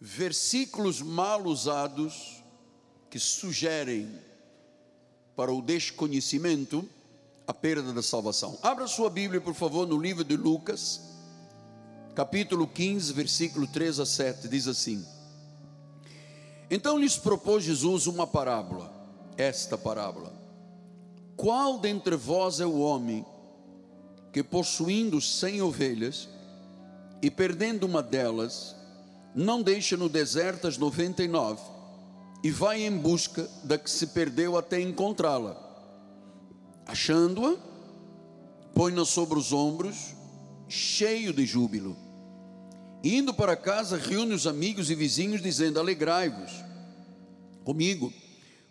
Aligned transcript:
versículos 0.00 1.02
mal 1.02 1.44
usados 1.44 2.42
que 3.10 3.18
sugerem 3.18 4.08
para 5.34 5.52
o 5.52 5.62
desconhecimento 5.62 6.88
a 7.46 7.54
perda 7.54 7.92
da 7.92 8.02
salvação. 8.02 8.58
Abra 8.62 8.86
sua 8.86 9.08
Bíblia, 9.08 9.40
por 9.40 9.54
favor, 9.54 9.86
no 9.86 9.98
livro 9.98 10.22
de 10.22 10.36
Lucas, 10.36 11.00
capítulo 12.14 12.66
15, 12.66 13.12
versículo 13.12 13.66
3 13.66 14.00
a 14.00 14.06
7, 14.06 14.48
diz 14.48 14.68
assim: 14.68 15.04
Então 16.70 16.98
lhes 16.98 17.16
propôs 17.16 17.64
Jesus 17.64 18.06
uma 18.06 18.26
parábola, 18.26 18.92
esta 19.36 19.78
parábola: 19.78 20.32
Qual 21.36 21.78
dentre 21.78 22.16
vós 22.16 22.60
é 22.60 22.66
o 22.66 22.78
homem 22.78 23.24
que, 24.32 24.42
possuindo 24.42 25.20
cem 25.20 25.62
ovelhas 25.62 26.28
e 27.22 27.30
perdendo 27.30 27.84
uma 27.84 28.02
delas, 28.02 28.76
não 29.38 29.62
deixa 29.62 29.96
no 29.96 30.08
deserto 30.08 30.66
as 30.66 30.76
noventa 30.76 31.22
e 31.22 31.28
nove 31.28 31.62
e 32.42 32.50
vai 32.50 32.82
em 32.82 32.90
busca 32.90 33.48
da 33.62 33.78
que 33.78 33.88
se 33.88 34.08
perdeu 34.08 34.58
até 34.58 34.80
encontrá-la. 34.80 35.56
Achando-a, 36.84 37.56
põe-na 38.74 39.04
sobre 39.04 39.38
os 39.38 39.52
ombros, 39.52 40.16
cheio 40.66 41.32
de 41.32 41.46
júbilo. 41.46 41.96
Indo 43.04 43.32
para 43.32 43.54
casa, 43.54 43.96
reúne 43.96 44.34
os 44.34 44.44
amigos 44.44 44.90
e 44.90 44.96
vizinhos, 44.96 45.40
dizendo: 45.40 45.78
Alegrai-vos 45.78 46.50
comigo, 47.62 48.12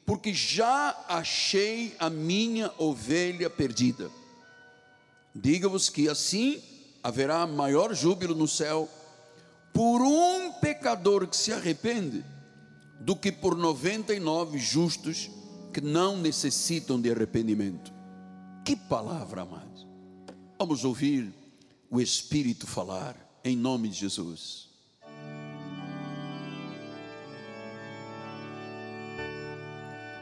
porque 0.05 0.33
já 0.33 1.05
achei 1.07 1.95
a 1.97 2.09
minha 2.09 2.73
ovelha 2.77 3.49
perdida. 3.49 4.11
Diga-vos 5.33 5.87
que 5.87 6.09
assim 6.09 6.61
haverá 7.01 7.47
maior 7.47 7.93
júbilo 7.93 8.35
no 8.35 8.49
céu 8.49 8.89
por 9.77 10.01
um 10.01 10.53
pecador 10.53 11.27
que 11.27 11.37
se 11.37 11.53
arrepende 11.53 12.25
do 12.99 13.15
que 13.15 13.31
por 13.31 13.55
99 13.55 14.57
justos 14.57 15.29
que 15.71 15.79
não 15.79 16.17
necessitam 16.17 16.99
de 16.99 17.11
arrependimento. 17.11 17.93
Que 18.65 18.75
palavra, 18.75 19.43
amados. 19.43 19.85
Vamos 20.57 20.83
ouvir 20.83 21.31
o 21.91 22.01
Espírito 22.01 22.65
falar 22.65 23.15
em 23.43 23.55
nome 23.55 23.87
de 23.89 23.99
Jesus. 23.99 24.67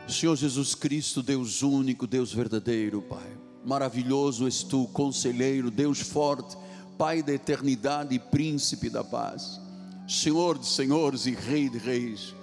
Senhor 0.10 0.36
Jesus 0.36 0.76
Cristo, 0.76 1.24
Deus 1.24 1.64
único, 1.64 2.06
Deus 2.06 2.34
verdadeiro, 2.34 3.02
Pai. 3.02 3.38
Maravilhoso 3.64 4.48
és 4.48 4.64
tu, 4.64 4.86
conselheiro, 4.90 5.72
Deus 5.72 6.02
forte, 6.02 6.58
Pai 6.98 7.22
da 7.22 7.34
eternidade 7.34 8.16
e 8.16 8.20
príncipe 8.20 8.90
da 8.90 9.04
paz. 9.04 9.60
Senhor 10.08 10.58
de 10.58 10.66
senhores 10.66 11.26
e 11.26 11.32
Rei 11.32 11.70
de 11.70 11.78
reis. 11.78 12.34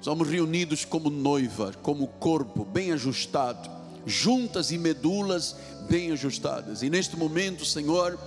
Somos 0.00 0.28
reunidos 0.28 0.84
como 0.84 1.08
noiva, 1.08 1.72
como 1.82 2.08
corpo 2.08 2.64
bem 2.64 2.90
ajustado, 2.90 3.70
juntas 4.04 4.72
e 4.72 4.78
medulas 4.78 5.54
bem 5.88 6.10
ajustadas. 6.10 6.82
E 6.82 6.90
neste 6.90 7.16
momento, 7.16 7.64
Senhor, 7.64 8.18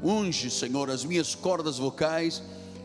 unge, 0.00 0.48
Senhor, 0.48 0.88
as 0.90 1.04
minhas 1.04 1.34
cordas 1.34 1.78
vocais, 1.78 2.40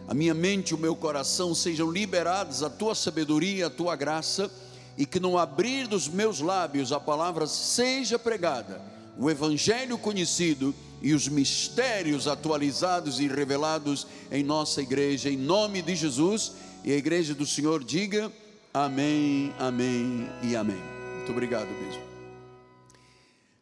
a 0.08 0.16
minha 0.16 0.34
mente 0.34 0.72
e 0.72 0.74
o 0.74 0.80
meu 0.80 0.96
coração 0.96 1.54
sejam 1.54 1.92
liberados 1.92 2.64
a 2.64 2.70
tua 2.70 2.96
sabedoria, 2.96 3.68
a 3.68 3.70
tua 3.70 3.96
graça, 3.96 4.50
e 4.98 5.06
que 5.06 5.20
no 5.20 5.38
abrir 5.38 5.88
dos 5.88 6.08
meus 6.08 6.40
lábios 6.40 6.92
a 6.92 7.00
palavra 7.00 7.46
seja 7.46 8.18
pregada, 8.18 8.82
o 9.18 9.30
evangelho 9.30 9.98
conhecido 9.98 10.74
e 11.04 11.14
os 11.14 11.28
mistérios 11.28 12.30
atualizados 12.30 13.20
e 13.20 13.28
revelados 13.28 14.08
em 14.32 14.42
nossa 14.42 14.82
igreja, 14.82 15.30
em 15.30 15.36
nome 15.36 15.82
de 15.82 15.94
Jesus 15.98 16.54
e 16.82 16.94
a 16.94 16.96
igreja 16.96 17.36
do 17.36 17.46
Senhor 17.46 17.84
diga 17.84 18.32
amém, 18.74 19.54
amém 19.60 20.30
e 20.42 20.56
amém. 20.56 20.82
Muito 21.18 21.32
obrigado 21.32 21.68
mesmo. 21.68 22.02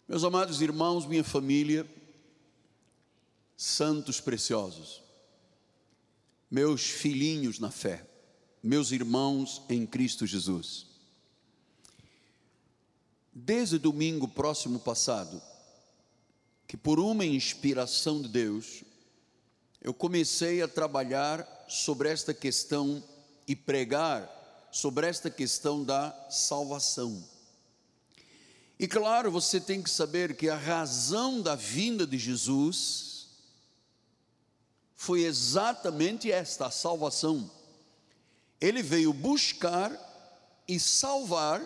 Meus 0.08 0.24
amados 0.24 0.62
irmãos, 0.62 1.08
minha 1.08 1.24
família, 1.24 1.88
santos 3.58 4.22
preciosos, 4.22 5.02
meus 6.50 6.84
filhinhos 6.84 7.58
na 7.58 7.72
fé, 7.72 8.06
meus 8.62 8.92
irmãos 8.92 9.64
em 9.68 9.86
Cristo 9.88 10.28
Jesus. 10.28 10.86
Desde 13.34 13.80
domingo 13.80 14.28
próximo 14.28 14.80
passado, 14.80 15.42
que 16.72 16.78
por 16.78 17.02
uma 17.02 17.26
inspiração 17.26 18.22
de 18.22 18.30
Deus, 18.30 18.82
eu 19.82 19.94
comecei 19.94 20.62
a 20.62 20.70
trabalhar 20.70 21.46
sobre 21.68 22.08
esta 22.08 22.34
questão 22.34 23.04
e 23.46 23.58
pregar 23.58 24.70
sobre 24.72 25.06
esta 25.06 25.30
questão 25.30 25.84
da 25.84 26.16
salvação. 26.30 27.22
E 28.80 28.88
claro, 28.88 29.30
você 29.30 29.60
tem 29.60 29.84
que 29.84 29.90
saber 29.90 30.38
que 30.38 30.48
a 30.48 30.56
razão 30.56 31.42
da 31.42 31.56
vinda 31.56 32.08
de 32.08 32.18
Jesus 32.18 33.28
foi 34.96 35.24
exatamente 35.24 36.32
esta, 36.32 36.68
a 36.68 36.72
salvação. 36.72 37.52
Ele 38.62 38.82
veio 38.82 39.12
buscar 39.12 39.92
e 40.66 40.80
salvar 40.80 41.62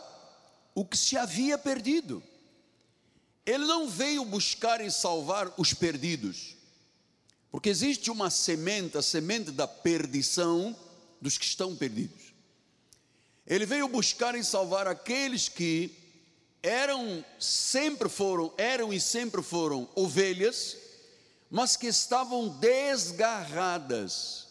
o 0.73 0.83
que 0.83 0.97
se 0.97 1.15
havia 1.15 1.59
perdido. 1.59 2.23
Ele 3.45 3.65
não 3.65 3.87
veio 3.87 4.25
buscar 4.25 4.81
e 4.81 4.89
salvar 4.89 5.53
os 5.57 5.73
perdidos, 5.73 6.55
porque 7.51 7.69
existe 7.69 8.09
uma 8.09 8.29
semente, 8.29 8.97
a 8.97 9.01
semente 9.01 9.51
da 9.51 9.67
perdição, 9.67 10.75
dos 11.21 11.37
que 11.37 11.45
estão 11.45 11.75
perdidos. 11.75 12.33
Ele 13.45 13.65
veio 13.65 13.87
buscar 13.87 14.35
e 14.35 14.43
salvar 14.43 14.87
aqueles 14.87 15.47
que 15.47 15.95
eram, 16.63 17.23
sempre 17.39 18.09
foram, 18.09 18.51
eram 18.57 18.91
e 18.91 18.99
sempre 18.99 19.43
foram 19.43 19.87
ovelhas, 19.93 20.75
mas 21.49 21.77
que 21.77 21.85
estavam 21.85 22.47
desgarradas. 22.47 24.47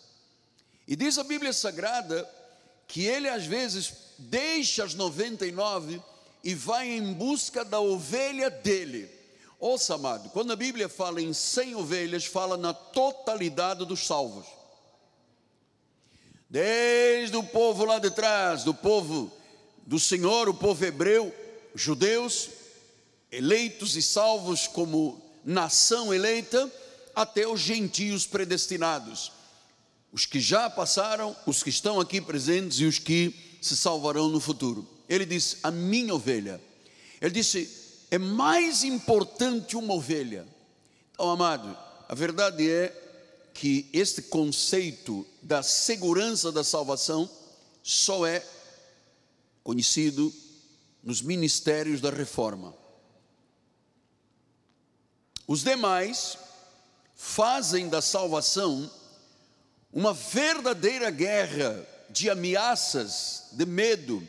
E 0.87 0.95
diz 0.95 1.19
a 1.19 1.25
Bíblia 1.25 1.53
Sagrada 1.53 2.31
que 2.87 3.05
ele 3.05 3.29
às 3.29 3.45
vezes 3.45 3.93
deixa 4.19 4.85
as 4.85 4.95
99 4.95 6.01
e 6.45 6.55
vai 6.55 6.89
em 6.89 7.13
busca 7.13 7.65
da 7.65 7.81
ovelha 7.81 8.51
dele. 8.51 9.11
Ouça, 9.59 9.95
amado, 9.95 10.29
quando 10.31 10.53
a 10.53 10.57
Bíblia 10.57 10.89
fala 10.89 11.21
em 11.21 11.33
100 11.33 11.75
ovelhas, 11.75 12.27
fala 12.27 12.57
na 12.57 12.73
totalidade 12.73 13.85
dos 13.87 14.07
salvos 14.07 14.47
desde 16.55 17.37
o 17.37 17.43
povo 17.43 17.85
lá 17.85 17.99
de 17.99 18.13
trás, 18.13 18.63
do 18.63 18.73
povo 18.73 19.29
do 19.85 19.99
Senhor, 19.99 20.49
o 20.49 20.55
povo 20.55 20.85
hebreu, 20.85 21.35
judeus, 21.75 22.49
eleitos 23.33 23.97
e 23.97 24.03
salvos 24.03 24.69
como 24.69 25.21
nação 25.45 26.15
eleita, 26.15 26.73
até 27.13 27.45
os 27.45 27.59
gentios 27.59 28.25
predestinados, 28.25 29.33
os 30.13 30.27
que 30.27 30.39
já 30.39 30.71
passaram, 30.71 31.35
os 31.45 31.61
que 31.61 31.71
estão 31.71 31.99
aqui 31.99 32.21
presentes 32.21 32.79
e 32.79 32.85
os 32.85 33.01
que 33.01 33.59
se 33.61 33.77
salvarão 33.77 34.29
no 34.29 34.39
futuro. 34.39 34.87
Ele 35.09 35.27
disse: 35.27 35.59
A 35.63 35.71
minha 35.71 36.15
ovelha. 36.15 36.61
Ele 37.21 37.33
disse: 37.33 37.71
É 38.11 38.19
mais 38.19 38.85
importante 38.85 39.77
uma 39.77 39.95
ovelha. 39.95 40.47
Então, 41.13 41.31
amado, 41.31 41.77
a 42.09 42.15
verdade 42.15 42.69
é 42.69 43.01
que 43.53 43.89
este 43.93 44.23
conceito 44.23 45.27
da 45.41 45.63
segurança 45.63 46.51
da 46.51 46.65
salvação 46.65 47.31
só 47.83 48.27
é 48.27 48.45
conhecido 49.63 50.33
nos 51.03 51.23
ministérios 51.23 52.01
da 52.01 52.11
reforma. 52.11 52.75
Os 55.47 55.63
demais 55.63 56.39
fazem 57.15 57.89
da 57.89 58.01
salvação 58.01 58.91
uma 59.93 60.13
verdadeira 60.13 61.11
guerra 61.11 61.87
de 62.11 62.29
ameaças, 62.29 63.45
de 63.53 63.65
medo. 63.65 64.27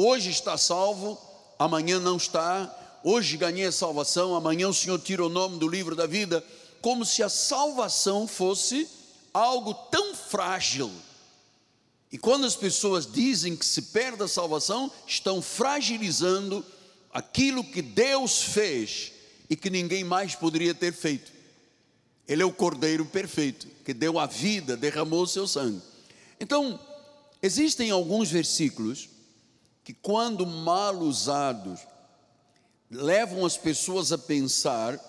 Hoje 0.00 0.30
está 0.30 0.56
salvo, 0.56 1.20
amanhã 1.58 1.98
não 1.98 2.18
está. 2.18 2.72
Hoje 3.02 3.36
ganhei 3.36 3.66
a 3.66 3.72
salvação, 3.72 4.32
amanhã 4.32 4.68
o 4.68 4.72
Senhor 4.72 4.96
tira 5.00 5.26
o 5.26 5.28
nome 5.28 5.58
do 5.58 5.66
livro 5.66 5.96
da 5.96 6.06
vida 6.06 6.44
como 6.80 7.04
se 7.04 7.20
a 7.20 7.28
salvação 7.28 8.28
fosse 8.28 8.88
algo 9.34 9.74
tão 9.90 10.14
frágil. 10.14 10.88
E 12.12 12.16
quando 12.16 12.46
as 12.46 12.54
pessoas 12.54 13.10
dizem 13.10 13.56
que 13.56 13.66
se 13.66 13.82
perde 13.82 14.22
a 14.22 14.28
salvação, 14.28 14.88
estão 15.04 15.42
fragilizando 15.42 16.64
aquilo 17.12 17.64
que 17.64 17.82
Deus 17.82 18.40
fez 18.40 19.10
e 19.50 19.56
que 19.56 19.68
ninguém 19.68 20.04
mais 20.04 20.32
poderia 20.32 20.76
ter 20.76 20.92
feito. 20.92 21.32
Ele 22.28 22.44
é 22.44 22.46
o 22.46 22.52
Cordeiro 22.52 23.04
perfeito, 23.04 23.66
que 23.84 23.92
deu 23.92 24.16
a 24.16 24.26
vida, 24.26 24.76
derramou 24.76 25.22
o 25.22 25.26
seu 25.26 25.48
sangue. 25.48 25.82
Então, 26.38 26.78
existem 27.42 27.90
alguns 27.90 28.30
versículos 28.30 29.17
que, 29.88 29.94
quando 29.94 30.46
mal 30.46 30.98
usados, 30.98 31.80
levam 32.90 33.46
as 33.46 33.56
pessoas 33.56 34.12
a 34.12 34.18
pensar 34.18 35.00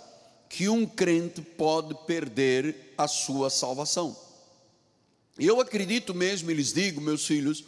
que 0.47 0.69
um 0.69 0.85
crente 0.85 1.41
pode 1.41 1.93
perder 2.05 2.93
a 2.97 3.05
sua 3.05 3.49
salvação. 3.49 4.15
Eu 5.37 5.59
acredito 5.59 6.13
mesmo, 6.13 6.49
e 6.49 6.53
lhes 6.53 6.71
digo, 6.71 7.01
meus 7.01 7.25
filhos, 7.25 7.65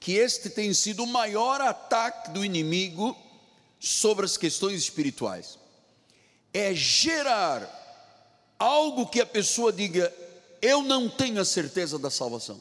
que 0.00 0.12
este 0.12 0.48
tem 0.48 0.72
sido 0.72 1.02
o 1.02 1.06
maior 1.06 1.60
ataque 1.60 2.30
do 2.30 2.42
inimigo 2.42 3.14
sobre 3.78 4.24
as 4.24 4.38
questões 4.38 4.78
espirituais. 4.78 5.58
É 6.50 6.72
gerar 6.72 7.68
algo 8.58 9.06
que 9.06 9.20
a 9.20 9.26
pessoa 9.26 9.70
diga: 9.70 10.10
eu 10.62 10.82
não 10.82 11.10
tenho 11.10 11.42
a 11.42 11.44
certeza 11.44 11.98
da 11.98 12.08
salvação. 12.08 12.58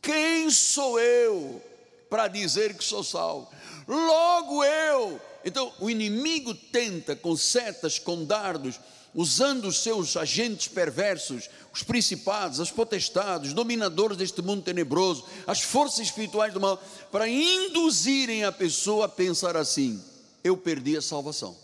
Quem 0.00 0.48
sou 0.50 1.00
eu 1.00 1.60
para 2.10 2.26
dizer 2.28 2.76
que 2.76 2.84
sou 2.84 3.04
salvo? 3.04 3.48
Logo 3.86 4.64
eu. 4.64 5.20
Então, 5.44 5.72
o 5.78 5.88
inimigo 5.88 6.54
tenta 6.54 7.16
com 7.16 7.34
setas, 7.36 7.98
com 7.98 8.24
dardos, 8.24 8.78
usando 9.14 9.66
os 9.66 9.82
seus 9.82 10.16
agentes 10.16 10.68
perversos, 10.68 11.48
os 11.72 11.82
principados, 11.82 12.60
as 12.60 12.70
potestades, 12.70 13.48
os 13.48 13.54
dominadores 13.54 14.16
deste 14.16 14.42
mundo 14.42 14.62
tenebroso, 14.62 15.24
as 15.46 15.62
forças 15.62 16.00
espirituais 16.00 16.52
do 16.52 16.60
mal, 16.60 16.82
para 17.10 17.28
induzirem 17.28 18.44
a 18.44 18.52
pessoa 18.52 19.06
a 19.06 19.08
pensar 19.08 19.56
assim: 19.56 20.02
eu 20.44 20.56
perdi 20.56 20.96
a 20.96 21.02
salvação. 21.02 21.56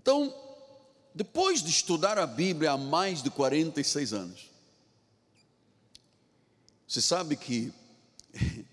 Então, 0.00 0.34
depois 1.14 1.62
de 1.62 1.70
estudar 1.70 2.18
a 2.18 2.26
Bíblia 2.26 2.72
há 2.72 2.76
mais 2.76 3.22
de 3.22 3.30
46 3.30 4.12
anos, 4.12 4.51
você 6.92 7.00
sabe 7.00 7.36
que 7.36 7.72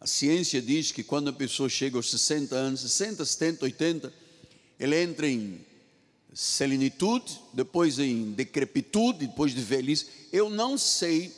a 0.00 0.04
ciência 0.04 0.60
diz 0.60 0.90
que 0.90 1.04
quando 1.04 1.30
a 1.30 1.32
pessoa 1.32 1.68
chega 1.68 1.96
aos 1.96 2.10
60 2.10 2.56
anos, 2.56 2.80
60, 2.80 3.24
70, 3.24 3.64
80, 3.64 4.12
ele 4.80 5.00
entra 5.00 5.28
em 5.28 5.64
selenitude, 6.34 7.40
depois 7.52 8.00
em 8.00 8.32
decrepitude, 8.32 9.28
depois 9.28 9.54
de 9.54 9.60
velhice. 9.60 10.08
Eu 10.32 10.50
não 10.50 10.76
sei 10.76 11.32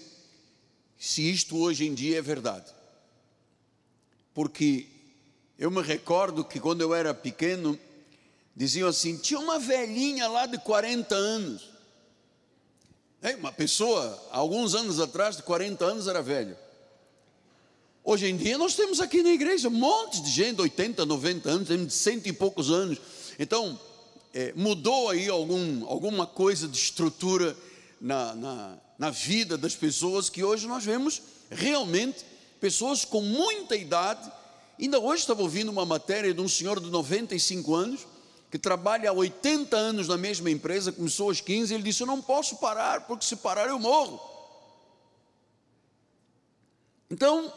se 0.99 1.21
isto 1.31 1.59
hoje 1.59 1.87
em 1.87 1.93
dia 1.93 2.17
é 2.17 2.23
verdade. 2.23 2.73
Porque 4.33 4.87
eu 5.59 5.71
me 5.71 5.83
recordo 5.83 6.47
que 6.47 6.59
quando 6.59 6.81
eu 6.81 6.95
era 6.95 7.13
pequeno, 7.13 7.79
diziam 8.57 8.89
assim: 8.89 9.19
tinha 9.19 9.39
uma 9.39 9.59
velhinha 9.59 10.27
lá 10.29 10.47
de 10.47 10.57
40 10.57 11.15
anos. 11.15 11.72
É, 13.23 13.37
uma 13.37 13.53
pessoa, 13.53 14.21
alguns 14.33 14.75
anos 14.75 14.99
atrás, 14.99 15.37
de 15.37 15.45
40 15.45 15.85
anos, 15.85 16.09
era 16.09 16.21
velha. 16.21 16.59
Hoje 18.03 18.27
em 18.27 18.37
dia, 18.37 18.59
nós 18.59 18.75
temos 18.75 19.01
aqui 19.01 19.23
na 19.23 19.31
igreja 19.31 19.69
um 19.69 19.71
monte 19.71 20.21
de 20.21 20.29
gente, 20.29 20.61
80, 20.61 21.07
90 21.07 21.49
anos, 21.49 21.69
tem 21.69 21.89
cento 21.89 22.27
e 22.27 22.33
poucos 22.33 22.69
anos. 22.69 22.99
Então, 23.39 23.79
é, 24.35 24.53
mudou 24.57 25.09
aí 25.09 25.29
algum, 25.29 25.87
alguma 25.87 26.27
coisa 26.27 26.67
de 26.67 26.77
estrutura 26.77 27.57
na, 28.01 28.35
na, 28.35 28.79
na 28.99 29.11
vida 29.11 29.57
das 29.57 29.77
pessoas 29.77 30.29
que 30.29 30.43
hoje 30.43 30.67
nós 30.67 30.85
vemos 30.85 31.23
realmente 31.49 32.25
pessoas 32.61 33.05
com 33.05 33.21
muita 33.21 33.77
idade. 33.77 34.33
Ainda 34.81 34.99
hoje 34.99 35.23
estava 35.23 35.43
ouvindo 35.43 35.71
uma 35.71 35.87
matéria 35.87 36.35
de 36.35 36.41
um 36.41 36.49
senhor 36.49 36.81
de 36.81 36.91
95 36.91 37.73
anos 37.73 38.01
que 38.53 38.59
trabalha 38.59 39.09
há 39.09 39.13
80 39.15 39.75
anos 39.75 40.09
na 40.09 40.19
mesma 40.19 40.51
empresa, 40.51 40.93
começou 40.93 41.31
aos 41.31 41.41
15, 41.41 41.73
ele 41.73 41.83
disse: 41.83 42.03
Eu 42.03 42.07
não 42.07 42.21
posso 42.21 42.59
parar, 42.59 43.07
porque 43.07 43.25
se 43.25 43.35
parar 43.35 43.67
eu 43.67 43.79
morro. 43.79 44.21
Então, 47.11 47.51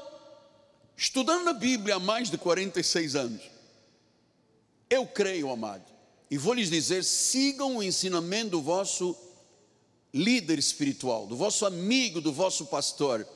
estudando 0.95 1.49
a 1.49 1.53
Bíblia 1.53 1.95
há 1.95 1.99
mais 1.99 2.31
de 2.31 2.37
46 2.37 3.13
anos, 3.13 3.41
eu 4.89 5.05
creio, 5.05 5.51
amado, 5.51 5.83
e 6.31 6.37
vou 6.37 6.53
lhes 6.53 6.69
dizer: 6.69 7.03
sigam 7.03 7.75
o 7.75 7.83
ensinamento 7.83 8.51
do 8.51 8.61
vosso 8.61 9.17
líder 10.13 10.57
espiritual, 10.57 11.27
do 11.27 11.35
vosso 11.35 11.65
amigo, 11.65 12.21
do 12.21 12.31
vosso 12.31 12.67
pastor. 12.67 13.27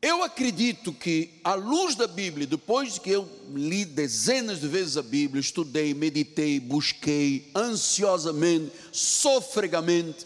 Eu 0.00 0.22
acredito 0.22 0.92
que, 0.92 1.40
à 1.42 1.54
luz 1.54 1.96
da 1.96 2.06
Bíblia, 2.06 2.46
depois 2.46 2.94
de 2.94 3.00
que 3.00 3.10
eu 3.10 3.28
li 3.52 3.84
dezenas 3.84 4.60
de 4.60 4.68
vezes 4.68 4.96
a 4.96 5.02
Bíblia, 5.02 5.40
estudei, 5.40 5.92
meditei, 5.92 6.60
busquei 6.60 7.50
ansiosamente, 7.54 8.72
sofregamente, 8.92 10.24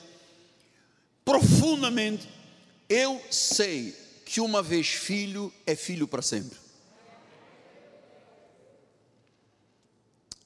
profundamente, 1.25 2.29
eu 2.87 3.19
sei 3.31 3.97
que 4.27 4.43
uma 4.43 4.63
vez 4.63 4.89
filho 4.89 5.51
é 5.67 5.75
filho 5.75 6.07
para 6.07 6.21
sempre. 6.21 6.59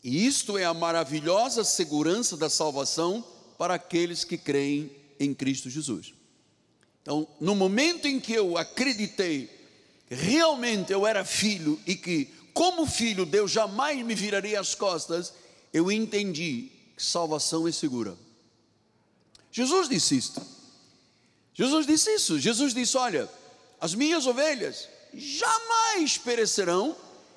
E 0.04 0.24
isto 0.24 0.56
é 0.56 0.64
a 0.64 0.72
maravilhosa 0.72 1.64
segurança 1.64 2.36
da 2.36 2.48
salvação 2.48 3.24
para 3.58 3.74
aqueles 3.74 4.22
que 4.22 4.38
creem 4.38 4.88
em 5.18 5.34
Cristo 5.34 5.68
Jesus. 5.68 6.15
Então, 7.06 7.24
no 7.40 7.54
momento 7.54 8.08
em 8.08 8.18
que 8.18 8.32
eu 8.32 8.58
acreditei 8.58 9.48
realmente 10.08 10.92
eu 10.92 11.06
era 11.06 11.24
filho 11.24 11.80
e 11.86 11.94
que, 11.94 12.26
como 12.52 12.84
filho, 12.84 13.24
Deus 13.24 13.52
jamais 13.52 14.04
me 14.04 14.12
viraria 14.12 14.58
as 14.58 14.74
costas, 14.74 15.32
eu 15.72 15.92
entendi 15.92 16.72
que 16.96 17.02
salvação 17.04 17.68
é 17.68 17.70
segura. 17.70 18.18
Jesus 19.52 19.88
disse 19.88 20.16
isto. 20.16 20.42
Jesus 21.54 21.86
disse 21.86 22.10
isso. 22.12 22.40
Jesus 22.40 22.74
disse: 22.74 22.96
Olha, 22.96 23.30
as 23.80 23.94
minhas 23.94 24.26
ovelhas 24.26 24.88
jamais 25.14 26.18
perecerão 26.18 26.96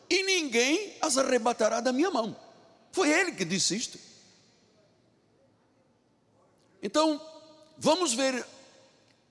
e 0.09 0.23
ninguém 0.23 0.95
as 0.99 1.15
arrebatará 1.15 1.79
da 1.79 1.93
minha 1.93 2.09
mão. 2.09 2.35
Foi 2.91 3.07
ele 3.07 3.33
que 3.33 3.45
disse 3.45 3.75
isto. 3.75 3.99
Então, 6.81 7.21
vamos 7.77 8.13
ver 8.15 8.43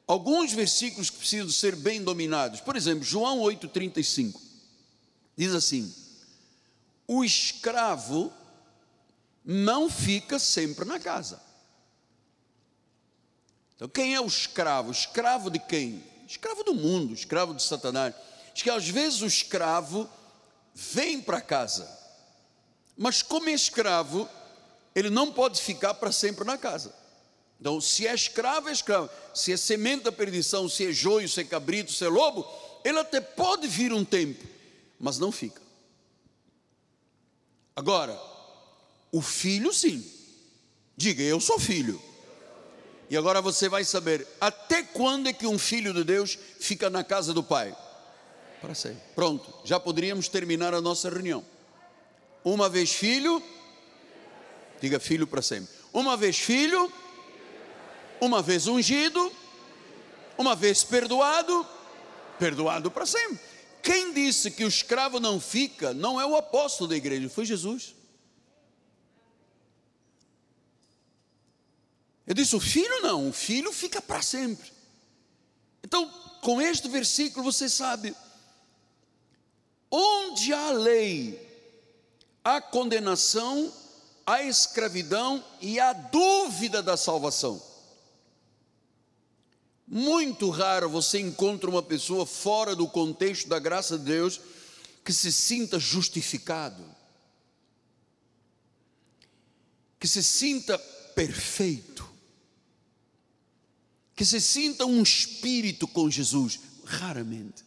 alguns 0.08 0.52
versículos 0.52 1.08
que 1.08 1.18
precisam 1.18 1.48
ser 1.50 1.76
bem 1.76 2.02
dominados. 2.02 2.60
Por 2.60 2.74
exemplo, 2.74 3.04
João 3.04 3.38
8,35 3.42 4.40
diz 5.36 5.54
assim: 5.54 5.94
O 7.06 7.22
escravo 7.22 8.32
não 9.44 9.88
fica 9.88 10.38
sempre 10.40 10.84
na 10.84 10.98
casa. 10.98 11.40
Então, 13.76 13.88
quem 13.88 14.14
é 14.14 14.20
o 14.20 14.26
escravo? 14.26 14.90
Escravo 14.90 15.50
de 15.50 15.60
quem? 15.60 16.02
Escravo 16.26 16.64
do 16.64 16.74
mundo, 16.74 17.14
escravo 17.14 17.54
de 17.54 17.62
Satanás. 17.62 18.12
Diz 18.52 18.64
que 18.64 18.70
às 18.70 18.88
vezes 18.88 19.22
o 19.22 19.26
escravo 19.26 20.10
vem 20.74 21.20
para 21.20 21.40
casa 21.40 21.98
mas 22.98 23.22
como 23.22 23.48
é 23.48 23.52
escravo, 23.52 24.28
ele 24.92 25.08
não 25.08 25.32
pode 25.32 25.62
ficar 25.62 25.94
para 25.94 26.10
sempre 26.10 26.44
na 26.44 26.58
casa. 26.58 26.92
Então, 27.60 27.80
se 27.80 28.06
é 28.06 28.14
escravo, 28.14 28.68
é 28.68 28.72
escravo. 28.72 29.10
Se 29.34 29.52
é 29.52 29.56
semente 29.56 30.04
da 30.04 30.12
perdição, 30.12 30.68
se 30.68 30.86
é 30.86 30.92
joio, 30.92 31.28
se 31.28 31.40
é 31.40 31.44
cabrito, 31.44 31.92
se 31.92 32.04
é 32.04 32.08
lobo, 32.08 32.46
ele 32.84 32.98
até 32.98 33.20
pode 33.20 33.66
vir 33.66 33.92
um 33.92 34.04
tempo, 34.04 34.44
mas 34.98 35.18
não 35.18 35.32
fica. 35.32 35.60
Agora, 37.74 38.20
o 39.12 39.20
filho 39.20 39.72
sim. 39.72 40.04
Diga, 40.96 41.22
eu 41.22 41.40
sou 41.40 41.58
filho. 41.58 42.00
E 43.10 43.16
agora 43.16 43.40
você 43.40 43.68
vai 43.68 43.84
saber 43.84 44.26
até 44.40 44.82
quando 44.82 45.28
é 45.28 45.32
que 45.32 45.46
um 45.46 45.58
filho 45.58 45.94
de 45.94 46.04
Deus 46.04 46.38
fica 46.60 46.90
na 46.90 47.02
casa 47.02 47.32
do 47.32 47.42
pai? 47.42 47.74
Para 48.60 48.74
sempre. 48.74 49.00
Pronto, 49.14 49.52
já 49.64 49.78
poderíamos 49.78 50.28
terminar 50.28 50.74
a 50.74 50.80
nossa 50.80 51.08
reunião. 51.08 51.44
Uma 52.44 52.68
vez 52.68 52.92
filho, 52.92 53.42
diga 54.80 54.98
filho 54.98 55.26
para 55.26 55.40
sempre. 55.40 55.72
Uma 55.92 56.16
vez 56.16 56.38
filho, 56.38 56.92
uma 58.20 58.42
vez 58.42 58.66
ungido, 58.66 59.32
uma 60.36 60.54
vez 60.54 60.84
perdoado, 60.84 61.66
perdoado 62.38 62.90
para 62.90 63.06
sempre. 63.06 63.38
Quem 63.82 64.12
disse 64.12 64.50
que 64.50 64.64
o 64.64 64.68
escravo 64.68 65.18
não 65.20 65.40
fica, 65.40 65.94
não 65.94 66.20
é 66.20 66.26
o 66.26 66.36
apóstolo 66.36 66.88
da 66.88 66.96
igreja, 66.96 67.28
foi 67.28 67.44
Jesus. 67.44 67.94
Eu 72.26 72.34
disse: 72.34 72.54
o 72.54 72.60
filho 72.60 73.00
não, 73.00 73.30
o 73.30 73.32
filho 73.32 73.72
fica 73.72 74.02
para 74.02 74.20
sempre. 74.20 74.70
Então, 75.82 76.06
com 76.42 76.60
este 76.60 76.88
versículo 76.88 77.44
você 77.44 77.68
sabe, 77.68 78.14
onde 79.90 80.52
há 80.52 80.70
lei, 80.70 81.48
a 82.44 82.60
condenação, 82.60 83.72
a 84.26 84.42
escravidão 84.42 85.42
e 85.60 85.80
a 85.80 85.92
dúvida 85.94 86.82
da 86.82 86.96
salvação. 86.96 87.62
Muito 89.90 90.50
raro 90.50 90.88
você 90.90 91.18
encontra 91.18 91.70
uma 91.70 91.82
pessoa 91.82 92.26
fora 92.26 92.76
do 92.76 92.86
contexto 92.86 93.48
da 93.48 93.58
graça 93.58 93.98
de 93.98 94.04
Deus 94.04 94.38
que 95.02 95.12
se 95.12 95.32
sinta 95.32 95.78
justificado, 95.78 96.84
que 99.98 100.06
se 100.06 100.22
sinta 100.22 100.78
perfeito, 101.14 102.06
que 104.14 104.26
se 104.26 104.40
sinta 104.40 104.84
um 104.84 105.02
espírito 105.02 105.88
com 105.88 106.10
Jesus. 106.10 106.60
Raramente. 106.84 107.64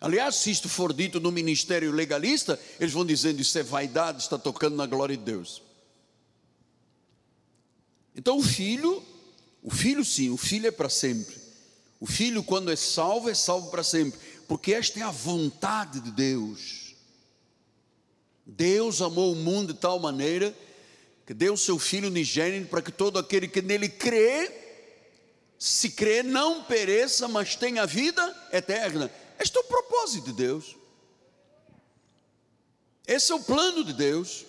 Aliás, 0.00 0.36
se 0.36 0.50
isto 0.50 0.68
for 0.68 0.92
dito 0.92 1.18
no 1.18 1.32
ministério 1.32 1.90
legalista, 1.90 2.58
eles 2.78 2.92
vão 2.92 3.04
dizendo 3.04 3.40
isso 3.40 3.58
é 3.58 3.64
vaidade, 3.64 4.22
está 4.22 4.38
tocando 4.38 4.76
na 4.76 4.86
glória 4.86 5.16
de 5.16 5.24
Deus. 5.24 5.60
Então 8.14 8.38
o 8.38 8.42
filho 8.42 9.02
O 9.60 9.70
filho, 9.70 10.04
sim, 10.04 10.30
o 10.30 10.36
filho 10.36 10.68
é 10.68 10.70
para 10.70 10.88
sempre. 10.88 11.47
O 12.00 12.06
filho, 12.06 12.42
quando 12.42 12.70
é 12.70 12.76
salvo, 12.76 13.28
é 13.28 13.34
salvo 13.34 13.70
para 13.70 13.82
sempre, 13.82 14.18
porque 14.46 14.72
esta 14.72 15.00
é 15.00 15.02
a 15.02 15.10
vontade 15.10 16.00
de 16.00 16.10
Deus. 16.10 16.94
Deus 18.46 19.02
amou 19.02 19.32
o 19.32 19.36
mundo 19.36 19.74
de 19.74 19.78
tal 19.78 19.98
maneira 19.98 20.56
que 21.26 21.34
deu 21.34 21.52
o 21.52 21.58
seu 21.58 21.78
filho 21.78 22.08
unigênito 22.08 22.70
para 22.70 22.80
que 22.80 22.90
todo 22.90 23.18
aquele 23.18 23.46
que 23.46 23.60
nele 23.60 23.88
crê, 23.88 24.50
se 25.58 25.90
crê, 25.90 26.22
não 26.22 26.64
pereça, 26.64 27.28
mas 27.28 27.54
tenha 27.54 27.86
vida 27.86 28.48
eterna. 28.50 29.10
Este 29.38 29.58
é 29.58 29.60
o 29.60 29.64
propósito 29.64 30.26
de 30.26 30.32
Deus. 30.32 30.76
Esse 33.06 33.32
é 33.32 33.34
o 33.34 33.40
plano 33.40 33.84
de 33.84 33.92
Deus. 33.92 34.46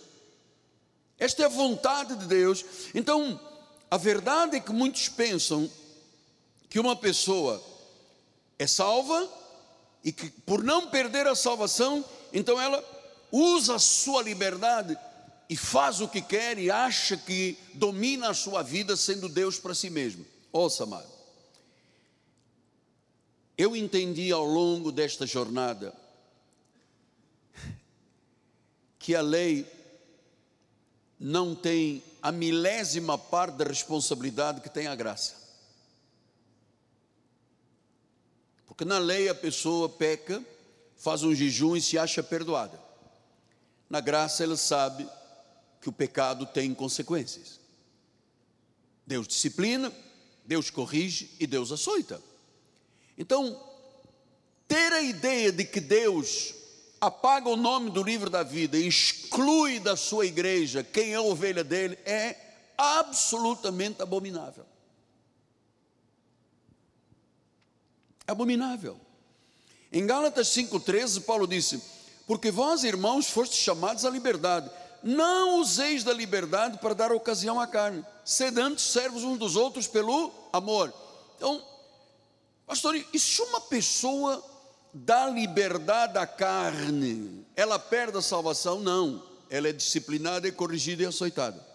Esta 1.17 1.43
é 1.43 1.45
a 1.47 1.49
vontade 1.49 2.15
de 2.15 2.25
Deus. 2.27 2.63
Então, 2.95 3.37
a 3.91 3.97
verdade 3.97 4.55
é 4.55 4.59
que 4.61 4.71
muitos 4.71 5.09
pensam 5.09 5.69
que 6.69 6.79
uma 6.79 6.95
pessoa 6.95 7.61
é 8.57 8.67
salva 8.67 9.27
e 10.03 10.11
que 10.11 10.29
por 10.29 10.63
não 10.63 10.87
perder 10.87 11.27
a 11.27 11.35
salvação, 11.35 12.05
então 12.31 12.61
ela 12.61 12.83
usa 13.31 13.75
a 13.75 13.79
sua 13.79 14.21
liberdade 14.21 14.97
e 15.49 15.57
faz 15.57 15.99
o 15.99 16.07
que 16.07 16.21
quer 16.21 16.59
e 16.59 16.69
acha 16.69 17.17
que 17.17 17.57
domina 17.73 18.29
a 18.29 18.33
sua 18.33 18.61
vida 18.61 18.95
sendo 18.95 19.27
Deus 19.27 19.57
para 19.57 19.73
si 19.73 19.89
mesmo. 19.89 20.25
Ouça, 20.51 20.83
amado. 20.83 21.09
Eu 23.57 23.75
entendi 23.75 24.31
ao 24.31 24.45
longo 24.45 24.91
desta 24.91 25.25
jornada 25.25 25.93
que 28.97 29.15
a 29.15 29.21
lei 29.21 29.65
não 31.19 31.55
tem 31.55 32.03
a 32.21 32.31
milésima 32.31 33.17
parte 33.17 33.55
da 33.55 33.65
responsabilidade 33.65 34.61
que 34.61 34.69
tem 34.69 34.87
a 34.87 34.95
graça. 34.95 35.48
Porque 38.69 38.85
na 38.85 38.99
lei 38.99 39.27
a 39.27 39.35
pessoa 39.35 39.89
peca, 39.89 40.41
faz 40.95 41.23
um 41.23 41.35
jejum 41.35 41.75
e 41.75 41.81
se 41.81 41.97
acha 41.97 42.23
perdoada. 42.23 42.79
Na 43.89 43.99
graça 43.99 44.43
ela 44.43 44.55
sabe 44.55 45.09
que 45.81 45.89
o 45.89 45.91
pecado 45.91 46.45
tem 46.45 46.73
consequências. 46.73 47.59
Deus 49.05 49.27
disciplina, 49.27 49.91
Deus 50.45 50.69
corrige 50.69 51.31
e 51.39 51.47
Deus 51.47 51.71
açoita. 51.71 52.21
Então, 53.17 53.59
ter 54.67 54.93
a 54.93 55.01
ideia 55.01 55.51
de 55.51 55.65
que 55.65 55.81
Deus 55.81 56.53
apaga 57.01 57.49
o 57.49 57.57
nome 57.57 57.89
do 57.89 58.03
livro 58.03 58.29
da 58.29 58.43
vida 58.43 58.77
e 58.77 58.87
exclui 58.87 59.79
da 59.79 59.95
sua 59.97 60.27
igreja 60.27 60.83
quem 60.83 61.13
é 61.13 61.19
ovelha 61.19 61.63
dele, 61.63 61.97
é 62.05 62.35
absolutamente 62.77 64.01
abominável. 64.01 64.65
É 68.29 68.31
abominável. 68.31 68.95
Em 69.91 70.05
Gálatas 70.05 70.49
5,13, 70.49 71.23
Paulo 71.23 71.47
disse: 71.47 71.81
Porque 72.27 72.51
vós, 72.51 72.83
irmãos, 72.83 73.27
fostes 73.27 73.57
chamados 73.57 74.05
à 74.05 74.09
liberdade, 74.11 74.69
não 75.01 75.59
useis 75.59 76.03
da 76.03 76.13
liberdade 76.13 76.77
para 76.77 76.93
dar 76.93 77.11
ocasião 77.11 77.59
à 77.59 77.65
carne, 77.65 78.05
sedando 78.23 78.79
servos 78.79 79.23
uns 79.23 79.39
dos 79.39 79.55
outros 79.55 79.87
pelo 79.87 80.31
amor. 80.53 80.93
Então, 81.37 81.59
pastor, 82.67 83.03
e 83.11 83.17
se 83.17 83.41
uma 83.41 83.61
pessoa 83.61 84.43
dá 84.93 85.27
liberdade 85.27 86.19
à 86.19 86.27
carne, 86.27 87.43
ela 87.55 87.79
perde 87.79 88.19
a 88.19 88.21
salvação? 88.21 88.79
Não, 88.79 89.23
ela 89.49 89.69
é 89.69 89.73
disciplinada, 89.73 90.47
é 90.47 90.51
corrigida 90.51 91.01
e 91.01 91.07
açoitada, 91.07 91.65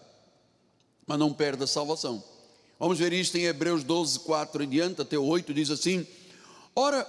mas 1.05 1.19
não 1.19 1.33
perde 1.33 1.65
a 1.65 1.67
salvação. 1.67 2.23
Vamos 2.79 2.97
ver 2.97 3.11
isto 3.11 3.37
em 3.37 3.43
Hebreus 3.43 3.83
12, 3.83 4.19
4 4.19 4.63
em 4.63 4.69
diante, 4.69 5.01
até 5.01 5.17
8, 5.17 5.53
diz 5.53 5.69
assim: 5.69 6.07
Ora, 6.75 7.07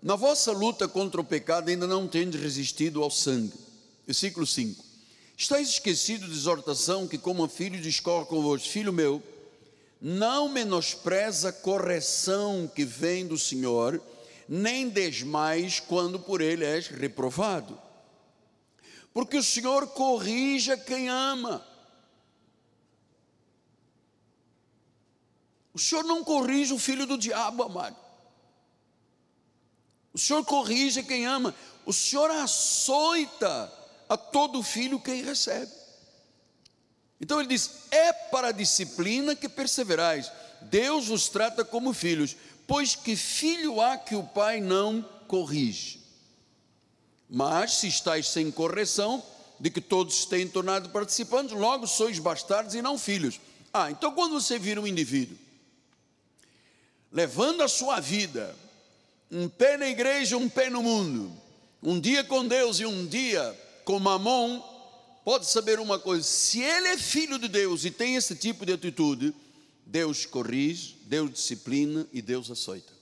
na 0.00 0.14
vossa 0.14 0.52
luta 0.52 0.86
contra 0.86 1.20
o 1.20 1.24
pecado 1.24 1.68
ainda 1.68 1.86
não 1.86 2.06
tendes 2.06 2.40
resistido 2.40 3.02
ao 3.02 3.10
sangue. 3.10 3.52
Versículo 4.06 4.46
5: 4.46 4.84
Estais 5.36 5.68
esquecido 5.68 6.26
de 6.26 6.32
exortação 6.32 7.08
que, 7.08 7.18
como 7.18 7.48
filho, 7.48 7.80
discorre 7.80 8.26
convosco, 8.26 8.68
filho 8.68 8.92
meu, 8.92 9.20
não 10.00 10.48
menospreza 10.48 11.48
a 11.48 11.52
correção 11.52 12.70
que 12.72 12.84
vem 12.84 13.26
do 13.26 13.36
Senhor 13.36 14.00
nem 14.48 14.88
desmais 14.88 15.80
quando 15.80 16.20
por 16.20 16.40
ele 16.40 16.64
és 16.64 16.86
reprovado. 16.86 17.76
Porque 19.12 19.36
o 19.36 19.42
Senhor 19.42 19.88
corrige 19.88 20.76
quem 20.76 21.08
ama. 21.08 21.66
O 25.74 25.78
Senhor 25.78 26.04
não 26.04 26.22
corrige 26.22 26.72
o 26.72 26.78
filho 26.78 27.06
do 27.06 27.18
diabo, 27.18 27.64
amado. 27.64 28.05
O 30.16 30.18
Senhor 30.18 30.42
corrige 30.46 31.02
quem 31.02 31.26
ama. 31.26 31.54
O 31.84 31.92
Senhor 31.92 32.30
açoita 32.30 33.70
a 34.08 34.16
todo 34.16 34.62
filho 34.62 34.98
quem 34.98 35.22
recebe. 35.22 35.70
Então 37.20 37.38
ele 37.38 37.50
diz: 37.50 37.82
é 37.90 38.12
para 38.12 38.48
a 38.48 38.52
disciplina 38.52 39.36
que 39.36 39.46
perseverais. 39.46 40.32
Deus 40.62 41.10
os 41.10 41.28
trata 41.28 41.62
como 41.64 41.92
filhos 41.92 42.34
pois 42.66 42.94
que 42.96 43.14
filho 43.14 43.80
há 43.80 43.96
que 43.96 44.14
o 44.14 44.24
pai 44.24 44.60
não 44.60 45.02
corrige? 45.28 46.00
Mas 47.28 47.74
se 47.74 47.88
estáis 47.88 48.28
sem 48.28 48.50
correção, 48.50 49.22
de 49.58 49.70
que 49.70 49.80
todos 49.80 50.24
têm 50.24 50.48
tornado 50.48 50.90
participantes, 50.90 51.56
logo 51.56 51.86
sois 51.86 52.18
bastardos 52.18 52.74
e 52.74 52.82
não 52.82 52.98
filhos. 52.98 53.40
Ah, 53.72 53.90
então 53.90 54.12
quando 54.12 54.40
você 54.40 54.58
vira 54.58 54.80
um 54.80 54.86
indivíduo, 54.86 55.36
levando 57.12 57.62
a 57.62 57.68
sua 57.68 58.00
vida, 58.00 58.54
um 59.30 59.48
pé 59.48 59.76
na 59.76 59.88
igreja, 59.88 60.36
um 60.36 60.48
pé 60.48 60.70
no 60.70 60.82
mundo, 60.82 61.32
um 61.82 62.00
dia 62.00 62.22
com 62.24 62.46
Deus 62.46 62.80
e 62.80 62.86
um 62.86 63.06
dia 63.06 63.56
com 63.84 63.98
Mamon, 63.98 64.60
pode 65.24 65.46
saber 65.46 65.80
uma 65.80 65.98
coisa: 65.98 66.22
se 66.22 66.60
ele 66.60 66.88
é 66.88 66.98
filho 66.98 67.38
de 67.38 67.48
Deus 67.48 67.84
e 67.84 67.90
tem 67.90 68.16
esse 68.16 68.34
tipo 68.34 68.64
de 68.64 68.72
atitude, 68.72 69.34
Deus 69.84 70.26
corrige, 70.26 70.96
Deus 71.04 71.32
disciplina 71.32 72.06
e 72.12 72.20
Deus 72.20 72.50
açoita. 72.50 72.92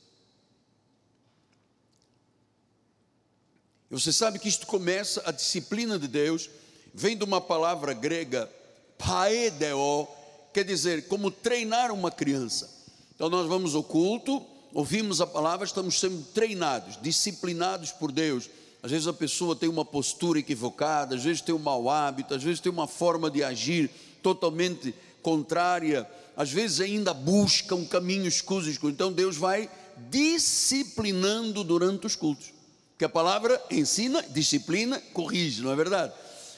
E 3.91 3.95
você 3.95 4.13
sabe 4.13 4.39
que 4.39 4.49
isto 4.49 4.67
começa, 4.67 5.23
a 5.25 5.31
disciplina 5.31 5.99
de 5.99 6.09
Deus, 6.09 6.51
vem 6.93 7.17
de 7.17 7.25
uma 7.25 7.41
palavra 7.41 7.93
grega, 7.93 8.51
paedeo, 8.99 10.09
quer 10.53 10.65
dizer, 10.65 11.07
como 11.09 11.31
treinar 11.31 11.93
uma 11.93 12.11
criança. 12.11 12.71
Então 13.15 13.29
nós 13.29 13.47
vamos 13.47 13.75
ao 13.75 13.83
culto, 13.83 14.45
ouvimos 14.75 15.23
a 15.23 15.27
palavra, 15.27 15.65
estamos 15.65 15.99
sendo 15.99 16.23
treinados, 16.35 16.99
disciplinados 17.01 17.93
por 17.93 18.13
Deus. 18.13 18.51
Às 18.83 18.91
vezes 18.91 19.07
a 19.07 19.13
pessoa 19.15 19.57
tem 19.57 19.69
uma 19.69 19.85
postura 19.85 20.39
equivocada, 20.39 21.15
às 21.15 21.25
vezes 21.25 21.41
tem 21.41 21.55
um 21.55 21.59
mau 21.59 21.89
hábito, 21.89 22.35
às 22.35 22.43
vezes 22.43 22.61
tem 22.61 22.71
uma 22.71 22.87
forma 22.87 23.31
de 23.31 23.43
agir 23.43 23.91
totalmente 24.23 24.95
contrária 25.23 26.07
às 26.37 26.51
vezes 26.51 26.81
ainda 26.81 27.15
buscam 27.15 27.85
caminhos 27.85 28.35
escusos. 28.35 28.79
Então 28.83 29.13
Deus 29.13 29.37
vai 29.37 29.71
disciplinando 30.11 31.63
durante 31.63 32.07
os 32.07 32.17
cultos. 32.17 32.53
Que 32.99 33.05
a 33.05 33.09
palavra 33.09 33.61
ensina, 33.71 34.23
disciplina, 34.23 35.01
corrige, 35.13 35.63
não 35.63 35.73
é 35.73 35.77
verdade? 35.77 36.13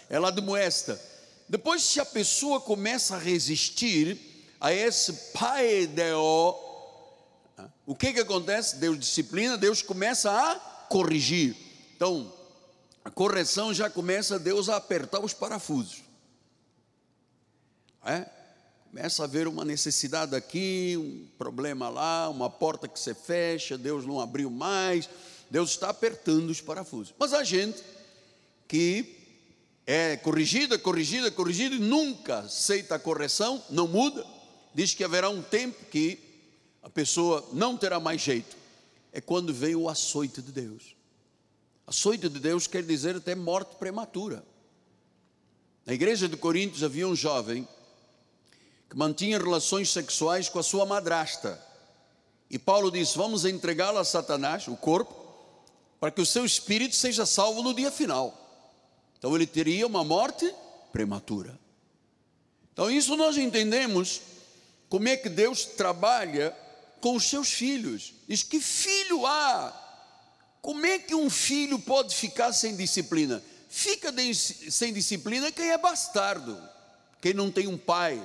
Ela 0.08 0.28
admoesta. 0.28 1.00
Depois, 1.48 1.82
se 1.82 2.00
a 2.00 2.04
pessoa 2.04 2.60
começa 2.60 3.16
a 3.16 3.18
resistir 3.18 4.18
a 4.60 4.72
esse 4.72 5.12
paedeo, 5.32 6.54
o 7.86 7.94
que 7.94 8.12
que 8.12 8.20
acontece? 8.20 8.76
Deus 8.76 8.98
disciplina, 8.98 9.56
Deus 9.56 9.80
começa 9.80 10.30
a 10.30 10.56
corrigir. 10.88 11.56
Então, 11.94 12.32
a 13.04 13.10
correção 13.10 13.72
já 13.72 13.88
começa 13.88 14.40
Deus 14.40 14.68
a 14.68 14.74
apertar 14.74 15.20
os 15.20 15.32
parafusos. 15.32 16.02
É? 18.04 18.26
Começa 18.90 19.22
a 19.22 19.26
haver 19.26 19.46
uma 19.46 19.64
necessidade 19.64 20.34
aqui, 20.34 20.96
um 20.96 21.28
problema 21.38 21.88
lá, 21.88 22.28
uma 22.28 22.50
porta 22.50 22.88
que 22.88 22.98
você 22.98 23.14
fecha, 23.14 23.78
Deus 23.78 24.04
não 24.04 24.20
abriu 24.20 24.50
mais, 24.50 25.08
Deus 25.48 25.70
está 25.70 25.90
apertando 25.90 26.50
os 26.50 26.60
parafusos. 26.60 27.14
Mas 27.16 27.32
a 27.32 27.44
gente 27.44 27.82
que 28.66 29.16
é 29.86 30.16
corrigida, 30.16 30.76
corrigida, 30.76 31.30
corrigida 31.30 31.76
e 31.76 31.78
nunca 31.78 32.40
aceita 32.40 32.96
a 32.96 32.98
correção, 32.98 33.62
não 33.70 33.86
muda, 33.86 34.26
diz 34.74 34.92
que 34.94 35.04
haverá 35.04 35.30
um 35.30 35.42
tempo 35.42 35.84
que 35.86 36.25
a 36.86 36.88
pessoa 36.88 37.44
não 37.52 37.76
terá 37.76 37.98
mais 37.98 38.20
jeito. 38.20 38.56
É 39.12 39.20
quando 39.20 39.52
vem 39.52 39.74
o 39.74 39.88
açoite 39.88 40.40
de 40.40 40.52
Deus. 40.52 40.94
Açoite 41.84 42.28
de 42.28 42.38
Deus 42.38 42.68
quer 42.68 42.84
dizer 42.84 43.16
até 43.16 43.34
morte 43.34 43.74
prematura. 43.74 44.44
Na 45.84 45.92
igreja 45.92 46.28
de 46.28 46.36
Coríntios 46.36 46.84
havia 46.84 47.08
um 47.08 47.16
jovem 47.16 47.66
que 48.88 48.96
mantinha 48.96 49.36
relações 49.36 49.90
sexuais 49.90 50.48
com 50.48 50.60
a 50.60 50.62
sua 50.62 50.86
madrasta. 50.86 51.60
E 52.48 52.56
Paulo 52.56 52.88
disse: 52.88 53.18
Vamos 53.18 53.44
entregá-lo 53.44 53.98
a 53.98 54.04
Satanás, 54.04 54.68
o 54.68 54.76
corpo, 54.76 55.12
para 55.98 56.12
que 56.12 56.20
o 56.20 56.26
seu 56.26 56.44
espírito 56.44 56.94
seja 56.94 57.26
salvo 57.26 57.64
no 57.64 57.74
dia 57.74 57.90
final. 57.90 58.32
Então 59.18 59.34
ele 59.34 59.46
teria 59.46 59.88
uma 59.88 60.04
morte 60.04 60.54
prematura. 60.92 61.58
Então, 62.72 62.88
isso 62.88 63.16
nós 63.16 63.36
entendemos 63.36 64.20
como 64.88 65.08
é 65.08 65.16
que 65.16 65.28
Deus 65.28 65.64
trabalha 65.64 66.54
com 67.06 67.14
os 67.14 67.30
seus 67.30 67.52
filhos. 67.52 68.14
Diz 68.26 68.42
que 68.42 68.60
filho 68.60 69.24
há? 69.24 69.72
Como 70.60 70.84
é 70.84 70.98
que 70.98 71.14
um 71.14 71.30
filho 71.30 71.78
pode 71.78 72.12
ficar 72.12 72.52
sem 72.52 72.74
disciplina? 72.74 73.40
Fica 73.68 74.10
de, 74.10 74.34
sem 74.34 74.92
disciplina 74.92 75.52
quem 75.52 75.70
é 75.70 75.78
bastardo, 75.78 76.60
quem 77.20 77.32
não 77.32 77.48
tem 77.48 77.68
um 77.68 77.78
pai, 77.78 78.20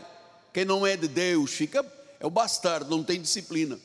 quem 0.51 0.65
não 0.65 0.83
é 0.83 0.97
de 0.97 1.07
Deus, 1.07 1.51
fica 1.51 1.85
é 2.19 2.25
o 2.25 2.31
bastardo, 2.31 2.89
não 2.89 3.03
tem 3.03 3.21
disciplina. 3.21 3.79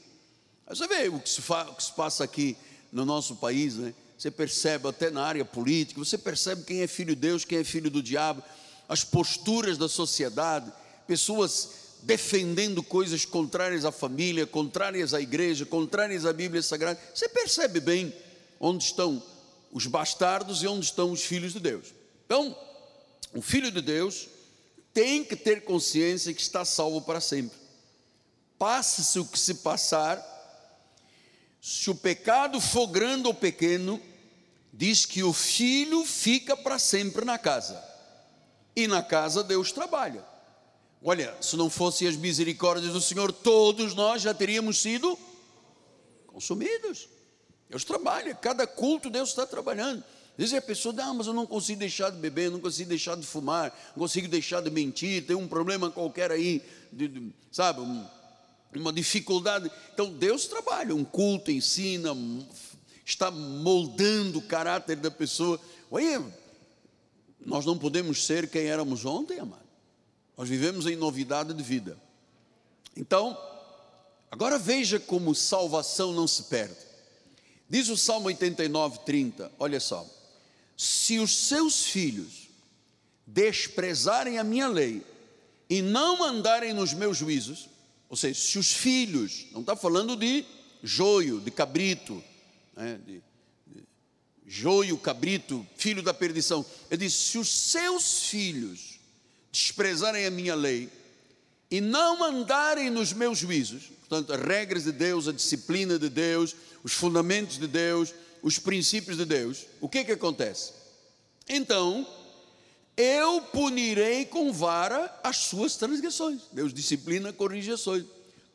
Você 0.67 0.88
vê 0.88 1.09
o 1.09 1.21
que 1.21 1.29
se, 1.29 1.43
o 1.43 1.75
que 1.75 1.85
se 1.85 1.93
passa 1.93 2.25
aqui 2.25 2.57
no 2.91 3.05
nosso 3.05 3.37
país, 3.37 3.75
né? 3.75 3.93
Você 4.17 4.31
percebe 4.31 4.88
até 4.88 5.11
na 5.11 5.23
área 5.23 5.45
política, 5.45 6.03
você 6.03 6.17
percebe 6.17 6.65
quem 6.65 6.81
é 6.81 6.87
filho 6.87 7.15
de 7.15 7.21
Deus, 7.21 7.45
quem 7.45 7.59
é 7.59 7.65
filho 7.65 7.91
do 7.91 8.03
diabo, 8.03 8.43
as 8.88 9.05
posturas 9.05 9.76
da 9.76 9.91
sociedade, 9.91 10.73
pessoas 11.07 11.86
defendendo 12.07 12.85
coisas 12.85 13.25
contrárias 13.25 13.85
à 13.85 13.91
família, 13.91 14.47
contrárias 14.47 15.13
à 15.13 15.21
igreja, 15.21 15.67
contrárias 15.67 16.25
à 16.25 16.33
Bíblia 16.33 16.63
Sagrada. 16.63 17.01
Você 17.13 17.29
percebe 17.29 17.81
bem 17.81 18.15
onde 18.61 18.85
estão 18.85 19.21
os 19.73 19.89
bastardos 19.89 20.63
e 20.63 20.69
onde 20.69 20.87
estão 20.87 21.11
os 21.11 21.23
filhos 21.23 21.53
de 21.53 21.59
Deus. 21.59 21.93
Então, 22.25 22.57
o 23.35 23.43
filho 23.43 23.73
de 23.73 23.83
Deus 23.83 24.29
tem 24.95 25.25
que 25.25 25.35
ter 25.35 25.65
consciência 25.65 26.33
que 26.33 26.41
está 26.41 26.65
salvo 26.65 27.03
para 27.03 27.21
sempre. 27.21 27.59
Passe-se 28.57 29.19
o 29.19 29.25
que 29.25 29.39
se 29.39 29.55
passar, 29.57 30.25
se 31.61 31.91
o 31.91 31.95
pecado 31.95 32.61
for 32.61 32.87
grande 32.87 33.27
ou 33.27 33.35
pequeno, 33.35 34.01
diz 34.73 35.05
que 35.05 35.25
o 35.25 35.33
filho 35.33 36.05
fica 36.05 36.57
para 36.57 36.79
sempre 36.79 37.25
na 37.25 37.37
casa. 37.37 37.83
E 38.77 38.87
na 38.87 39.03
casa 39.03 39.43
Deus 39.43 39.73
trabalha. 39.73 40.36
Olha, 41.03 41.37
se 41.41 41.57
não 41.57 41.71
fossem 41.71 42.09
as 42.09 42.17
misericórdias 42.17 42.93
do 42.93 43.00
Senhor, 43.00 43.33
todos 43.33 43.95
nós 43.95 44.23
já 44.23 44.33
teríamos 44.33 44.81
sido 44.81 45.19
consumidos. 46.26 47.09
Deus 47.69 47.85
trabalha, 47.85 48.35
cada 48.35 48.67
culto 48.67 49.11
Deus 49.11 49.31
está 49.31 49.47
trabalhando. 49.47 50.05
Às 50.33 50.37
vezes 50.37 50.55
a 50.55 50.61
pessoa 50.61 50.95
ah, 51.03 51.15
mas 51.15 51.26
eu 51.26 51.33
não 51.33 51.47
consigo 51.47 51.79
deixar 51.79 52.11
de 52.11 52.19
beber, 52.19 52.50
não 52.50 52.61
consigo 52.61 52.88
deixar 52.88 53.17
de 53.17 53.26
fumar, 53.26 53.75
não 53.97 54.03
consigo 54.03 54.29
deixar 54.29 54.61
de 54.61 54.71
mentir, 54.71 55.26
tem 55.26 55.35
um 55.35 55.49
problema 55.49 55.91
qualquer 55.91 56.31
aí, 56.31 56.62
de, 56.93 57.09
de, 57.09 57.33
sabe, 57.50 57.81
um, 57.81 58.07
uma 58.75 58.93
dificuldade. 58.93 59.71
Então 59.95 60.12
Deus 60.12 60.47
trabalha, 60.47 60.95
um 60.95 61.05
culto 61.05 61.50
ensina, 61.50 62.15
está 63.05 63.31
moldando 63.31 64.38
o 64.38 64.43
caráter 64.43 64.97
da 64.97 65.11
pessoa. 65.11 65.59
Olha, 65.91 66.23
nós 67.45 67.65
não 67.65 67.79
podemos 67.79 68.26
ser 68.26 68.50
quem 68.50 68.67
éramos 68.67 69.07
ontem, 69.07 69.38
amado. 69.38 69.65
Nós 70.37 70.49
vivemos 70.49 70.87
em 70.87 70.97
novidade 70.97 71.55
de 71.55 71.62
vida. 71.62 71.97
Então, 72.97 73.38
agora 74.31 74.59
veja 74.59 75.00
como 75.00 75.35
salvação 75.35 76.12
não 76.12 76.26
se 76.28 76.45
perde. 76.45 76.76
Diz 77.69 77.88
o 77.88 77.97
Salmo 77.97 78.26
89, 78.26 79.00
30, 79.05 79.50
olha 79.59 79.81
só: 79.81 80.07
se 80.76 81.19
os 81.19 81.35
seus 81.35 81.87
filhos 81.87 82.49
desprezarem 83.26 84.38
a 84.38 84.45
minha 84.45 84.69
lei 84.69 85.02
e 85.69 85.83
não 85.83 86.23
andarem 86.23 86.73
nos 86.73 86.93
meus 86.93 87.16
juízos, 87.16 87.69
ou 88.09 88.16
seja, 88.16 88.38
se 88.38 88.59
os 88.59 88.73
filhos, 88.73 89.47
não 89.52 89.62
está 89.62 89.75
falando 89.75 90.16
de 90.16 90.45
joio, 90.83 91.40
de 91.40 91.50
cabrito, 91.50 92.23
né, 92.76 93.00
de, 93.05 93.23
de 93.66 93.85
joio, 94.47 94.97
cabrito, 94.97 95.66
filho 95.76 96.02
da 96.02 96.14
perdição. 96.14 96.64
Ele 96.90 97.05
diz: 97.05 97.14
se 97.14 97.38
os 97.38 97.49
seus 97.49 98.25
filhos 98.25 98.96
desprezarem 99.57 100.27
a 100.27 100.31
minha 100.31 100.55
lei 100.55 100.91
e 101.71 101.81
não 101.81 102.23
andarem 102.23 102.91
nos 102.91 103.15
meus 103.15 103.39
juízos, 103.39 103.85
portanto, 104.01 104.35
as 104.35 104.41
regras 104.41 104.85
de 104.85 104.93
Deus, 104.93 105.27
a 105.27 105.33
disciplina 105.33 105.99
de 105.99 106.11
Deus, 106.11 106.55
os 106.85 106.93
fundamentos 106.93 107.59
de 107.59 107.67
Deus, 107.67 108.13
os 108.43 108.59
princípios 108.59 109.17
de 109.17 109.25
Deus, 109.25 109.66
o 109.81 109.88
que 109.88 110.05
que 110.05 110.12
acontece? 110.12 110.73
Então, 111.49 112.07
eu 112.97 113.40
punirei 113.40 114.27
com 114.27 114.53
vara 114.53 115.12
as 115.25 115.38
suas 115.38 115.75
transgressões. 115.77 116.42
Deus 116.53 116.75
disciplina, 116.75 117.33
corrige 117.33 117.73
ações. 117.73 118.05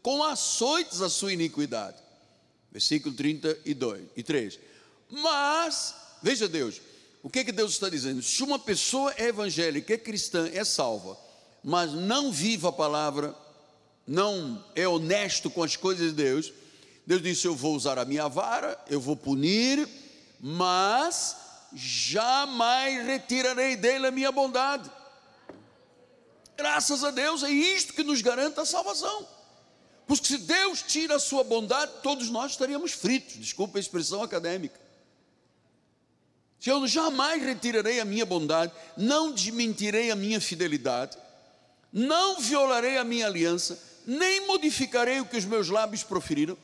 Com 0.03 0.23
açoites 0.23 1.01
a 1.01 1.09
sua 1.09 1.33
iniquidade. 1.33 1.97
Versículo 2.71 3.15
32 3.15 4.03
e 4.15 4.23
3. 4.23 4.59
Mas, 5.09 5.95
veja 6.21 6.47
Deus, 6.47 6.79
o 7.23 7.29
que 7.29 7.45
que 7.45 7.51
Deus 7.51 7.73
está 7.73 7.87
dizendo? 7.87 8.21
Se 8.21 8.41
uma 8.43 8.57
pessoa 8.57 9.13
é 9.17 9.27
evangélica, 9.27 9.93
é 9.93 9.97
cristã, 9.97 10.49
é 10.53 10.63
salva, 10.63 11.17
mas 11.63 11.91
não 11.91 12.31
vive 12.31 12.65
a 12.65 12.71
palavra, 12.71 13.35
não 14.07 14.63
é 14.75 14.87
honesto 14.87 15.49
com 15.49 15.61
as 15.61 15.75
coisas 15.75 16.09
de 16.09 16.15
Deus, 16.15 16.51
Deus 17.05 17.21
disse: 17.21 17.47
Eu 17.47 17.55
vou 17.55 17.75
usar 17.75 17.99
a 17.99 18.05
minha 18.05 18.27
vara, 18.27 18.79
eu 18.89 18.99
vou 18.99 19.15
punir, 19.15 19.87
mas 20.39 21.35
jamais 21.73 23.05
retirarei 23.05 23.75
dele 23.75 24.07
a 24.07 24.11
minha 24.11 24.31
bondade. 24.31 24.89
Graças 26.57 27.03
a 27.03 27.11
Deus, 27.11 27.43
é 27.43 27.49
isto 27.49 27.93
que 27.93 28.03
nos 28.03 28.21
garante 28.21 28.59
a 28.59 28.65
salvação. 28.65 29.27
Porque 30.07 30.25
se 30.25 30.39
Deus 30.39 30.81
tira 30.81 31.15
a 31.15 31.19
sua 31.19 31.43
bondade, 31.43 31.91
todos 32.03 32.29
nós 32.29 32.51
estaríamos 32.51 32.91
fritos, 32.91 33.35
desculpa 33.35 33.77
a 33.77 33.79
expressão 33.79 34.23
acadêmica. 34.23 34.79
Se 36.61 36.69
eu 36.69 36.87
jamais 36.87 37.41
retirarei 37.41 37.99
a 37.99 38.05
minha 38.05 38.23
bondade, 38.23 38.71
não 38.95 39.31
desmentirei 39.31 40.11
a 40.11 40.15
minha 40.15 40.39
fidelidade, 40.39 41.17
não 41.91 42.39
violarei 42.39 42.97
a 42.97 43.03
minha 43.03 43.25
aliança, 43.25 43.81
nem 44.05 44.45
modificarei 44.45 45.19
o 45.19 45.25
que 45.25 45.35
os 45.37 45.43
meus 45.43 45.69
lábios 45.69 46.03
proferiram. 46.03 46.55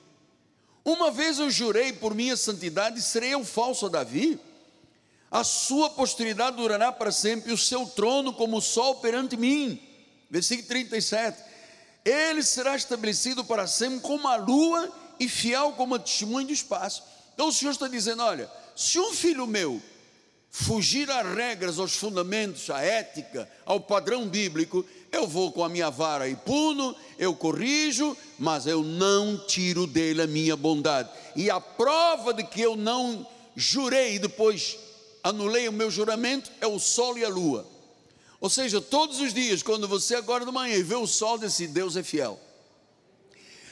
Uma 0.85 1.09
vez 1.09 1.39
eu 1.39 1.49
jurei 1.49 1.91
por 1.91 2.13
minha 2.13 2.37
santidade, 2.37 3.01
serei 3.01 3.33
eu 3.33 3.43
falso 3.43 3.87
a 3.87 3.89
Davi? 3.89 4.39
A 5.31 5.43
sua 5.43 5.89
posteridade 5.89 6.57
durará 6.57 6.91
para 6.91 7.11
sempre, 7.11 7.51
o 7.51 7.57
seu 7.57 7.87
trono 7.87 8.31
como 8.31 8.57
o 8.57 8.61
sol 8.61 8.97
perante 8.97 9.35
mim. 9.35 9.81
Versículo 10.29 10.67
37. 10.67 11.43
Ele 12.05 12.43
será 12.43 12.75
estabelecido 12.75 13.43
para 13.43 13.65
sempre 13.65 14.01
como 14.01 14.27
a 14.27 14.35
lua 14.35 14.93
e 15.19 15.27
fiel 15.27 15.71
como 15.71 15.95
a 15.95 15.99
testemunho 15.99 16.45
do 16.45 16.53
espaço. 16.53 17.03
Então 17.33 17.47
o 17.47 17.51
Senhor 17.51 17.71
está 17.71 17.87
dizendo: 17.87 18.21
olha, 18.21 18.47
se 18.77 18.99
um 18.99 19.11
filho 19.11 19.47
meu 19.47 19.81
fugir 20.51 21.09
às 21.09 21.35
regras, 21.35 21.79
aos 21.79 21.95
fundamentos, 21.95 22.69
à 22.69 22.79
ética, 22.79 23.49
ao 23.65 23.79
padrão 23.79 24.27
bíblico, 24.27 24.85
eu 25.11 25.25
vou 25.27 25.51
com 25.51 25.63
a 25.63 25.69
minha 25.69 25.89
vara 25.89 26.29
e 26.29 26.35
puno, 26.35 26.95
eu 27.17 27.33
corrijo, 27.33 28.15
mas 28.37 28.67
eu 28.67 28.83
não 28.83 29.35
tiro 29.47 29.87
dele 29.87 30.21
a 30.21 30.27
minha 30.27 30.55
bondade. 30.55 31.09
E 31.35 31.49
a 31.49 31.59
prova 31.59 32.35
de 32.35 32.43
que 32.43 32.61
eu 32.61 32.75
não 32.75 33.25
jurei 33.55 34.13
e 34.15 34.19
depois 34.19 34.77
anulei 35.23 35.67
o 35.67 35.73
meu 35.73 35.89
juramento 35.89 36.51
é 36.61 36.67
o 36.67 36.77
sol 36.77 37.17
e 37.17 37.25
a 37.25 37.29
lua. 37.29 37.67
Ou 38.39 38.49
seja, 38.49 38.79
todos 38.79 39.19
os 39.19 39.33
dias, 39.33 39.63
quando 39.63 39.87
você 39.87 40.13
acorda 40.13 40.45
de 40.45 40.51
manhã 40.51 40.75
e 40.75 40.83
vê 40.83 40.93
o 40.93 41.07
sol, 41.07 41.39
diz 41.39 41.47
assim, 41.47 41.67
Deus 41.67 41.97
é 41.97 42.03
fiel. 42.03 42.39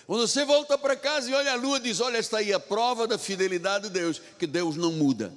Quando 0.06 0.28
você 0.28 0.46
volta 0.46 0.78
para 0.78 0.96
casa 0.96 1.30
e 1.30 1.34
olha 1.34 1.54
a 1.54 1.56
lua, 1.56 1.80
diz: 1.80 2.00
Olha, 2.00 2.18
está 2.18 2.38
aí 2.38 2.54
a 2.54 2.60
prova 2.60 3.08
da 3.08 3.18
fidelidade 3.18 3.86
de 3.86 3.90
Deus, 3.92 4.22
que 4.38 4.46
Deus 4.46 4.76
não 4.76 4.92
muda. 4.92 5.34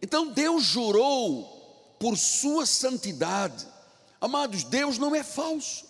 Então 0.00 0.28
Deus 0.28 0.62
jurou 0.64 1.96
por 1.98 2.16
sua 2.16 2.64
santidade. 2.64 3.66
Amados, 4.20 4.64
Deus 4.64 4.98
não 4.98 5.14
é 5.14 5.22
falso. 5.22 5.86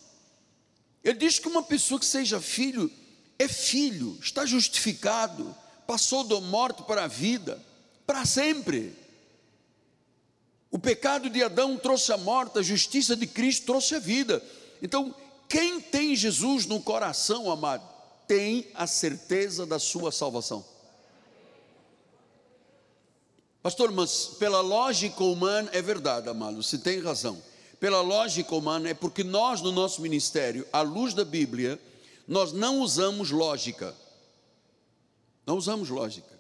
Ele 1.05 1.19
diz 1.19 1.39
que 1.39 1.49
uma 1.49 1.63
pessoa 1.63 2.01
que 2.01 2.07
seja 2.07 2.41
filho 2.41 2.91
é 3.39 3.47
filho, 3.47 4.19
está 4.21 4.45
justificado, 4.45 5.55
passou 5.87 6.25
da 6.25 6.41
morte 6.41 6.83
para 6.83 7.05
a 7.05 7.09
vida 7.09 7.63
para 8.09 8.25
sempre. 8.25 8.97
O 10.71 10.79
pecado 10.79 11.29
de 11.29 11.43
Adão 11.43 11.77
trouxe 11.77 12.11
a 12.11 12.17
morte, 12.17 12.59
a 12.59 12.63
justiça 12.63 13.15
de 13.15 13.27
Cristo 13.27 13.67
trouxe 13.67 13.97
a 13.97 13.99
vida. 13.99 14.43
Então, 14.83 15.15
quem 15.49 15.81
tem 15.81 16.15
Jesus 16.15 16.67
no 16.67 16.81
coração, 16.81 17.51
amado, 17.51 17.89
tem 18.27 18.71
a 18.75 18.87
certeza 18.87 19.65
da 19.65 19.79
sua 19.79 20.13
salvação. 20.13 20.65
Pastor, 23.63 23.91
mas 23.91 24.27
pela 24.39 24.61
lógica 24.61 25.25
humana 25.25 25.71
é 25.73 25.81
verdade, 25.81 26.29
amado, 26.29 26.63
você 26.63 26.77
tem 26.77 27.01
razão. 27.01 27.43
Pela 27.81 28.01
lógica 28.03 28.55
humana 28.55 28.91
é 28.91 28.95
porque 28.95 29.25
nós 29.25 29.63
no 29.63 29.73
nosso 29.73 30.03
ministério, 30.03 30.67
à 30.73 30.83
luz 30.83 31.15
da 31.15 31.25
Bíblia, 31.25 31.81
nós 32.27 32.53
não 32.53 32.81
usamos 32.81 33.31
lógica. 33.31 33.95
Não 35.47 35.57
usamos 35.57 35.89
lógica. 35.89 36.39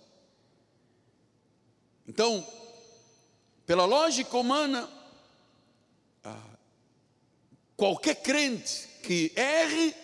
Então, 2.06 2.46
pela 3.64 3.84
lógica 3.86 4.36
humana, 4.36 4.88
ah, 6.24 6.50
qualquer 7.76 8.16
crente 8.16 8.87
que 9.08 9.32
erre, 9.34 9.94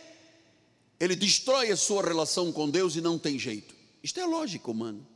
ele 0.99 1.15
destrói 1.15 1.71
a 1.71 1.77
sua 1.77 2.03
relação 2.03 2.51
com 2.51 2.71
Deus 2.71 2.97
e 2.97 3.03
não 3.03 3.19
tem 3.19 3.39
jeito. 3.39 3.75
Isto 4.03 4.19
é 4.19 4.25
lógica 4.25 4.71
humana. 4.71 5.07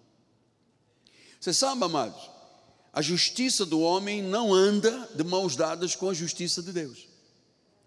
Você 1.41 1.55
sabe, 1.55 1.83
amados, 1.83 2.29
a 2.93 3.01
justiça 3.01 3.65
do 3.65 3.81
homem 3.81 4.21
não 4.21 4.53
anda 4.53 5.09
de 5.15 5.25
mãos 5.25 5.57
dadas 5.57 5.97
com 5.97 6.11
a 6.11 6.13
justiça 6.13 6.63
de 6.63 6.71
Deus. 6.71 7.09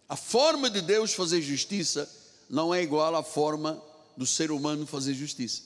A 0.09 0.15
forma 0.15 0.71
de 0.71 0.81
Deus 0.81 1.13
fazer 1.13 1.39
justiça 1.39 2.09
não 2.49 2.73
é 2.73 2.81
igual 2.81 3.15
à 3.15 3.21
forma 3.21 3.79
do 4.17 4.25
ser 4.25 4.49
humano 4.49 4.87
fazer 4.87 5.13
justiça. 5.13 5.61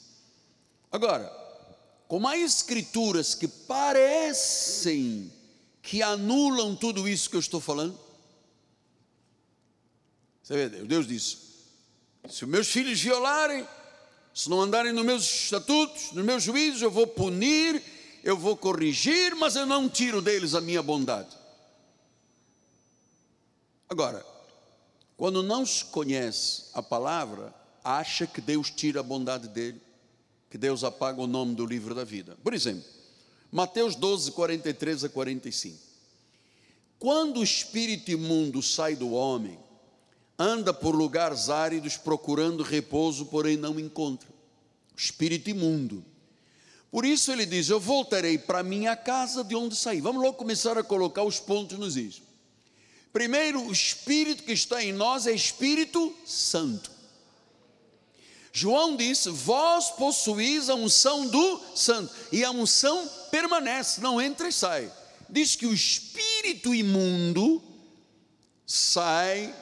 Agora, 0.91 1.31
como 2.09 2.27
há 2.27 2.37
escrituras 2.37 3.35
que 3.35 3.47
parecem 3.47 5.31
que 5.81 6.03
anulam 6.03 6.75
tudo 6.75 7.07
isso 7.07 7.29
que 7.29 7.37
eu 7.37 7.39
estou 7.39 7.61
falando, 7.61 7.97
você 10.45 10.69
vê, 10.69 10.69
Deus 10.83 11.07
disse: 11.07 11.37
se 12.29 12.45
meus 12.45 12.67
filhos 12.67 13.01
violarem, 13.01 13.67
se 14.31 14.47
não 14.47 14.61
andarem 14.61 14.93
nos 14.93 15.03
meus 15.03 15.23
estatutos, 15.23 16.11
nos 16.11 16.23
meus 16.23 16.43
juízos, 16.43 16.83
eu 16.83 16.91
vou 16.91 17.07
punir, 17.07 17.81
eu 18.23 18.37
vou 18.37 18.55
corrigir, 18.55 19.35
mas 19.35 19.55
eu 19.55 19.65
não 19.65 19.89
tiro 19.89 20.21
deles 20.21 20.53
a 20.53 20.61
minha 20.61 20.83
bondade. 20.83 21.35
Agora, 23.89 24.23
quando 25.17 25.41
não 25.41 25.65
se 25.65 25.83
conhece 25.85 26.65
a 26.75 26.83
palavra, 26.83 27.51
acha 27.83 28.27
que 28.27 28.39
Deus 28.39 28.69
tira 28.69 28.99
a 28.99 29.03
bondade 29.03 29.47
dele, 29.47 29.81
que 30.47 30.59
Deus 30.59 30.83
apaga 30.83 31.19
o 31.21 31.27
nome 31.27 31.55
do 31.55 31.65
livro 31.65 31.95
da 31.95 32.03
vida. 32.03 32.37
Por 32.43 32.53
exemplo, 32.53 32.87
Mateus 33.51 33.95
12, 33.95 34.31
43 34.31 35.05
a 35.05 35.09
45. 35.09 35.79
Quando 36.99 37.39
o 37.39 37.43
espírito 37.43 38.11
imundo 38.11 38.61
sai 38.61 38.95
do 38.95 39.11
homem, 39.11 39.64
anda 40.37 40.73
por 40.73 40.95
lugares 40.95 41.49
áridos 41.49 41.97
procurando 41.97 42.63
repouso, 42.63 43.25
porém 43.25 43.57
não 43.57 43.79
encontra. 43.79 44.29
Espírito 44.95 45.49
imundo. 45.49 46.03
Por 46.91 47.05
isso 47.05 47.31
ele 47.31 47.45
diz: 47.45 47.69
Eu 47.69 47.79
voltarei 47.79 48.37
para 48.37 48.63
minha 48.63 48.95
casa 48.95 49.43
de 49.43 49.55
onde 49.55 49.75
saí. 49.75 49.99
Vamos 49.99 50.21
logo 50.21 50.37
começar 50.37 50.77
a 50.77 50.83
colocar 50.83 51.23
os 51.23 51.39
pontos 51.39 51.77
nos 51.77 51.97
is. 51.97 52.21
Primeiro, 53.11 53.61
o 53.61 53.71
espírito 53.71 54.43
que 54.43 54.53
está 54.53 54.83
em 54.83 54.91
nós 54.91 55.27
é 55.27 55.31
Espírito 55.31 56.13
Santo. 56.25 56.91
João 58.51 58.95
disse: 58.95 59.29
Vós 59.29 59.91
possuís 59.91 60.69
a 60.69 60.75
unção 60.75 61.27
do 61.27 61.61
Santo, 61.75 62.13
e 62.31 62.43
a 62.43 62.51
unção 62.51 63.05
permanece, 63.29 63.99
não 63.99 64.21
entra 64.21 64.47
e 64.47 64.53
sai. 64.53 64.89
Diz 65.29 65.55
que 65.57 65.65
o 65.65 65.73
espírito 65.73 66.73
imundo 66.73 67.61
sai 68.65 69.53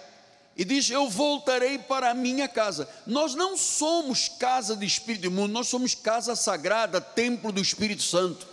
e 0.56 0.64
diz: 0.64 0.90
Eu 0.90 1.10
voltarei 1.10 1.78
para 1.78 2.12
a 2.12 2.14
minha 2.14 2.48
casa. 2.48 2.88
Nós 3.06 3.34
não 3.36 3.58
somos 3.58 4.28
casa 4.28 4.76
de 4.76 4.86
espírito 4.86 5.28
imundo, 5.28 5.54
nós 5.54 5.68
somos 5.68 5.96
casa 5.96 6.36
sagrada, 6.36 7.02
templo 7.02 7.52
do 7.52 7.62
Espírito 7.62 8.04
Santo. 8.04 8.48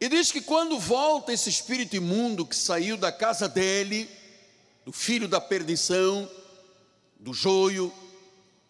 E 0.00 0.08
diz 0.08 0.30
que 0.30 0.40
quando 0.40 0.78
volta 0.78 1.32
esse 1.32 1.48
espírito 1.48 1.96
imundo 1.96 2.46
que 2.46 2.54
saiu 2.54 2.96
da 2.96 3.10
casa 3.10 3.48
dele, 3.48 4.08
do 4.84 4.92
filho 4.92 5.26
da 5.26 5.40
perdição, 5.40 6.30
do 7.18 7.34
joio, 7.34 7.92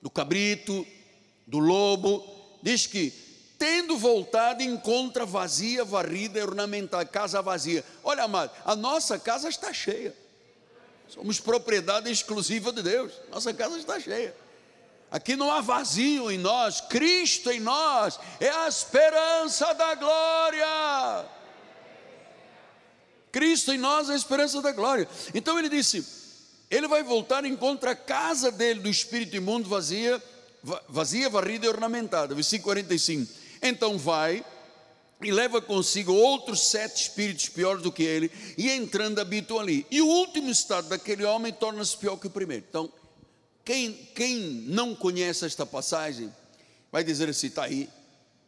do 0.01 0.09
cabrito, 0.09 0.87
do 1.47 1.59
lobo, 1.59 2.25
diz 2.63 2.87
que 2.87 3.13
tendo 3.59 3.99
voltado 3.99 4.63
encontra 4.63 5.27
vazia, 5.27 5.85
varrida 5.85 6.39
e 6.39 6.43
ornamentada, 6.43 7.05
casa 7.05 7.43
vazia. 7.43 7.85
Olha, 8.03 8.23
amado, 8.23 8.51
a 8.65 8.75
nossa 8.75 9.19
casa 9.19 9.51
está 9.51 9.71
cheia. 9.73 10.17
Somos 11.09 11.41
propriedade 11.41 12.11
exclusiva 12.11 12.73
de 12.73 12.83
Deus. 12.83 13.13
Nossa 13.31 13.53
casa 13.55 13.79
está 13.79 13.99
cheia. 13.99 14.35
Aqui 15.11 15.37
não 15.37 15.51
há 15.51 15.61
vazio 15.61 16.31
em 16.31 16.37
nós, 16.37 16.83
Cristo 16.83 17.51
em 17.51 17.61
nós 17.61 18.21
é 18.39 18.51
a 18.51 18.69
esperança 18.69 19.73
da 19.73 19.95
glória. 19.95 21.27
Cristo 23.33 23.73
em 23.73 23.79
nós 23.79 24.11
é 24.11 24.13
a 24.13 24.17
esperança 24.17 24.61
da 24.61 24.71
glória. 24.71 25.09
Então 25.35 25.59
ele 25.59 25.71
disse: 25.71 26.05
ele 26.71 26.87
vai 26.87 27.03
voltar 27.03 27.45
e 27.45 27.49
encontra 27.49 27.93
a 27.93 27.97
casa 27.97 28.51
dele 28.51 28.81
do 28.81 28.89
espírito 28.91 29.35
imundo 29.35 29.69
vazia, 29.69 30.23
vazia, 30.89 31.31
varrida 31.31 31.65
e 31.65 31.69
ornamentada. 31.69 32.35
Versículo 32.35 32.75
45. 32.75 33.33
Então 33.63 33.97
vai 33.97 34.45
e 35.21 35.33
leva 35.33 35.61
consigo 35.61 36.13
outros 36.13 36.71
sete 36.71 37.03
espíritos 37.03 37.49
piores 37.49 37.83
do 37.83 37.91
que 37.91 38.05
ele, 38.05 38.31
e 38.57 38.71
entrando 38.71 39.19
habitam 39.19 39.59
ali. 39.59 39.85
E 39.91 40.01
o 40.01 40.07
último 40.07 40.51
estado 40.51 40.89
daquele 40.89 41.25
homem 41.25 41.53
torna-se 41.53 41.97
pior 41.97 42.17
que 42.17 42.29
o 42.29 42.31
primeiro. 42.31 42.65
Então, 42.69 42.91
quem, 43.65 43.93
quem 44.15 44.39
não 44.67 44.95
conhece 44.95 45.45
esta 45.45 45.67
passagem, 45.67 46.33
vai 46.91 47.03
dizer 47.03 47.29
assim: 47.29 47.49
está 47.49 47.65
aí, 47.65 47.89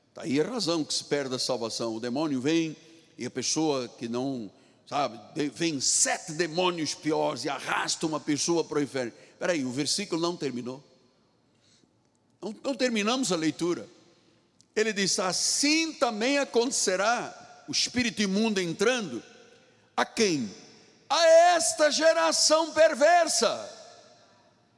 está 0.09 0.23
aí 0.23 0.41
a 0.41 0.45
razão 0.45 0.85
que 0.85 0.95
se 0.95 1.05
perde 1.05 1.35
a 1.35 1.39
salvação. 1.39 1.97
O 1.97 2.01
demônio 2.01 2.41
vem 2.41 2.77
e 3.19 3.27
a 3.27 3.31
pessoa 3.31 3.89
que 3.89 4.09
não, 4.09 4.51
sabe, 4.87 5.19
vem 5.53 5.81
sete 5.81 6.33
demônios 6.33 6.95
piores 6.95 7.45
e 7.45 7.49
arrasta 7.49 8.07
uma 8.07 8.21
pessoa 8.21 8.65
para 8.65 8.79
o 8.79 8.83
inferno. 8.83 9.13
Espera 9.33 9.53
aí, 9.53 9.65
o 9.65 9.73
versículo 9.73 10.23
não 10.23 10.37
terminou. 10.37 10.83
Não, 12.41 12.55
não 12.63 12.75
terminamos 12.75 13.33
a 13.33 13.37
leitura. 13.37 13.87
Ele 14.75 14.93
diz: 14.93 15.19
assim 15.19 15.93
também 15.93 16.39
acontecerá 16.39 17.35
o 17.69 17.73
espírito 17.73 18.23
imundo 18.23 18.61
entrando. 18.61 19.23
A 19.97 20.05
quem? 20.05 20.51
A 21.09 21.27
esta 21.27 21.91
geração 21.91 22.73
perversa. 22.73 23.79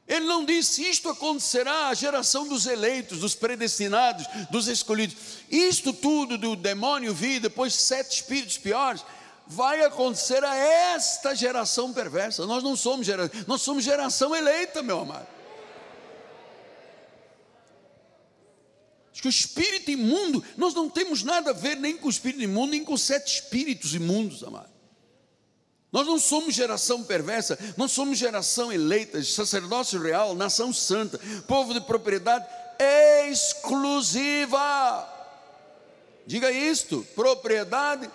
Ele 0.07 0.25
não 0.25 0.43
disse 0.43 0.87
isto 0.87 1.09
acontecerá 1.09 1.87
à 1.87 1.93
geração 1.93 2.47
dos 2.47 2.65
eleitos, 2.65 3.19
dos 3.19 3.35
predestinados, 3.35 4.27
dos 4.51 4.67
escolhidos. 4.67 5.15
Isto 5.49 5.93
tudo 5.93 6.37
do 6.37 6.55
demônio 6.55 7.13
vir, 7.13 7.39
depois 7.39 7.73
sete 7.73 8.15
espíritos 8.15 8.57
piores, 8.57 9.03
vai 9.47 9.83
acontecer 9.83 10.43
a 10.43 10.55
esta 10.55 11.33
geração 11.33 11.93
perversa. 11.93 12.45
Nós 12.45 12.63
não 12.63 12.75
somos 12.75 13.05
geração, 13.05 13.43
nós 13.47 13.61
somos 13.61 13.83
geração 13.83 14.35
eleita, 14.35 14.83
meu 14.83 14.99
amado. 14.99 15.27
Acho 19.13 19.21
que 19.21 19.27
o 19.27 19.29
espírito 19.29 19.91
imundo, 19.91 20.43
nós 20.57 20.73
não 20.73 20.89
temos 20.89 21.21
nada 21.21 21.51
a 21.51 21.53
ver 21.53 21.77
nem 21.77 21.95
com 21.95 22.07
o 22.07 22.09
espírito 22.09 22.41
imundo, 22.41 22.71
nem 22.71 22.83
com 22.83 22.97
sete 22.97 23.35
espíritos 23.35 23.93
imundos, 23.93 24.43
amado. 24.43 24.73
Nós 25.91 26.07
não 26.07 26.17
somos 26.17 26.55
geração 26.55 27.03
perversa, 27.03 27.59
nós 27.77 27.91
somos 27.91 28.17
geração 28.17 28.73
eleita, 28.73 29.23
sacerdócio 29.23 30.01
real, 30.01 30.33
nação 30.33 30.73
santa, 30.73 31.19
povo 31.47 31.75
de 31.75 31.81
propriedade 31.81 32.43
exclusiva. 33.29 35.07
Diga 36.25 36.51
isto: 36.51 37.05
propriedade 37.13 38.09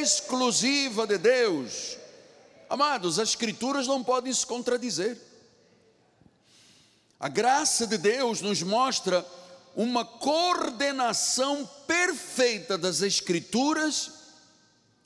exclusiva 0.00 1.06
de 1.06 1.18
Deus. 1.18 1.98
Amados, 2.70 3.18
as 3.18 3.28
Escrituras 3.28 3.86
não 3.86 4.02
podem 4.02 4.32
se 4.32 4.46
contradizer. 4.46 5.18
A 7.20 7.28
graça 7.28 7.86
de 7.86 7.98
Deus 7.98 8.40
nos 8.40 8.62
mostra 8.62 9.24
uma 9.74 10.04
coordenação 10.04 11.68
perfeita 11.86 12.78
das 12.78 13.02
Escrituras 13.02 14.10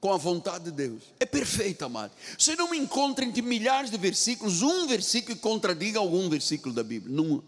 com 0.01 0.13
a 0.13 0.17
vontade 0.17 0.65
de 0.65 0.71
Deus. 0.71 1.03
É 1.19 1.27
perfeita, 1.27 1.87
amado. 1.87 2.13
Você 2.39 2.55
não 2.55 2.75
encontra 2.75 3.25
entre 3.25 3.43
milhares 3.43 3.91
de 3.91 3.97
versículos 3.97 4.63
um 4.63 4.87
versículo 4.87 5.35
que 5.35 5.43
contradiga 5.43 5.99
algum 5.99 6.29
versículo 6.29 6.75
da 6.75 6.85
Bíblia. 6.85 7.15
Não, 7.15 7.43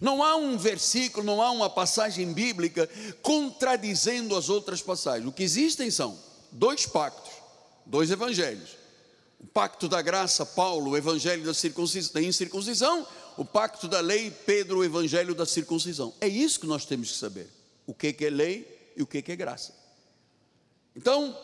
não 0.00 0.22
há 0.22 0.36
um 0.36 0.56
versículo, 0.56 1.24
não 1.24 1.42
há 1.42 1.50
uma 1.50 1.68
passagem 1.68 2.32
bíblica 2.32 2.88
contradizendo 3.22 4.36
as 4.36 4.48
outras 4.48 4.80
passagens. 4.80 5.28
O 5.28 5.32
que 5.32 5.42
existem 5.42 5.90
são 5.90 6.16
dois 6.52 6.86
pactos, 6.86 7.32
dois 7.84 8.10
evangelhos. 8.10 8.76
O 9.40 9.46
pacto 9.46 9.88
da 9.88 10.00
graça, 10.00 10.46
Paulo, 10.46 10.92
o 10.92 10.96
evangelho 10.96 11.44
da, 11.44 11.52
da 12.14 12.22
incircuncisão, 12.22 13.06
o 13.36 13.44
pacto 13.44 13.86
da 13.86 14.00
lei, 14.00 14.30
Pedro, 14.30 14.78
o 14.78 14.84
evangelho 14.84 15.34
da 15.34 15.44
circuncisão. 15.44 16.14
É 16.20 16.28
isso 16.28 16.60
que 16.60 16.66
nós 16.66 16.84
temos 16.84 17.12
que 17.12 17.18
saber. 17.18 17.48
O 17.86 17.94
que 17.94 18.16
é 18.20 18.30
lei 18.30 18.92
e 18.96 19.02
o 19.02 19.06
que 19.06 19.22
é 19.26 19.36
graça. 19.36 19.74
Então, 20.94 21.36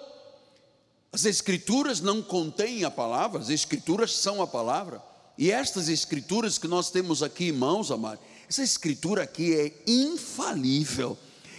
as 1.12 1.26
escrituras 1.26 2.00
não 2.00 2.22
contêm 2.22 2.84
a 2.84 2.90
palavra, 2.90 3.40
as 3.40 3.50
escrituras 3.50 4.16
são 4.16 4.40
a 4.40 4.46
palavra. 4.46 5.02
E 5.36 5.50
estas 5.50 5.88
escrituras 5.88 6.56
que 6.56 6.66
nós 6.66 6.90
temos 6.90 7.22
aqui 7.22 7.48
em 7.48 7.52
mãos, 7.52 7.90
amado, 7.90 8.18
essa 8.48 8.62
escritura 8.62 9.22
aqui 9.22 9.54
é 9.54 9.72
infalível, 9.86 11.18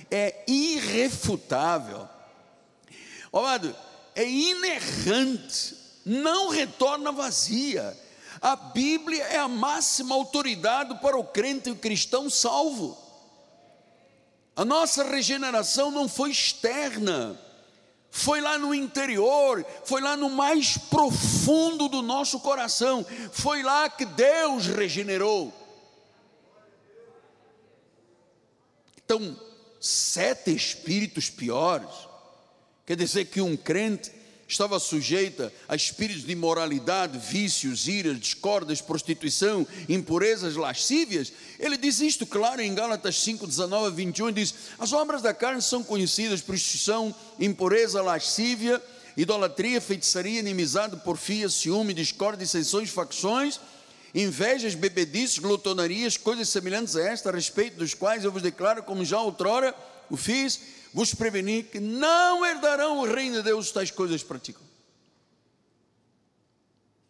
é 0.09 0.43
irrefutável. 0.47 2.07
Amado, 3.31 3.75
é 4.15 4.27
inerrante, 4.27 5.75
não 6.05 6.49
retorna 6.49 7.11
vazia. 7.11 7.97
A 8.43 8.57
Bíblia 8.57 9.23
é 9.23 9.37
a 9.37 9.47
máxima 9.47 10.13
autoridade 10.13 10.95
para 10.95 11.17
o 11.17 11.23
crente 11.23 11.69
e 11.69 11.71
o 11.71 11.77
cristão 11.77 12.29
salvo. 12.29 12.97
A 14.53 14.65
nossa 14.65 15.01
regeneração 15.05 15.89
não 15.89 16.09
foi 16.09 16.31
externa, 16.31 17.39
foi 18.11 18.41
lá 18.41 18.57
no 18.57 18.75
interior, 18.75 19.65
foi 19.85 20.01
lá 20.01 20.17
no 20.17 20.29
mais 20.29 20.77
profundo 20.77 21.87
do 21.87 22.01
nosso 22.01 22.37
coração, 22.41 23.05
foi 23.31 23.63
lá 23.63 23.89
que 23.89 24.05
Deus 24.05 24.67
regenerou. 24.67 25.53
Então, 28.97 29.39
sete 29.79 30.53
espíritos 30.53 31.29
piores, 31.29 31.89
quer 32.85 32.97
dizer 32.97 33.23
que 33.23 33.39
um 33.39 33.55
crente 33.55 34.11
estava 34.53 34.79
sujeita 34.79 35.51
a 35.67 35.75
espíritos 35.75 36.23
de 36.23 36.31
imoralidade, 36.31 37.17
vícios, 37.17 37.87
iras, 37.87 38.19
discórdias, 38.19 38.81
prostituição, 38.81 39.67
impurezas, 39.89 40.55
lascívias. 40.55 41.33
Ele 41.59 41.75
diz 41.75 41.99
isto 41.99 42.25
claro 42.25 42.61
em 42.61 42.73
Gálatas 42.73 43.21
5, 43.21 43.45
19 43.45 43.87
a 43.87 43.89
21, 43.89 44.31
diz, 44.31 44.53
as 44.79 44.93
obras 44.93 45.21
da 45.21 45.33
carne 45.33 45.61
são 45.61 45.83
conhecidas, 45.83 46.41
prostituição, 46.41 47.13
impureza, 47.39 48.01
lascívia, 48.01 48.81
idolatria, 49.17 49.81
feitiçaria, 49.81 50.39
inimizade, 50.39 50.95
porfia, 50.97 51.49
ciúme, 51.49 51.93
discórdia, 51.93 52.45
dissensões, 52.45 52.89
facções, 52.89 53.59
invejas, 54.13 54.75
bebedices, 54.75 55.39
glutonarias, 55.39 56.17
coisas 56.17 56.47
semelhantes 56.49 56.95
a 56.95 57.01
esta, 57.01 57.29
a 57.29 57.33
respeito 57.33 57.77
dos 57.77 57.93
quais 57.93 58.23
eu 58.23 58.31
vos 58.31 58.41
declaro, 58.41 58.83
como 58.83 59.03
já 59.03 59.19
outrora 59.19 59.75
o 60.09 60.15
fiz, 60.15 60.59
vos 60.93 61.13
preveni 61.13 61.63
que 61.63 61.79
não 61.79 62.45
herdarão 62.45 62.99
o 62.99 63.05
reino 63.05 63.37
de 63.37 63.43
Deus 63.43 63.71
tais 63.71 63.89
coisas 63.89 64.21
praticam. 64.21 64.61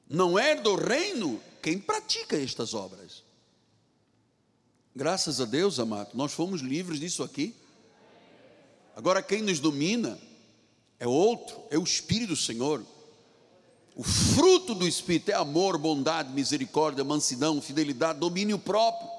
Não 0.09 0.39
herda 0.39 0.69
o 0.69 0.75
reino 0.75 1.41
quem 1.61 1.77
pratica 1.77 2.37
estas 2.37 2.73
obras. 2.73 3.23
Graças 4.95 5.41
a 5.41 5.45
Deus, 5.45 5.79
amado, 5.79 6.11
nós 6.13 6.31
fomos 6.31 6.61
livres 6.61 6.99
disso 6.99 7.23
aqui. 7.23 7.55
Agora 8.95 9.23
quem 9.23 9.41
nos 9.41 9.59
domina 9.59 10.19
é 10.99 11.07
outro, 11.07 11.61
é 11.69 11.77
o 11.77 11.83
Espírito 11.83 12.29
do 12.29 12.35
Senhor. 12.35 12.85
O 13.95 14.03
fruto 14.03 14.73
do 14.73 14.87
Espírito 14.87 15.31
é 15.31 15.33
amor, 15.33 15.77
bondade, 15.77 16.31
misericórdia, 16.31 17.03
mansidão, 17.03 17.61
fidelidade, 17.61 18.19
domínio 18.19 18.57
próprio. 18.57 19.09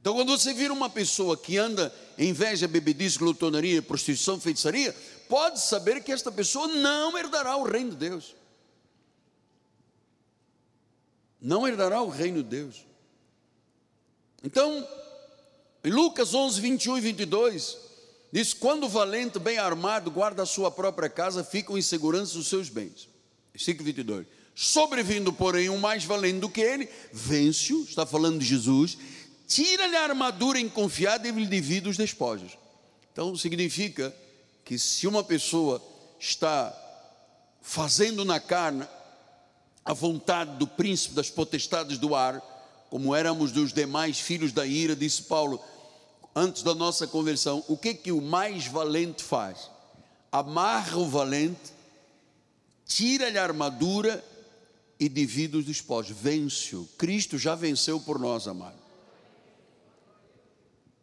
Então, 0.00 0.14
quando 0.14 0.30
você 0.30 0.54
vira 0.54 0.72
uma 0.72 0.88
pessoa 0.88 1.36
que 1.36 1.58
anda 1.58 1.94
inveja, 2.26 2.68
bebedice, 2.68 3.18
glutonaria, 3.18 3.80
prostituição, 3.80 4.40
feitiçaria, 4.40 4.94
pode 5.28 5.60
saber 5.60 6.02
que 6.02 6.12
esta 6.12 6.30
pessoa 6.30 6.68
não 6.68 7.16
herdará 7.16 7.56
o 7.56 7.64
reino 7.64 7.90
de 7.90 7.96
Deus. 7.96 8.36
Não 11.40 11.66
herdará 11.66 12.02
o 12.02 12.08
reino 12.08 12.42
de 12.42 12.48
Deus. 12.50 12.84
Então, 14.42 14.86
em 15.82 15.90
Lucas 15.90 16.34
11, 16.34 16.60
21 16.60 16.98
e 16.98 17.00
22, 17.00 17.78
diz: 18.30 18.52
Quando 18.52 18.84
o 18.84 18.88
valente, 18.88 19.38
bem 19.38 19.56
armado, 19.56 20.10
guarda 20.10 20.42
a 20.42 20.46
sua 20.46 20.70
própria 20.70 21.08
casa, 21.08 21.42
ficam 21.42 21.78
em 21.78 21.82
segurança 21.82 22.38
os 22.38 22.48
seus 22.48 22.68
bens. 22.68 23.08
Versículo 23.52 23.86
22. 23.86 24.26
Sobrevindo, 24.54 25.32
porém, 25.32 25.70
um 25.70 25.78
mais 25.78 26.04
valente 26.04 26.40
do 26.40 26.50
que 26.50 26.60
ele, 26.60 26.86
vence-o, 27.10 27.82
está 27.84 28.04
falando 28.04 28.40
de 28.40 28.44
Jesus, 28.44 28.98
tira-lhe 29.50 29.96
a 29.96 30.04
armadura 30.04 30.60
inconfiada 30.60 31.26
e 31.26 31.32
lhe 31.32 31.44
divide 31.44 31.88
os 31.88 31.96
despojos. 31.96 32.56
Então 33.12 33.34
significa 33.36 34.14
que 34.64 34.78
se 34.78 35.08
uma 35.08 35.24
pessoa 35.24 35.82
está 36.20 36.72
fazendo 37.60 38.24
na 38.24 38.38
carne 38.38 38.86
a 39.84 39.92
vontade 39.92 40.56
do 40.56 40.68
príncipe 40.68 41.16
das 41.16 41.30
potestades 41.30 41.98
do 41.98 42.14
ar, 42.14 42.40
como 42.88 43.12
éramos 43.12 43.50
dos 43.50 43.72
demais 43.72 44.20
filhos 44.20 44.52
da 44.52 44.64
ira, 44.64 44.94
disse 44.94 45.24
Paulo, 45.24 45.60
antes 46.34 46.62
da 46.62 46.72
nossa 46.72 47.08
conversão, 47.08 47.64
o 47.66 47.76
que 47.76 47.92
que 47.92 48.12
o 48.12 48.20
mais 48.20 48.68
valente 48.68 49.24
faz? 49.24 49.68
Amarra 50.30 50.96
o 50.96 51.08
valente, 51.08 51.72
tira-lhe 52.86 53.36
a 53.36 53.42
armadura 53.42 54.24
e 55.00 55.08
divide 55.08 55.56
os 55.56 55.64
despojos. 55.64 56.16
Vence-o. 56.16 56.88
Cristo 56.96 57.36
já 57.36 57.56
venceu 57.56 57.98
por 57.98 58.16
nós, 58.16 58.46
amado. 58.46 58.79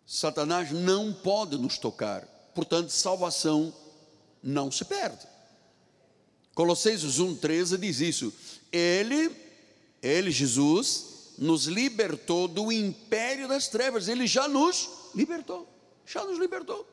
Satanás 0.08 0.72
não 0.72 1.12
pode 1.12 1.58
nos 1.58 1.78
tocar, 1.78 2.22
portanto, 2.56 2.90
salvação 2.92 3.74
não 4.42 4.72
se 4.72 4.86
perde. 4.86 5.28
Colossenses 6.56 7.20
1,13 7.20 7.78
diz 7.78 8.00
isso. 8.00 8.34
Ele, 8.72 9.30
ele, 10.02 10.32
Jesus, 10.32 11.34
nos 11.38 11.66
libertou 11.66 12.48
do 12.48 12.72
império 12.72 13.50
das 13.50 13.68
trevas. 13.68 14.08
Ele 14.08 14.26
já 14.26 14.48
nos 14.48 14.90
libertou. 15.14 15.68
Já 16.06 16.24
nos 16.24 16.40
libertou. 16.40 16.88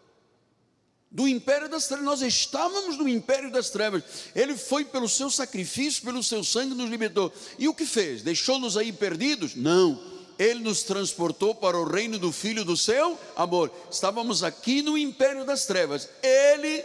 Do 1.09 1.29
império 1.29 1.69
das 1.69 1.87
trevas. 1.87 2.05
Nós 2.05 2.21
estávamos 2.21 2.99
no 2.99 3.09
império 3.09 3.51
das 3.51 3.71
trevas. 3.71 4.03
Ele 4.35 4.57
foi 4.57 4.85
pelo 4.85 5.09
seu 5.09 5.31
sacrifício, 5.31 6.03
pelo 6.03 6.23
seu 6.23 6.43
sangue, 6.43 6.75
nos 6.75 6.91
libertou. 6.91 7.33
E 7.59 7.69
o 7.69 7.75
que 7.75 7.87
fez? 7.87 8.23
Deixou-nos 8.23 8.77
aí 8.77 8.93
perdidos? 8.93 9.55
Não 9.55 10.14
ele 10.39 10.61
nos 10.61 10.83
transportou 10.83 11.55
para 11.55 11.79
o 11.79 11.85
reino 11.85 12.19
do 12.19 12.33
Filho 12.33 12.65
do 12.65 12.77
seu 12.77 13.19
amor. 13.37 13.71
Estávamos 13.91 14.43
aqui 14.43 14.83
no 14.83 14.97
império 14.97 15.45
das 15.45 15.67
trevas. 15.67 16.09
Ele, 16.23 16.85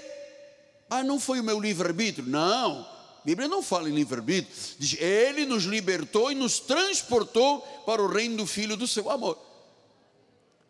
ah, 0.89 1.03
não 1.03 1.19
foi 1.19 1.39
o 1.39 1.43
meu 1.43 1.59
livre-arbítrio. 1.59 2.27
Não, 2.27 2.81
a 2.81 3.21
Bíblia 3.25 3.47
não 3.47 3.61
fala 3.61 3.89
em 3.89 3.93
livre-arbítrio. 3.93 4.53
Diz, 4.77 4.99
ele 4.99 5.45
nos 5.45 5.63
libertou 5.63 6.31
e 6.31 6.35
nos 6.35 6.59
transportou 6.59 7.61
para 7.85 8.01
o 8.01 8.07
reino 8.07 8.37
do 8.37 8.45
Filho 8.45 8.77
do 8.77 8.87
seu 8.87 9.09
amor. 9.09 9.37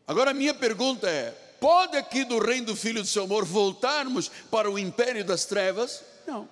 Agora 0.08 0.32
a 0.32 0.34
minha 0.34 0.54
pergunta 0.54 1.08
é: 1.08 1.32
pode 1.60 1.96
aqui 1.96 2.24
do 2.24 2.40
reino 2.40 2.68
do 2.68 2.76
Filho 2.76 3.02
do 3.02 3.08
seu 3.08 3.24
amor 3.24 3.46
voltarmos 3.46 4.32
para 4.50 4.70
o 4.70 4.80
império 4.80 5.24
das 5.24 5.46
trevas? 5.46 6.04
Não. 6.26 6.50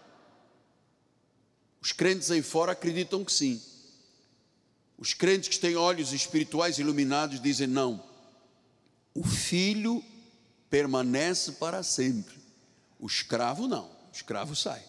Os 1.81 1.91
crentes 1.91 2.29
aí 2.29 2.41
fora 2.41 2.73
acreditam 2.73 3.23
que 3.23 3.31
sim. 3.31 3.61
Os 4.97 5.13
crentes 5.13 5.49
que 5.49 5.59
têm 5.59 5.75
olhos 5.75 6.11
espirituais 6.11 6.79
iluminados 6.79 7.39
dizem: 7.39 7.67
não, 7.67 8.03
o 9.13 9.23
filho 9.23 10.03
permanece 10.69 11.53
para 11.53 11.83
sempre, 11.83 12.35
o 12.99 13.05
escravo 13.05 13.67
não, 13.67 13.85
o 13.85 14.11
escravo 14.11 14.55
sai. 14.55 14.83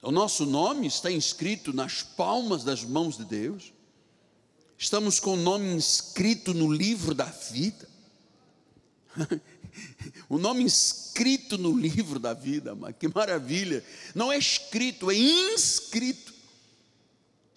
O 0.00 0.12
nosso 0.12 0.46
nome 0.46 0.86
está 0.86 1.10
inscrito 1.10 1.72
nas 1.72 2.02
palmas 2.02 2.62
das 2.62 2.84
mãos 2.84 3.16
de 3.16 3.24
Deus, 3.24 3.72
estamos 4.78 5.18
com 5.18 5.34
o 5.34 5.36
nome 5.36 5.72
inscrito 5.74 6.54
no 6.54 6.72
livro 6.72 7.14
da 7.14 7.24
vida. 7.24 7.88
o 10.28 10.38
nome 10.38 10.62
inscrito 10.62 11.58
no 11.58 11.76
livro 11.76 12.20
da 12.20 12.32
vida, 12.32 12.76
que 12.98 13.08
maravilha! 13.08 13.84
Não 14.14 14.30
é 14.30 14.38
escrito, 14.38 15.10
é 15.10 15.16
inscrito. 15.16 16.35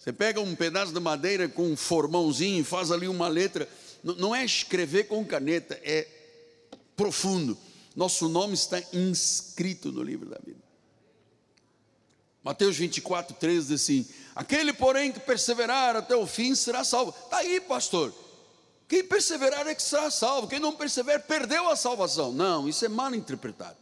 Você 0.00 0.14
pega 0.14 0.40
um 0.40 0.56
pedaço 0.56 0.94
de 0.94 0.98
madeira 0.98 1.46
com 1.46 1.70
um 1.70 1.76
formãozinho 1.76 2.62
e 2.62 2.64
faz 2.64 2.90
ali 2.90 3.06
uma 3.06 3.28
letra. 3.28 3.68
Não 4.02 4.34
é 4.34 4.42
escrever 4.42 5.04
com 5.04 5.22
caneta, 5.22 5.78
é 5.82 6.08
profundo. 6.96 7.56
Nosso 7.94 8.26
nome 8.26 8.54
está 8.54 8.82
inscrito 8.94 9.92
no 9.92 10.02
livro 10.02 10.30
da 10.30 10.38
vida. 10.42 10.58
Mateus 12.42 12.78
24, 12.78 13.36
13 13.36 13.68
diz 13.68 13.82
assim: 13.82 14.08
Aquele, 14.34 14.72
porém, 14.72 15.12
que 15.12 15.20
perseverar 15.20 15.94
até 15.94 16.16
o 16.16 16.26
fim 16.26 16.54
será 16.54 16.82
salvo. 16.82 17.14
Está 17.24 17.36
aí, 17.36 17.60
pastor. 17.60 18.14
Quem 18.88 19.04
perseverar 19.04 19.66
é 19.68 19.74
que 19.74 19.82
será 19.82 20.10
salvo. 20.10 20.48
Quem 20.48 20.58
não 20.58 20.74
perseverar 20.74 21.26
perdeu 21.26 21.68
a 21.68 21.76
salvação. 21.76 22.32
Não, 22.32 22.66
isso 22.66 22.86
é 22.86 22.88
mal 22.88 23.14
interpretado. 23.14 23.76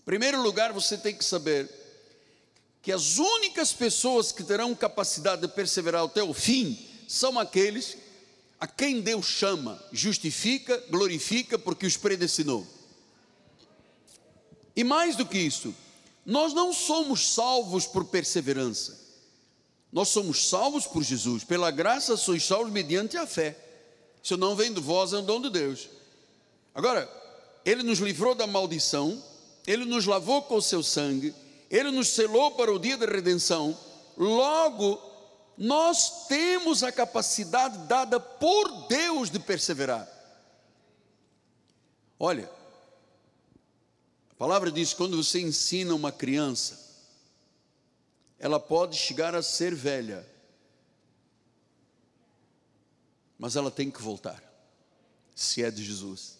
Em 0.00 0.04
primeiro 0.04 0.40
lugar, 0.40 0.72
você 0.72 0.96
tem 0.96 1.16
que 1.16 1.24
saber 1.24 1.68
que 2.82 2.90
as 2.90 3.18
únicas 3.18 3.72
pessoas 3.72 4.32
que 4.32 4.42
terão 4.42 4.74
capacidade 4.74 5.42
de 5.42 5.48
perseverar 5.48 6.04
até 6.04 6.22
o 6.22 6.34
fim 6.34 6.76
são 7.06 7.38
aqueles 7.38 7.96
a 8.58 8.66
quem 8.66 9.00
Deus 9.00 9.26
chama, 9.26 9.80
justifica, 9.92 10.76
glorifica, 10.90 11.58
porque 11.58 11.86
os 11.86 11.96
predestinou. 11.96 12.66
E 14.74 14.82
mais 14.82 15.16
do 15.16 15.26
que 15.26 15.38
isso, 15.38 15.74
nós 16.24 16.52
não 16.52 16.72
somos 16.72 17.34
salvos 17.34 17.86
por 17.86 18.04
perseverança, 18.06 19.00
nós 19.92 20.08
somos 20.08 20.48
salvos 20.48 20.86
por 20.86 21.02
Jesus, 21.02 21.44
pela 21.44 21.70
graça 21.70 22.16
sois 22.16 22.44
salvos 22.44 22.72
mediante 22.72 23.16
a 23.16 23.26
fé. 23.26 23.56
Isso 24.22 24.36
não 24.36 24.56
vem 24.56 24.72
de 24.72 24.80
vós, 24.80 25.12
é 25.12 25.18
um 25.18 25.24
dom 25.24 25.40
de 25.40 25.50
Deus. 25.50 25.88
Agora, 26.74 27.10
Ele 27.64 27.82
nos 27.82 27.98
livrou 27.98 28.34
da 28.34 28.46
maldição, 28.46 29.22
Ele 29.66 29.84
nos 29.84 30.06
lavou 30.06 30.42
com 30.42 30.54
o 30.54 30.62
seu 30.62 30.82
sangue, 30.82 31.34
ele 31.72 31.90
nos 31.90 32.08
selou 32.08 32.50
para 32.50 32.70
o 32.70 32.78
dia 32.78 32.98
da 32.98 33.06
redenção, 33.06 33.76
logo, 34.14 35.00
nós 35.56 36.26
temos 36.28 36.82
a 36.82 36.92
capacidade 36.92 37.78
dada 37.88 38.20
por 38.20 38.88
Deus 38.88 39.30
de 39.30 39.38
perseverar. 39.38 40.06
Olha, 42.18 42.48
a 44.30 44.34
palavra 44.34 44.70
diz: 44.70 44.92
quando 44.92 45.16
você 45.16 45.40
ensina 45.40 45.94
uma 45.94 46.12
criança, 46.12 46.78
ela 48.38 48.60
pode 48.60 48.94
chegar 48.98 49.34
a 49.34 49.42
ser 49.42 49.74
velha, 49.74 50.28
mas 53.38 53.56
ela 53.56 53.70
tem 53.70 53.90
que 53.90 54.02
voltar, 54.02 54.42
se 55.34 55.64
é 55.64 55.70
de 55.70 55.82
Jesus. 55.82 56.36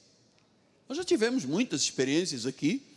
Nós 0.87 0.99
já 0.99 1.05
tivemos 1.05 1.47
muitas 1.47 1.81
experiências 1.81 2.45
aqui 2.45 2.92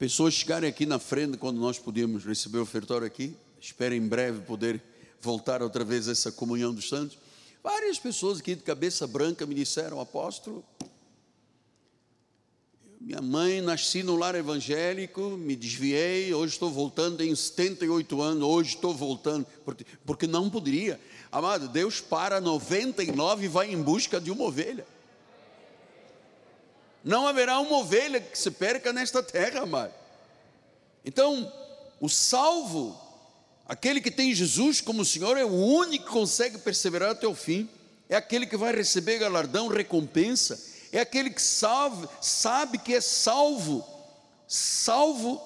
pessoas 0.00 0.32
chegarem 0.32 0.66
aqui 0.66 0.86
na 0.86 0.98
frente 0.98 1.36
quando 1.36 1.60
nós 1.60 1.78
podíamos 1.78 2.24
receber 2.24 2.56
o 2.56 2.62
ofertório 2.62 3.06
aqui. 3.06 3.36
Espero 3.60 3.94
em 3.94 4.00
breve 4.00 4.40
poder 4.40 4.82
voltar 5.20 5.62
outra 5.62 5.84
vez 5.84 6.08
a 6.08 6.12
essa 6.12 6.32
comunhão 6.32 6.72
dos 6.72 6.88
santos. 6.88 7.18
Várias 7.62 7.98
pessoas 7.98 8.40
aqui 8.40 8.54
de 8.54 8.62
cabeça 8.62 9.06
branca 9.06 9.44
me 9.44 9.54
disseram, 9.54 10.00
apóstolo, 10.00 10.64
Minha 12.98 13.20
mãe, 13.20 13.60
nasci 13.60 14.02
no 14.02 14.16
lar 14.16 14.34
evangélico, 14.34 15.36
me 15.36 15.54
desviei, 15.54 16.32
hoje 16.32 16.54
estou 16.54 16.70
voltando, 16.70 17.18
tenho 17.18 17.36
78 17.36 18.22
anos, 18.22 18.42
hoje 18.42 18.76
estou 18.76 18.94
voltando, 18.94 19.46
porque, 19.66 19.84
porque 20.06 20.26
não 20.26 20.48
poderia. 20.48 20.98
Amado, 21.30 21.68
Deus 21.68 22.00
para 22.00 22.40
99 22.40 23.44
e 23.44 23.48
vai 23.48 23.70
em 23.70 23.82
busca 23.82 24.18
de 24.18 24.30
uma 24.30 24.44
ovelha. 24.44 24.86
Não 27.02 27.26
haverá 27.26 27.58
uma 27.60 27.78
ovelha 27.78 28.20
que 28.20 28.38
se 28.38 28.50
perca 28.50 28.92
nesta 28.92 29.22
terra, 29.22 29.62
amado. 29.62 29.92
Então, 31.04 31.50
o 32.00 32.08
salvo, 32.08 32.98
aquele 33.66 34.00
que 34.00 34.10
tem 34.10 34.34
Jesus 34.34 34.80
como 34.80 35.04
Senhor, 35.04 35.36
é 35.36 35.44
o 35.44 35.52
único 35.52 36.04
que 36.04 36.10
consegue 36.10 36.58
perseverar 36.58 37.10
até 37.10 37.26
o 37.26 37.34
fim, 37.34 37.68
é 38.08 38.16
aquele 38.16 38.46
que 38.46 38.56
vai 38.56 38.74
receber 38.74 39.18
galardão, 39.18 39.68
recompensa, 39.68 40.60
é 40.92 41.00
aquele 41.00 41.30
que 41.30 41.40
salve, 41.40 42.08
sabe 42.20 42.78
que 42.78 42.94
é 42.94 43.00
salvo, 43.00 43.86
salvo 44.46 45.40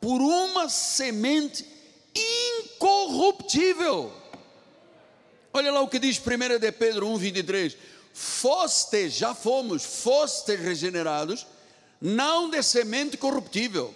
por 0.00 0.20
uma 0.20 0.68
semente 0.68 1.66
incorruptível. 2.14 4.12
Olha 5.52 5.72
lá 5.72 5.80
o 5.80 5.88
que 5.88 5.98
diz 5.98 6.18
1 6.18 6.58
de 6.58 6.72
Pedro 6.72 7.08
1, 7.08 7.16
23. 7.16 7.76
Foste, 8.14 9.08
já 9.08 9.34
fomos, 9.34 9.84
foste 9.84 10.54
regenerados, 10.54 11.44
não 12.00 12.48
de 12.48 12.62
semente 12.62 13.16
corruptível, 13.16 13.92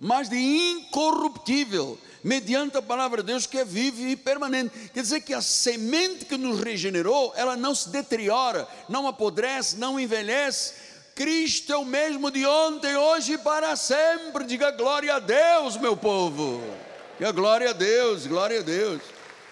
mas 0.00 0.28
de 0.28 0.36
incorruptível, 0.36 1.96
mediante 2.24 2.76
a 2.76 2.82
palavra 2.82 3.22
de 3.22 3.28
Deus 3.28 3.46
que 3.46 3.58
é 3.58 3.64
viva 3.64 4.00
e 4.00 4.16
permanente. 4.16 4.90
Quer 4.92 5.02
dizer 5.02 5.20
que 5.20 5.32
a 5.32 5.40
semente 5.40 6.24
que 6.24 6.36
nos 6.36 6.58
regenerou, 6.58 7.32
ela 7.36 7.56
não 7.56 7.72
se 7.72 7.90
deteriora, 7.90 8.66
não 8.88 9.06
apodrece, 9.06 9.76
não 9.76 10.00
envelhece. 10.00 10.74
Cristo 11.14 11.72
é 11.72 11.76
o 11.76 11.84
mesmo 11.84 12.28
de 12.28 12.44
ontem, 12.44 12.96
hoje 12.96 13.34
e 13.34 13.38
para 13.38 13.76
sempre. 13.76 14.44
Diga 14.46 14.72
glória 14.72 15.14
a 15.14 15.18
Deus, 15.20 15.76
meu 15.76 15.96
povo. 15.96 16.60
Diga 17.18 17.30
glória 17.30 17.70
a 17.70 17.72
Deus, 17.72 18.26
glória 18.26 18.58
a 18.58 18.62
Deus. 18.62 19.00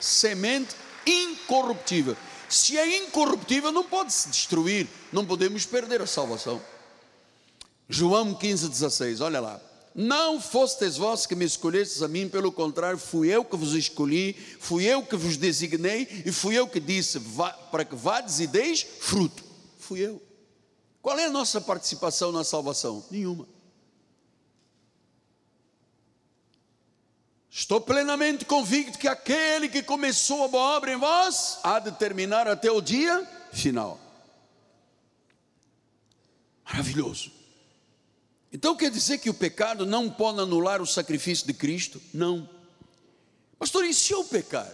Semente 0.00 0.74
incorruptível. 1.06 2.16
Se 2.48 2.78
é 2.78 3.04
incorruptível, 3.04 3.70
não 3.70 3.84
pode 3.84 4.12
se 4.12 4.28
destruir, 4.28 4.88
não 5.12 5.24
podemos 5.24 5.66
perder 5.66 6.00
a 6.00 6.06
salvação. 6.06 6.60
João 7.88 8.34
15, 8.34 8.68
16, 8.68 9.20
olha 9.20 9.40
lá. 9.40 9.60
Não 9.94 10.40
fostes 10.40 10.96
vós 10.96 11.26
que 11.26 11.34
me 11.34 11.44
escolhestes 11.44 12.02
a 12.02 12.08
mim, 12.08 12.28
pelo 12.28 12.52
contrário, 12.52 12.98
fui 12.98 13.28
eu 13.28 13.44
que 13.44 13.56
vos 13.56 13.74
escolhi, 13.74 14.34
fui 14.60 14.84
eu 14.84 15.02
que 15.02 15.16
vos 15.16 15.36
designei 15.36 16.06
e 16.24 16.30
fui 16.30 16.54
eu 16.54 16.68
que 16.68 16.78
disse 16.78 17.20
para 17.70 17.84
que 17.84 17.96
vades 17.96 18.38
e 18.38 18.46
deis 18.46 18.86
fruto. 19.00 19.42
Fui 19.78 20.00
eu. 20.00 20.22
Qual 21.02 21.18
é 21.18 21.24
a 21.24 21.30
nossa 21.30 21.60
participação 21.60 22.30
na 22.30 22.44
salvação? 22.44 23.04
Nenhuma. 23.10 23.57
Estou 27.50 27.80
plenamente 27.80 28.44
convicto 28.44 28.98
que 28.98 29.08
aquele 29.08 29.68
que 29.68 29.82
começou 29.82 30.44
a 30.44 30.48
boa 30.48 30.76
obra 30.76 30.92
em 30.92 30.96
vós 30.96 31.58
há 31.62 31.78
de 31.78 31.92
terminar 31.92 32.46
até 32.46 32.70
o 32.70 32.80
dia 32.80 33.26
final. 33.52 33.98
Maravilhoso. 36.64 37.32
Então 38.52 38.76
quer 38.76 38.90
dizer 38.90 39.18
que 39.18 39.30
o 39.30 39.34
pecado 39.34 39.86
não 39.86 40.10
pode 40.10 40.40
anular 40.40 40.80
o 40.80 40.86
sacrifício 40.86 41.46
de 41.46 41.54
Cristo? 41.54 42.00
Não. 42.12 42.48
Pastor, 43.58 43.84
e 43.84 43.94
se 43.94 44.12
eu 44.12 44.24
pecar? 44.24 44.70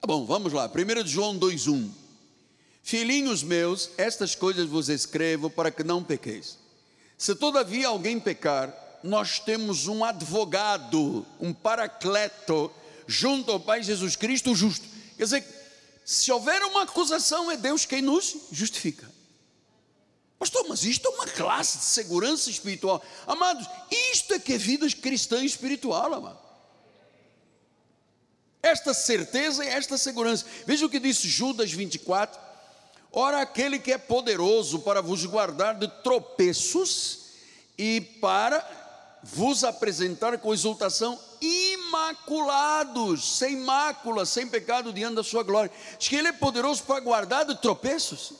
Tá 0.00 0.06
bom, 0.06 0.24
vamos 0.24 0.52
lá. 0.52 0.70
1 0.70 1.06
João 1.06 1.38
2,1. 1.38 1.90
Filhinhos 2.82 3.42
meus, 3.42 3.90
estas 3.96 4.34
coisas 4.34 4.68
vos 4.68 4.88
escrevo 4.88 5.50
para 5.50 5.70
que 5.70 5.82
não 5.82 6.04
pequeis. 6.04 6.58
Se 7.18 7.34
todavia 7.34 7.88
alguém 7.88 8.20
pecar, 8.20 8.72
nós 9.02 9.38
temos 9.38 9.86
um 9.86 10.04
advogado, 10.04 11.26
um 11.40 11.52
paracleto, 11.52 12.70
junto 13.06 13.52
ao 13.52 13.60
Pai 13.60 13.82
Jesus 13.82 14.16
Cristo 14.16 14.54
justo. 14.54 14.86
Quer 15.16 15.24
dizer, 15.24 15.44
se 16.04 16.30
houver 16.30 16.62
uma 16.62 16.82
acusação, 16.82 17.50
é 17.50 17.56
Deus 17.56 17.84
quem 17.84 18.02
nos 18.02 18.36
justifica. 18.52 19.10
Pastor, 20.38 20.66
mas 20.68 20.84
isto 20.84 21.08
é 21.08 21.10
uma 21.10 21.26
classe 21.26 21.78
de 21.78 21.84
segurança 21.84 22.50
espiritual. 22.50 23.02
Amados, 23.26 23.66
isto 24.12 24.34
é 24.34 24.38
que 24.38 24.52
é 24.52 24.58
vida 24.58 24.86
cristã 24.90 25.42
espiritual, 25.42 26.12
amado. 26.12 26.38
Esta 28.62 28.92
certeza 28.92 29.64
e 29.64 29.68
esta 29.68 29.96
segurança. 29.96 30.44
Veja 30.66 30.84
o 30.84 30.90
que 30.90 31.00
disse 31.00 31.28
Judas 31.28 31.72
24. 31.72 32.38
Ora, 33.12 33.40
aquele 33.40 33.78
que 33.78 33.92
é 33.92 33.98
poderoso 33.98 34.80
para 34.80 35.00
vos 35.00 35.24
guardar 35.24 35.78
de 35.78 35.88
tropeços 36.02 37.26
e 37.78 38.00
para 38.20 38.85
vos 39.34 39.64
apresentar 39.64 40.38
com 40.38 40.54
exultação 40.54 41.18
imaculados, 41.40 43.38
sem 43.38 43.56
mácula, 43.56 44.24
sem 44.24 44.46
pecado 44.46 44.92
diante 44.92 45.16
da 45.16 45.24
sua 45.24 45.42
glória. 45.42 45.70
Diz 45.98 46.08
que 46.08 46.16
ele 46.16 46.28
é 46.28 46.32
poderoso 46.32 46.84
para 46.84 47.00
guardar 47.00 47.44
de 47.44 47.54
tropeços. 47.56 48.34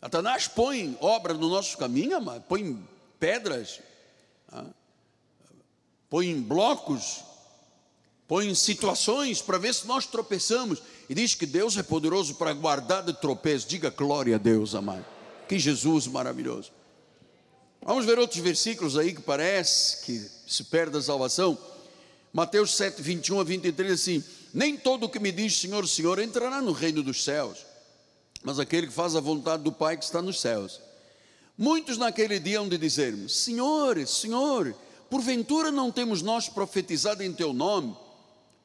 Satanás 0.00 0.48
põe 0.48 0.96
obra 1.00 1.34
no 1.34 1.48
nosso 1.48 1.76
caminho, 1.76 2.16
amado, 2.16 2.42
põe 2.48 2.78
pedras, 3.18 3.80
ah, 4.50 4.64
põe 6.08 6.40
blocos, 6.40 7.24
põe 8.26 8.54
situações 8.54 9.40
para 9.42 9.58
ver 9.58 9.74
se 9.74 9.86
nós 9.86 10.06
tropeçamos. 10.06 10.82
E 11.08 11.14
diz 11.14 11.34
que 11.34 11.46
Deus 11.46 11.76
é 11.76 11.82
poderoso 11.82 12.34
para 12.34 12.52
guardar 12.52 13.02
de 13.02 13.12
tropeço. 13.12 13.68
Diga 13.68 13.90
glória 13.90 14.36
a 14.36 14.38
Deus, 14.38 14.74
amado. 14.74 15.04
Que 15.48 15.58
Jesus 15.58 16.06
maravilhoso. 16.06 16.77
Vamos 17.82 18.04
ver 18.04 18.18
outros 18.18 18.40
versículos 18.40 18.96
aí 18.98 19.14
que 19.14 19.22
parece 19.22 20.04
que 20.04 20.30
se 20.46 20.64
perde 20.64 20.96
a 20.98 21.02
salvação. 21.02 21.56
Mateus 22.32 22.76
7, 22.76 23.00
21 23.00 23.40
a 23.40 23.44
23, 23.44 23.92
assim: 23.92 24.24
Nem 24.52 24.76
todo 24.76 25.04
o 25.04 25.08
que 25.08 25.18
me 25.18 25.32
diz 25.32 25.58
Senhor, 25.58 25.86
Senhor 25.88 26.18
entrará 26.18 26.60
no 26.60 26.72
reino 26.72 27.02
dos 27.02 27.24
céus 27.24 27.68
mas 28.42 28.58
aquele 28.58 28.86
que 28.86 28.92
faz 28.92 29.16
a 29.16 29.20
vontade 29.20 29.62
do 29.62 29.72
Pai 29.72 29.96
que 29.96 30.04
está 30.04 30.22
nos 30.22 30.40
céus. 30.40 30.80
Muitos 31.56 31.98
naquele 31.98 32.38
dia 32.38 32.60
hão 32.60 32.68
de 32.68 32.78
dizer-me: 32.78 33.28
Senhor, 33.28 34.06
Senhor, 34.06 34.74
porventura 35.10 35.70
não 35.70 35.90
temos 35.90 36.22
nós 36.22 36.48
profetizado 36.48 37.22
em 37.22 37.32
teu 37.32 37.52
nome? 37.52 37.96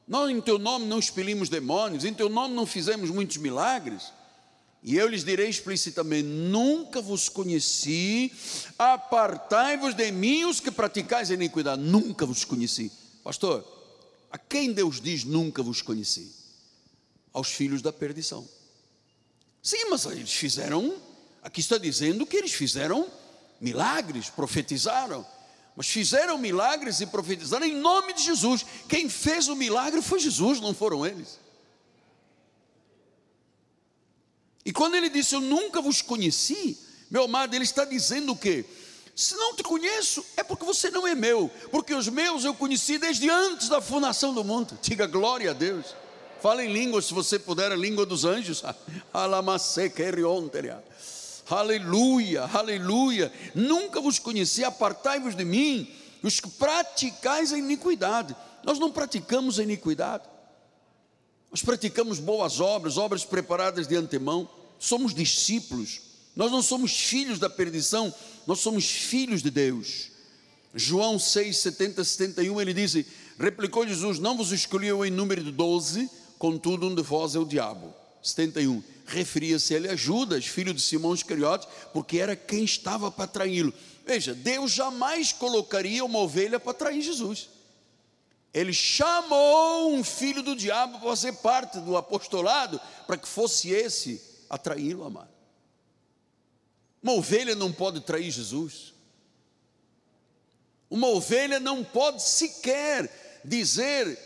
Nós 0.06 0.30
em 0.30 0.40
teu 0.40 0.58
nome 0.58 0.86
não 0.86 0.98
expelimos 0.98 1.48
demônios, 1.48 2.04
em 2.04 2.12
teu 2.12 2.28
nome 2.28 2.54
não 2.54 2.66
fizemos 2.66 3.10
muitos 3.10 3.38
milagres? 3.38 4.12
E 4.84 4.96
eu 4.96 5.08
lhes 5.08 5.24
direi 5.24 5.48
explicitamente: 5.48 6.28
Nunca 6.28 7.00
vos 7.00 7.30
conheci, 7.30 8.30
apartai-vos 8.78 9.94
de 9.94 10.12
mim 10.12 10.44
os 10.44 10.60
que 10.60 10.70
praticais 10.70 11.30
a 11.30 11.34
iniquidade. 11.34 11.80
Nunca 11.80 12.26
vos 12.26 12.44
conheci. 12.44 12.92
Pastor, 13.24 13.66
a 14.30 14.36
quem 14.36 14.74
Deus 14.74 15.00
diz 15.00 15.24
nunca 15.24 15.62
vos 15.62 15.80
conheci? 15.80 16.30
Aos 17.32 17.48
filhos 17.48 17.80
da 17.80 17.94
perdição. 17.94 18.46
Sim, 19.62 19.86
mas 19.88 20.04
eles 20.04 20.34
fizeram, 20.34 20.94
aqui 21.42 21.60
está 21.60 21.78
dizendo 21.78 22.26
que 22.26 22.36
eles 22.36 22.52
fizeram 22.52 23.08
milagres, 23.58 24.28
profetizaram, 24.28 25.26
mas 25.74 25.86
fizeram 25.86 26.36
milagres 26.36 27.00
e 27.00 27.06
profetizaram 27.06 27.64
em 27.64 27.74
nome 27.74 28.12
de 28.12 28.22
Jesus. 28.22 28.66
Quem 28.86 29.08
fez 29.08 29.48
o 29.48 29.56
milagre 29.56 30.02
foi 30.02 30.20
Jesus, 30.20 30.60
não 30.60 30.74
foram 30.74 31.06
eles. 31.06 31.38
E 34.64 34.72
quando 34.72 34.94
ele 34.94 35.08
disse, 35.08 35.34
Eu 35.34 35.40
nunca 35.40 35.80
vos 35.80 36.00
conheci, 36.00 36.78
meu 37.10 37.24
amado, 37.24 37.54
ele 37.54 37.64
está 37.64 37.84
dizendo 37.84 38.32
o 38.32 38.36
quê? 38.36 38.64
Se 39.14 39.36
não 39.36 39.54
te 39.54 39.62
conheço, 39.62 40.24
é 40.36 40.42
porque 40.42 40.64
você 40.64 40.90
não 40.90 41.06
é 41.06 41.14
meu, 41.14 41.48
porque 41.70 41.94
os 41.94 42.08
meus 42.08 42.44
eu 42.44 42.52
conheci 42.52 42.98
desde 42.98 43.30
antes 43.30 43.68
da 43.68 43.80
fundação 43.80 44.34
do 44.34 44.42
mundo. 44.42 44.76
Diga 44.82 45.06
glória 45.06 45.50
a 45.50 45.54
Deus. 45.54 45.94
Fala 46.42 46.64
em 46.64 46.72
língua, 46.72 47.00
se 47.00 47.14
você 47.14 47.38
puder, 47.38 47.70
a 47.72 47.76
língua 47.76 48.04
dos 48.04 48.24
anjos. 48.24 48.62
Aleluia, 51.48 52.48
aleluia. 52.52 53.32
Nunca 53.54 54.00
vos 54.00 54.18
conheci, 54.18 54.64
apartai-vos 54.64 55.36
de 55.36 55.44
mim, 55.44 55.88
os 56.22 56.40
que 56.40 56.48
praticais 56.48 57.52
a 57.52 57.58
iniquidade. 57.58 58.34
Nós 58.64 58.78
não 58.78 58.90
praticamos 58.90 59.58
a 59.58 59.62
iniquidade. 59.62 60.24
Nós 61.54 61.62
praticamos 61.62 62.18
boas 62.18 62.58
obras, 62.58 62.98
obras 62.98 63.24
preparadas 63.24 63.86
de 63.86 63.94
antemão. 63.94 64.50
Somos 64.76 65.14
discípulos. 65.14 66.00
Nós 66.34 66.50
não 66.50 66.60
somos 66.60 66.98
filhos 66.98 67.38
da 67.38 67.48
perdição, 67.48 68.12
nós 68.44 68.58
somos 68.58 68.90
filhos 68.90 69.40
de 69.40 69.52
Deus. 69.52 70.10
João 70.74 71.16
6, 71.16 71.56
70, 71.56 72.02
71, 72.02 72.60
ele 72.60 72.74
diz: 72.74 72.96
Replicou 73.38 73.86
Jesus: 73.86 74.18
Não 74.18 74.36
vos 74.36 74.50
escolhi 74.50 74.88
eu 74.88 75.06
em 75.06 75.12
número 75.12 75.44
de 75.44 75.52
doze, 75.52 76.10
contudo 76.40 76.88
um 76.88 76.94
de 76.96 77.02
vós 77.02 77.36
é 77.36 77.38
o 77.38 77.44
diabo. 77.44 77.94
71. 78.20 78.82
Referia-se 79.06 79.74
ele 79.74 79.88
a 79.88 79.94
Judas, 79.94 80.44
filho 80.46 80.74
de 80.74 80.82
Simão 80.82 81.14
Iscariote, 81.14 81.68
porque 81.92 82.18
era 82.18 82.34
quem 82.34 82.64
estava 82.64 83.12
para 83.12 83.28
traí-lo. 83.28 83.72
Veja, 84.04 84.34
Deus 84.34 84.72
jamais 84.72 85.32
colocaria 85.32 86.04
uma 86.04 86.18
ovelha 86.18 86.58
para 86.58 86.74
trair 86.74 87.00
Jesus. 87.00 87.53
Ele 88.54 88.72
chamou 88.72 89.92
um 89.92 90.04
filho 90.04 90.40
do 90.40 90.54
diabo 90.54 91.00
para 91.00 91.08
fazer 91.08 91.32
parte 91.32 91.80
do 91.80 91.96
apostolado, 91.96 92.80
para 93.04 93.16
que 93.16 93.26
fosse 93.26 93.70
esse 93.70 94.22
a 94.48 94.56
traí-lo, 94.56 95.02
amado. 95.02 95.34
Uma 97.02 97.14
ovelha 97.14 97.56
não 97.56 97.72
pode 97.72 98.00
trair 98.00 98.30
Jesus. 98.30 98.94
Uma 100.88 101.08
ovelha 101.08 101.58
não 101.58 101.82
pode 101.82 102.22
sequer 102.22 103.42
dizer 103.44 104.16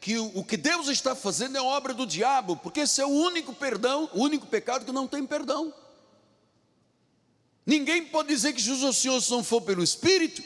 que 0.00 0.16
o 0.16 0.44
que 0.44 0.56
Deus 0.56 0.86
está 0.86 1.16
fazendo 1.16 1.58
é 1.58 1.60
obra 1.60 1.92
do 1.92 2.06
diabo, 2.06 2.56
porque 2.56 2.80
esse 2.80 3.00
é 3.00 3.06
o 3.06 3.10
único 3.10 3.52
perdão, 3.52 4.08
o 4.14 4.22
único 4.22 4.46
pecado 4.46 4.84
que 4.84 4.92
não 4.92 5.08
tem 5.08 5.26
perdão. 5.26 5.74
Ninguém 7.66 8.06
pode 8.06 8.28
dizer 8.28 8.52
que 8.52 8.60
Jesus 8.60 8.82
é 8.82 8.88
o 8.88 8.92
Senhor 8.92 9.20
se 9.20 9.30
não 9.30 9.42
for 9.42 9.60
pelo 9.60 9.82
Espírito, 9.82 10.42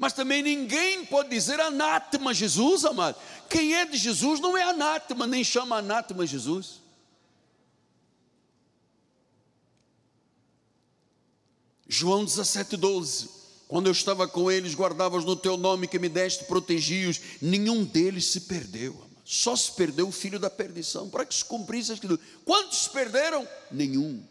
mas 0.00 0.14
também 0.14 0.42
ninguém 0.42 1.04
pode 1.04 1.28
dizer 1.28 1.60
anátema 1.60 2.32
Jesus, 2.32 2.86
amado. 2.86 3.18
Quem 3.50 3.74
é 3.74 3.84
de 3.84 3.98
Jesus 3.98 4.40
não 4.40 4.56
é 4.56 4.62
anátema, 4.62 5.26
nem 5.26 5.44
chama 5.44 5.76
anátema 5.76 6.26
Jesus. 6.26 6.80
João 11.86 12.24
17, 12.24 12.78
12. 12.78 13.28
Quando 13.68 13.88
eu 13.88 13.92
estava 13.92 14.26
com 14.26 14.50
eles, 14.50 14.74
guardavas 14.74 15.22
no 15.22 15.36
teu 15.36 15.58
nome 15.58 15.86
que 15.86 15.98
me 15.98 16.08
deste, 16.08 16.44
protegi-os. 16.44 17.20
Nenhum 17.42 17.84
deles 17.84 18.24
se 18.24 18.40
perdeu, 18.40 18.94
amado. 18.94 19.10
Só 19.22 19.54
se 19.54 19.72
perdeu 19.72 20.08
o 20.08 20.12
filho 20.12 20.38
da 20.38 20.48
perdição, 20.48 21.10
para 21.10 21.26
que 21.26 21.34
se 21.34 21.44
cumprisse 21.44 21.90
a 21.90 21.94
escritura. 21.94 22.22
Quantos 22.46 22.88
perderam? 22.88 23.46
Nenhum. 23.70 24.24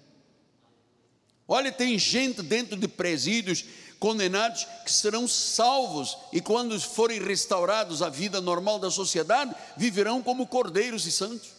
Olha, 1.47 1.71
tem 1.71 1.97
gente 1.99 2.41
dentro 2.41 2.75
de 2.75 2.87
presídios 2.87 3.65
condenados 3.99 4.65
que 4.85 4.91
serão 4.91 5.27
salvos 5.27 6.17
e 6.31 6.39
quando 6.39 6.79
forem 6.79 7.21
restaurados 7.21 8.01
à 8.01 8.09
vida 8.09 8.39
normal 8.39 8.79
da 8.79 8.89
sociedade, 8.89 9.53
viverão 9.75 10.21
como 10.21 10.47
cordeiros 10.47 11.05
e 11.05 11.11
santos. 11.11 11.49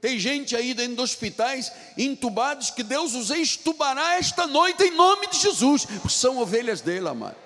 Tem 0.00 0.18
gente 0.18 0.56
aí 0.56 0.74
dentro 0.74 0.96
de 0.96 1.02
hospitais 1.02 1.70
entubados 1.96 2.70
que 2.70 2.82
Deus 2.82 3.14
os 3.14 3.30
estubará 3.30 4.16
esta 4.16 4.46
noite 4.46 4.82
em 4.82 4.90
nome 4.90 5.28
de 5.28 5.38
Jesus, 5.38 5.86
são 6.08 6.38
ovelhas 6.38 6.80
dele, 6.80 7.08
amado. 7.08 7.41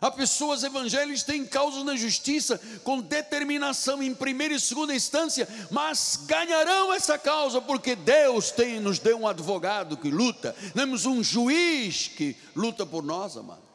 Há 0.00 0.10
pessoas 0.10 0.62
evangélicas 0.62 1.24
têm 1.24 1.44
causas 1.44 1.84
na 1.84 1.96
justiça 1.96 2.60
com 2.84 3.00
determinação 3.00 4.02
em 4.02 4.14
primeira 4.14 4.54
e 4.54 4.60
segunda 4.60 4.94
instância, 4.94 5.48
mas 5.70 6.20
ganharão 6.24 6.92
essa 6.92 7.18
causa 7.18 7.60
porque 7.60 7.96
Deus 7.96 8.50
tem, 8.52 8.78
nos 8.78 8.98
deu 9.00 9.18
um 9.18 9.26
advogado 9.26 9.96
que 9.96 10.10
luta, 10.10 10.54
temos 10.72 11.04
um 11.04 11.22
juiz 11.22 12.08
que 12.08 12.36
luta 12.54 12.86
por 12.86 13.02
nós, 13.02 13.36
amado. 13.36 13.66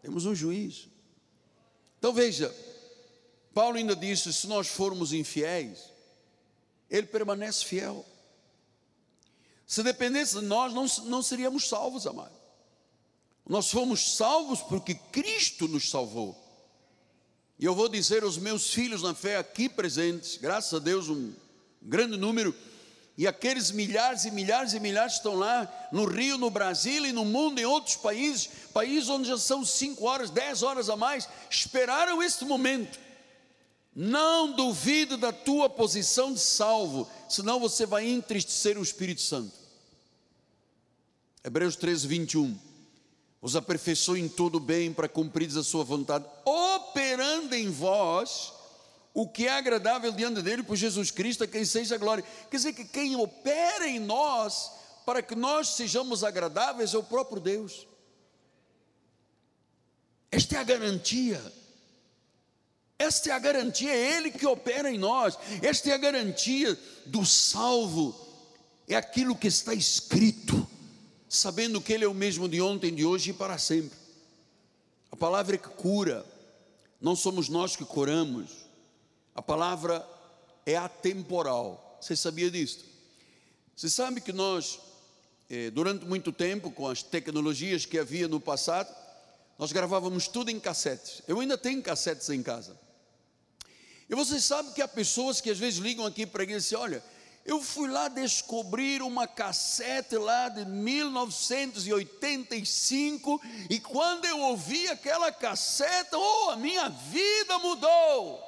Temos 0.00 0.24
um 0.24 0.34
juiz. 0.34 0.88
Então 1.98 2.12
veja, 2.12 2.54
Paulo 3.52 3.76
ainda 3.76 3.94
disse: 3.94 4.32
se 4.32 4.46
nós 4.46 4.68
formos 4.68 5.12
infiéis, 5.12 5.92
ele 6.88 7.06
permanece 7.06 7.64
fiel. 7.64 8.06
Se 9.66 9.82
dependesse 9.82 10.38
de 10.40 10.46
nós, 10.46 10.72
não, 10.72 10.86
não 11.04 11.22
seríamos 11.22 11.68
salvos, 11.68 12.06
amado. 12.06 12.37
Nós 13.48 13.70
fomos 13.70 14.16
salvos 14.16 14.60
porque 14.60 14.94
Cristo 14.94 15.66
nos 15.66 15.88
salvou. 15.88 16.36
E 17.58 17.64
eu 17.64 17.74
vou 17.74 17.88
dizer 17.88 18.22
aos 18.22 18.36
meus 18.36 18.70
filhos 18.70 19.02
na 19.02 19.14
fé 19.14 19.38
aqui 19.38 19.68
presentes, 19.68 20.36
graças 20.36 20.74
a 20.74 20.78
Deus, 20.78 21.08
um 21.08 21.32
grande 21.80 22.16
número, 22.16 22.54
e 23.16 23.26
aqueles 23.26 23.72
milhares 23.72 24.26
e 24.26 24.30
milhares 24.30 24.74
e 24.74 24.80
milhares 24.80 25.14
estão 25.14 25.34
lá 25.34 25.66
no 25.90 26.04
Rio, 26.04 26.38
no 26.38 26.50
Brasil 26.50 27.04
e 27.04 27.12
no 27.12 27.24
mundo, 27.24 27.58
em 27.58 27.64
outros 27.64 27.96
países, 27.96 28.48
países 28.72 29.08
onde 29.08 29.28
já 29.28 29.38
são 29.38 29.64
cinco 29.64 30.04
horas, 30.04 30.30
dez 30.30 30.62
horas 30.62 30.88
a 30.88 30.94
mais, 30.94 31.28
esperaram 31.50 32.22
este 32.22 32.44
momento. 32.44 33.00
Não 33.92 34.52
duvide 34.52 35.16
da 35.16 35.32
tua 35.32 35.68
posição 35.68 36.32
de 36.32 36.38
salvo, 36.38 37.10
senão 37.28 37.58
você 37.58 37.86
vai 37.86 38.08
entristecer 38.08 38.78
o 38.78 38.82
Espírito 38.82 39.22
Santo. 39.22 39.52
Hebreus 41.42 41.74
13, 41.74 42.06
21 42.06 42.67
os 43.40 43.54
aperfeiçoe 43.54 44.20
em 44.20 44.28
todo 44.28 44.58
bem 44.58 44.92
para 44.92 45.08
cumprir 45.08 45.56
a 45.56 45.62
sua 45.62 45.84
vontade, 45.84 46.24
operando 46.44 47.54
em 47.54 47.70
vós 47.70 48.52
o 49.14 49.28
que 49.28 49.46
é 49.46 49.50
agradável 49.50 50.12
diante 50.12 50.42
dele 50.42 50.62
por 50.62 50.76
Jesus 50.76 51.10
Cristo, 51.10 51.44
a 51.44 51.46
quem 51.46 51.64
seja 51.64 51.94
a 51.94 51.98
glória. 51.98 52.24
Quer 52.50 52.56
dizer 52.56 52.72
que 52.72 52.84
quem 52.84 53.16
opera 53.16 53.86
em 53.86 53.98
nós 53.98 54.72
para 55.04 55.22
que 55.22 55.34
nós 55.34 55.68
sejamos 55.68 56.22
agradáveis 56.22 56.94
é 56.94 56.98
o 56.98 57.02
próprio 57.02 57.40
Deus. 57.40 57.86
Esta 60.30 60.56
é 60.56 60.58
a 60.58 60.64
garantia. 60.64 61.40
Esta 62.98 63.30
é 63.30 63.32
a 63.32 63.38
garantia, 63.38 63.90
é 63.90 64.16
Ele 64.16 64.30
que 64.30 64.46
opera 64.46 64.90
em 64.90 64.98
nós. 64.98 65.38
Esta 65.62 65.90
é 65.90 65.94
a 65.94 65.98
garantia 65.98 66.78
do 67.06 67.24
salvo. 67.24 68.14
É 68.88 68.96
aquilo 68.96 69.36
que 69.36 69.46
está 69.46 69.72
escrito 69.72 70.68
sabendo 71.28 71.80
que 71.80 71.92
Ele 71.92 72.04
é 72.04 72.08
o 72.08 72.14
mesmo 72.14 72.48
de 72.48 72.60
ontem, 72.60 72.94
de 72.94 73.04
hoje 73.04 73.30
e 73.30 73.34
para 73.34 73.58
sempre. 73.58 73.96
A 75.10 75.16
palavra 75.16 75.56
é 75.56 75.58
que 75.58 75.68
cura, 75.68 76.24
não 77.00 77.14
somos 77.14 77.48
nós 77.48 77.76
que 77.76 77.84
curamos, 77.84 78.50
a 79.34 79.42
palavra 79.42 80.06
é 80.64 80.76
atemporal. 80.76 81.98
Você 82.00 82.16
sabia 82.16 82.50
disso? 82.50 82.84
Você 83.76 83.88
sabe 83.88 84.20
que 84.20 84.32
nós, 84.32 84.80
eh, 85.48 85.70
durante 85.70 86.04
muito 86.04 86.32
tempo, 86.32 86.70
com 86.70 86.88
as 86.88 87.02
tecnologias 87.02 87.86
que 87.86 87.98
havia 87.98 88.26
no 88.26 88.40
passado, 88.40 88.94
nós 89.58 89.72
gravávamos 89.72 90.28
tudo 90.28 90.50
em 90.50 90.58
cassetes. 90.58 91.22
Eu 91.26 91.40
ainda 91.40 91.58
tenho 91.58 91.82
cassetes 91.82 92.28
em 92.30 92.42
casa. 92.42 92.78
E 94.08 94.14
você 94.14 94.40
sabe 94.40 94.72
que 94.72 94.80
há 94.80 94.88
pessoas 94.88 95.40
que 95.40 95.50
às 95.50 95.58
vezes 95.58 95.78
ligam 95.78 96.06
aqui 96.06 96.24
para 96.24 96.46
mim 96.46 96.52
e 96.52 96.56
dizem: 96.56 96.78
olha, 96.78 97.02
eu 97.48 97.60
fui 97.62 97.88
lá 97.88 98.08
descobrir 98.08 99.00
uma 99.00 99.26
cassete 99.26 100.18
lá 100.18 100.50
de 100.50 100.66
1985 100.66 103.40
e 103.70 103.80
quando 103.80 104.26
eu 104.26 104.38
ouvi 104.40 104.86
aquela 104.88 105.32
cassete, 105.32 106.14
oh, 106.14 106.50
a 106.50 106.56
minha 106.56 106.90
vida 106.90 107.58
mudou. 107.58 108.38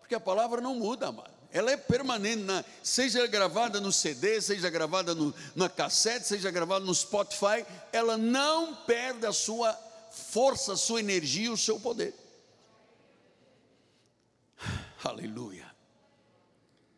Porque 0.00 0.16
a 0.16 0.20
palavra 0.20 0.60
não 0.60 0.74
muda, 0.74 1.12
mano. 1.12 1.32
Ela 1.52 1.70
é 1.70 1.76
permanente, 1.76 2.42
na, 2.42 2.64
seja 2.82 3.24
gravada 3.28 3.80
no 3.80 3.92
CD, 3.92 4.40
seja 4.40 4.68
gravada 4.68 5.14
no, 5.14 5.32
na 5.54 5.68
cassete, 5.68 6.26
seja 6.26 6.50
gravada 6.50 6.84
no 6.84 6.92
Spotify, 6.92 7.64
ela 7.92 8.16
não 8.16 8.74
perde 8.74 9.26
a 9.26 9.32
sua 9.32 9.72
força, 10.10 10.72
a 10.72 10.76
sua 10.76 10.98
energia, 10.98 11.52
o 11.52 11.56
seu 11.56 11.78
poder. 11.78 12.12
Aleluia. 15.04 15.72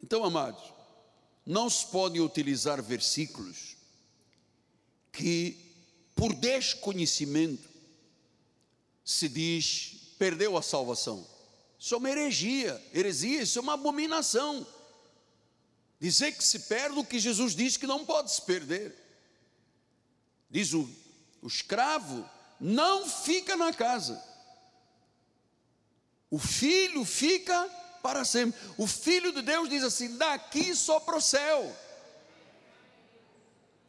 Então, 0.02 0.24
amados, 0.24 0.75
não 1.46 1.70
se 1.70 1.86
podem 1.86 2.20
utilizar 2.20 2.82
versículos 2.82 3.76
que, 5.12 5.56
por 6.14 6.34
desconhecimento, 6.34 7.68
se 9.04 9.28
diz 9.28 9.92
perdeu 10.18 10.56
a 10.56 10.62
salvação. 10.62 11.24
Isso 11.78 11.94
é 11.94 11.98
uma 11.98 12.10
heresia, 12.10 12.82
heresia, 12.92 13.42
isso 13.42 13.58
é 13.58 13.62
uma 13.62 13.74
abominação. 13.74 14.66
Dizer 16.00 16.32
que 16.32 16.42
se 16.42 16.60
perde 16.60 16.98
o 16.98 17.04
que 17.04 17.18
Jesus 17.18 17.54
disse 17.54 17.78
que 17.78 17.86
não 17.86 18.04
pode 18.04 18.32
se 18.32 18.42
perder. 18.42 18.94
Diz 20.50 20.72
o, 20.72 20.88
o 21.40 21.46
escravo, 21.46 22.28
não 22.60 23.08
fica 23.08 23.56
na 23.56 23.72
casa. 23.72 24.22
O 26.30 26.38
filho 26.38 27.04
fica 27.04 27.70
para 28.06 28.24
sempre. 28.24 28.58
O 28.78 28.86
Filho 28.86 29.32
de 29.32 29.42
Deus 29.42 29.68
diz 29.68 29.82
assim: 29.82 30.16
daqui 30.16 30.76
só 30.76 31.00
para 31.00 31.16
o 31.16 31.20
céu. 31.20 31.74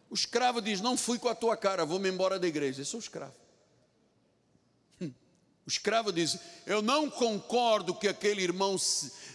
O 0.09 0.15
escravo 0.15 0.59
diz: 0.59 0.81
Não 0.81 0.97
fui 0.97 1.19
com 1.19 1.29
a 1.29 1.35
tua 1.35 1.55
cara, 1.55 1.85
vou-me 1.85 2.09
embora 2.09 2.39
da 2.39 2.47
igreja. 2.47 2.81
Eu 2.81 2.85
sou 2.85 2.99
escravo. 2.99 3.35
Hum. 4.99 5.11
O 5.67 5.69
escravo 5.69 6.11
diz: 6.11 6.39
Eu 6.65 6.81
não 6.81 7.11
concordo 7.11 7.93
que 7.93 8.07
aquele 8.07 8.41
irmão 8.41 8.75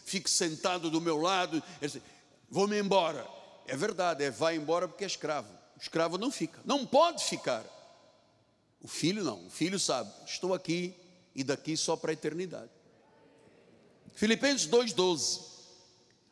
fique 0.04 0.28
sentado 0.28 0.90
do 0.90 1.00
meu 1.00 1.16
lado. 1.16 1.62
Vou-me 2.50 2.76
embora. 2.76 3.24
É 3.68 3.76
verdade, 3.76 4.24
é 4.24 4.32
vai 4.32 4.56
embora 4.56 4.88
porque 4.88 5.04
é 5.04 5.06
escravo. 5.06 5.48
O 5.76 5.80
escravo 5.80 6.18
não 6.18 6.32
fica, 6.32 6.60
não 6.64 6.84
pode 6.84 7.22
ficar. 7.24 7.64
O 8.80 8.88
filho 8.88 9.22
não, 9.22 9.46
o 9.46 9.50
filho 9.50 9.78
sabe: 9.78 10.12
Estou 10.26 10.52
aqui 10.52 10.92
e 11.36 11.44
daqui 11.44 11.76
só 11.76 11.94
para 11.94 12.10
a 12.10 12.14
eternidade. 12.14 12.81
Filipenses 14.14 14.66
2,12. 14.68 15.52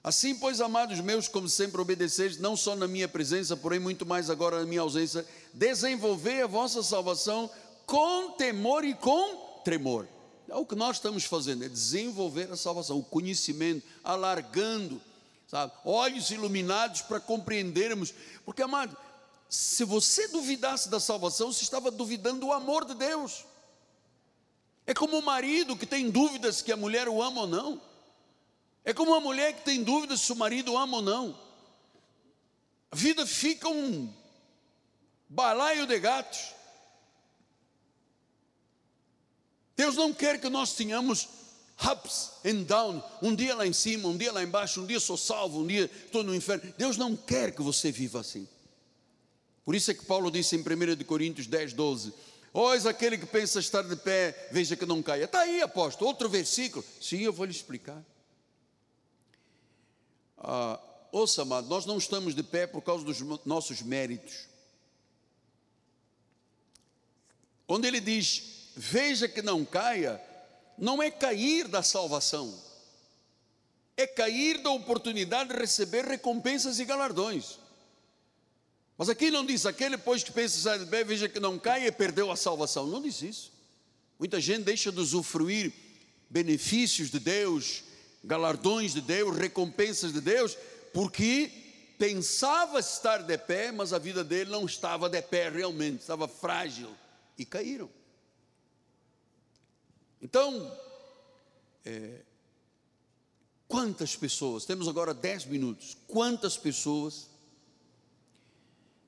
Assim, 0.03 0.35
pois, 0.35 0.61
amados 0.61 0.99
meus, 1.01 1.29
como 1.29 1.49
sempre 1.49 1.81
obedeceis, 1.81 2.39
não 2.39 2.57
só 2.57 2.75
na 2.75 2.89
minha 2.89 3.07
presença, 3.07 3.57
porém 3.57 3.79
muito 3.79 4.07
mais 4.07 4.31
agora 4.31 4.61
na 4.61 4.67
minha 4.67 4.81
ausência, 4.81 5.27
desenvolvei 5.53 6.43
a 6.43 6.47
vossa 6.47 6.83
salvação 6.83 7.51
com 7.85 8.31
temor 8.33 8.83
e 8.85 8.95
com 8.95 9.61
tremor. 9.63 10.09
É 10.49 10.55
o 10.57 10.65
que 10.65 10.75
nós 10.75 10.97
estamos 10.97 11.25
fazendo, 11.25 11.65
é 11.65 11.69
desenvolver 11.69 12.51
a 12.51 12.57
salvação, 12.57 12.99
o 12.99 13.05
conhecimento, 13.05 13.87
alargando, 14.03 15.01
sabe? 15.47 15.73
olhos 15.85 16.31
iluminados 16.31 17.03
para 17.03 17.21
compreendermos. 17.21 18.15
Porque, 18.45 18.63
amado, 18.63 18.97
se 19.51 19.85
você 19.85 20.29
duvidasse 20.29 20.89
da 20.89 20.99
salvação, 20.99 21.53
você 21.53 21.63
estava 21.63 21.91
duvidando 21.91 22.41
do 22.41 22.53
amor 22.53 22.85
de 22.85 22.95
Deus. 22.95 23.45
É 24.91 24.95
como 24.95 25.17
o 25.17 25.23
marido 25.23 25.77
que 25.77 25.87
tem 25.87 26.11
dúvidas 26.11 26.63
que 26.63 26.73
a 26.73 26.77
mulher 26.77 27.09
o 27.09 27.23
ama 27.23 27.43
ou 27.43 27.47
não. 27.47 27.81
É 28.85 28.93
como 28.93 29.13
uma 29.13 29.21
mulher 29.21 29.53
que 29.55 29.63
tem 29.63 29.85
dúvidas 29.85 30.21
se 30.21 30.33
o 30.33 30.35
marido 30.35 30.73
o 30.73 30.77
ama 30.77 30.97
ou 30.97 31.03
não. 31.03 31.39
A 32.91 32.97
vida 32.97 33.25
fica 33.25 33.69
um 33.69 34.13
balaio 35.29 35.87
de 35.87 35.97
gatos. 36.01 36.41
Deus 39.77 39.95
não 39.95 40.13
quer 40.13 40.41
que 40.41 40.49
nós 40.49 40.75
tenhamos 40.75 41.29
ups 41.89 42.33
and 42.45 42.65
down, 42.65 43.01
um 43.23 43.33
dia 43.33 43.55
lá 43.55 43.65
em 43.65 43.73
cima, 43.73 44.09
um 44.09 44.17
dia 44.17 44.33
lá 44.33 44.43
embaixo, 44.43 44.83
um 44.83 44.87
dia 44.87 44.99
sou 44.99 45.17
salvo, 45.17 45.61
um 45.61 45.67
dia 45.69 45.89
estou 46.05 46.25
no 46.25 46.35
inferno. 46.35 46.75
Deus 46.77 46.97
não 46.97 47.17
quer 47.17 47.55
que 47.55 47.63
você 47.63 47.93
viva 47.93 48.19
assim. 48.19 48.49
Por 49.65 49.77
isso 49.77 49.93
é 49.93 49.95
que 49.95 50.05
Paulo 50.05 50.33
disse 50.33 50.57
em 50.57 50.59
1 50.59 51.05
Coríntios 51.05 51.47
10, 51.47 51.75
12: 51.75 52.13
Pois 52.53 52.85
aquele 52.85 53.17
que 53.17 53.27
pensa 53.27 53.61
estar 53.61 53.83
de 53.83 53.95
pé, 53.95 54.49
veja 54.51 54.77
que 54.77 54.85
não 54.85 55.03
caia. 55.03 55.25
Está 55.25 55.41
aí, 55.41 55.63
apóstolo, 55.63 56.09
outro 56.09 56.29
versículo. 56.29 56.85
Sim, 57.01 57.21
eu 57.21 57.33
vou 57.33 57.47
lhe 57.47 57.53
explicar. 57.53 58.03
Ah, 60.37 60.81
ouça, 61.13 61.43
amado, 61.43 61.69
nós 61.69 61.87
não 61.87 61.99
estamos 61.99 62.35
de 62.35 62.43
pé 62.43 62.67
por 62.67 62.83
causa 62.83 63.05
dos 63.05 63.21
nossos 63.45 63.83
méritos. 63.83 64.49
Onde 67.69 67.87
ele 67.87 68.01
diz, 68.01 68.73
veja 68.75 69.29
que 69.29 69.43
não 69.43 69.65
caia, 69.65 70.21
não 70.77 71.01
é 71.01 71.09
cair 71.09 71.69
da 71.69 71.85
salvação, 71.85 72.53
é 73.97 74.09
cair 74.09 74.61
da 74.61 74.71
oportunidade 74.71 75.51
de 75.51 75.57
receber 75.57 76.05
recompensas 76.05 76.81
e 76.81 76.85
galardões. 76.85 77.61
Mas 79.01 79.09
aqui 79.09 79.31
não 79.31 79.47
diz, 79.47 79.65
aquele 79.65 79.97
pois 79.97 80.23
que 80.23 80.31
pensa 80.31 80.61
sair 80.61 80.79
de 80.79 80.85
pé, 80.85 81.03
veja 81.03 81.27
que 81.27 81.41
não 81.41 81.59
caia 81.59 81.87
e 81.87 81.91
perdeu 81.91 82.31
a 82.31 82.37
salvação. 82.37 82.87
Não 82.87 83.01
diz 83.01 83.23
isso. 83.23 83.51
Muita 84.19 84.39
gente 84.39 84.65
deixa 84.65 84.93
de 84.93 85.01
usufruir 85.01 85.73
benefícios 86.29 87.11
de 87.11 87.19
Deus, 87.19 87.83
galardões 88.23 88.93
de 88.93 89.01
Deus, 89.01 89.35
recompensas 89.39 90.13
de 90.13 90.21
Deus, 90.21 90.55
porque 90.93 91.51
pensava 91.99 92.79
estar 92.79 93.23
de 93.23 93.39
pé, 93.39 93.73
mas 93.73 93.95
a 93.95 93.99
vida 93.99 94.23
dele 94.23 94.51
não 94.51 94.67
estava 94.67 95.09
de 95.09 95.23
pé 95.23 95.49
realmente, 95.49 96.01
estava 96.01 96.29
frágil 96.29 96.95
e 97.39 97.47
caíram. 97.47 97.89
Então, 100.21 100.79
é, 101.87 102.21
quantas 103.67 104.15
pessoas, 104.15 104.67
temos 104.67 104.87
agora 104.89 105.15
dez 105.15 105.47
minutos, 105.47 105.97
quantas 106.07 106.59
pessoas, 106.59 107.30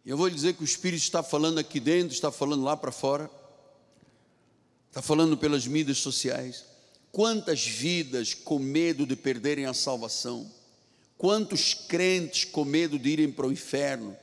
eu 0.04 0.16
vou 0.16 0.26
lhe 0.26 0.34
dizer 0.34 0.54
que 0.54 0.62
o 0.62 0.64
Espírito 0.64 1.02
está 1.02 1.22
falando 1.22 1.58
aqui 1.58 1.78
dentro, 1.78 2.12
está 2.12 2.32
falando 2.32 2.64
lá 2.64 2.76
para 2.76 2.90
fora, 2.90 3.30
está 4.88 5.00
falando 5.00 5.36
pelas 5.36 5.66
mídias 5.66 5.98
sociais, 5.98 6.64
quantas 7.12 7.64
vidas 7.64 8.34
com 8.34 8.58
medo 8.58 9.06
de 9.06 9.14
perderem 9.14 9.66
a 9.66 9.74
salvação, 9.74 10.50
quantos 11.16 11.72
crentes 11.72 12.44
com 12.44 12.64
medo 12.64 12.98
de 12.98 13.10
irem 13.10 13.30
para 13.30 13.46
o 13.46 13.52
inferno, 13.52 14.16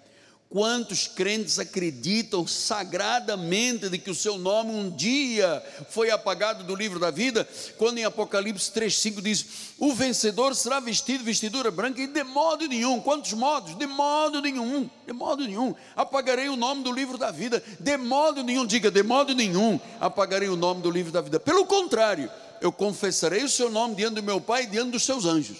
Quantos 0.52 1.06
crentes 1.06 1.60
acreditam 1.60 2.47
sagradamente 2.47 3.88
de 3.88 4.00
que 4.00 4.10
o 4.10 4.16
seu 4.16 4.36
nome 4.36 4.72
um 4.72 4.89
dia 4.89 5.64
foi 5.91 6.10
apagado 6.10 6.64
do 6.64 6.76
livro 6.76 6.97
da 6.97 7.12
vida, 7.12 7.47
quando 7.78 8.00
em 8.00 8.04
Apocalipse 8.04 8.72
3,5 8.72 9.22
diz: 9.22 9.45
O 9.78 9.93
vencedor 9.93 10.56
será 10.56 10.80
vestido 10.80 11.24
vestidura 11.24 11.70
branca, 11.70 12.02
e 12.02 12.08
de 12.08 12.24
modo 12.24 12.68
nenhum, 12.68 13.00
quantos 13.00 13.32
modos? 13.34 13.78
De 13.78 13.86
modo 13.86 14.41
nenhum, 14.41 14.89
de 15.06 15.14
modo 15.14 15.45
nenhum, 15.45 15.76
apagarei 15.95 16.50
o 16.50 16.56
nome 16.56 16.82
do 16.82 16.91
livro 16.91 17.16
da 17.16 17.30
vida, 17.30 17.62
de 17.80 17.97
modo 17.97 18.41
nenhum, 18.41 18.66
diga, 18.66 18.89
de 18.89 19.04
modo 19.04 19.36
nenhum, 19.36 19.80
apagarei 20.00 20.50
o 20.50 20.56
nome 20.56 20.82
do 20.82 20.89
livro 20.89 21.12
da 21.12 21.22
vida. 21.22 21.39
Pelo 21.39 21.64
contrário, 21.68 22.28
eu 22.60 22.72
confessarei 22.72 23.43
o 23.43 23.50
seu 23.50 23.70
nome 23.70 23.93
diante 23.93 24.16
do 24.16 24.24
meu 24.24 24.41
Pai 24.41 24.64
e 24.64 24.68
diante 24.68 24.89
dos 24.89 25.04
seus 25.04 25.26
anjos. 25.26 25.60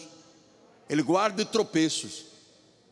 Ele 0.90 1.04
guarda 1.04 1.46
tropeços 1.46 2.29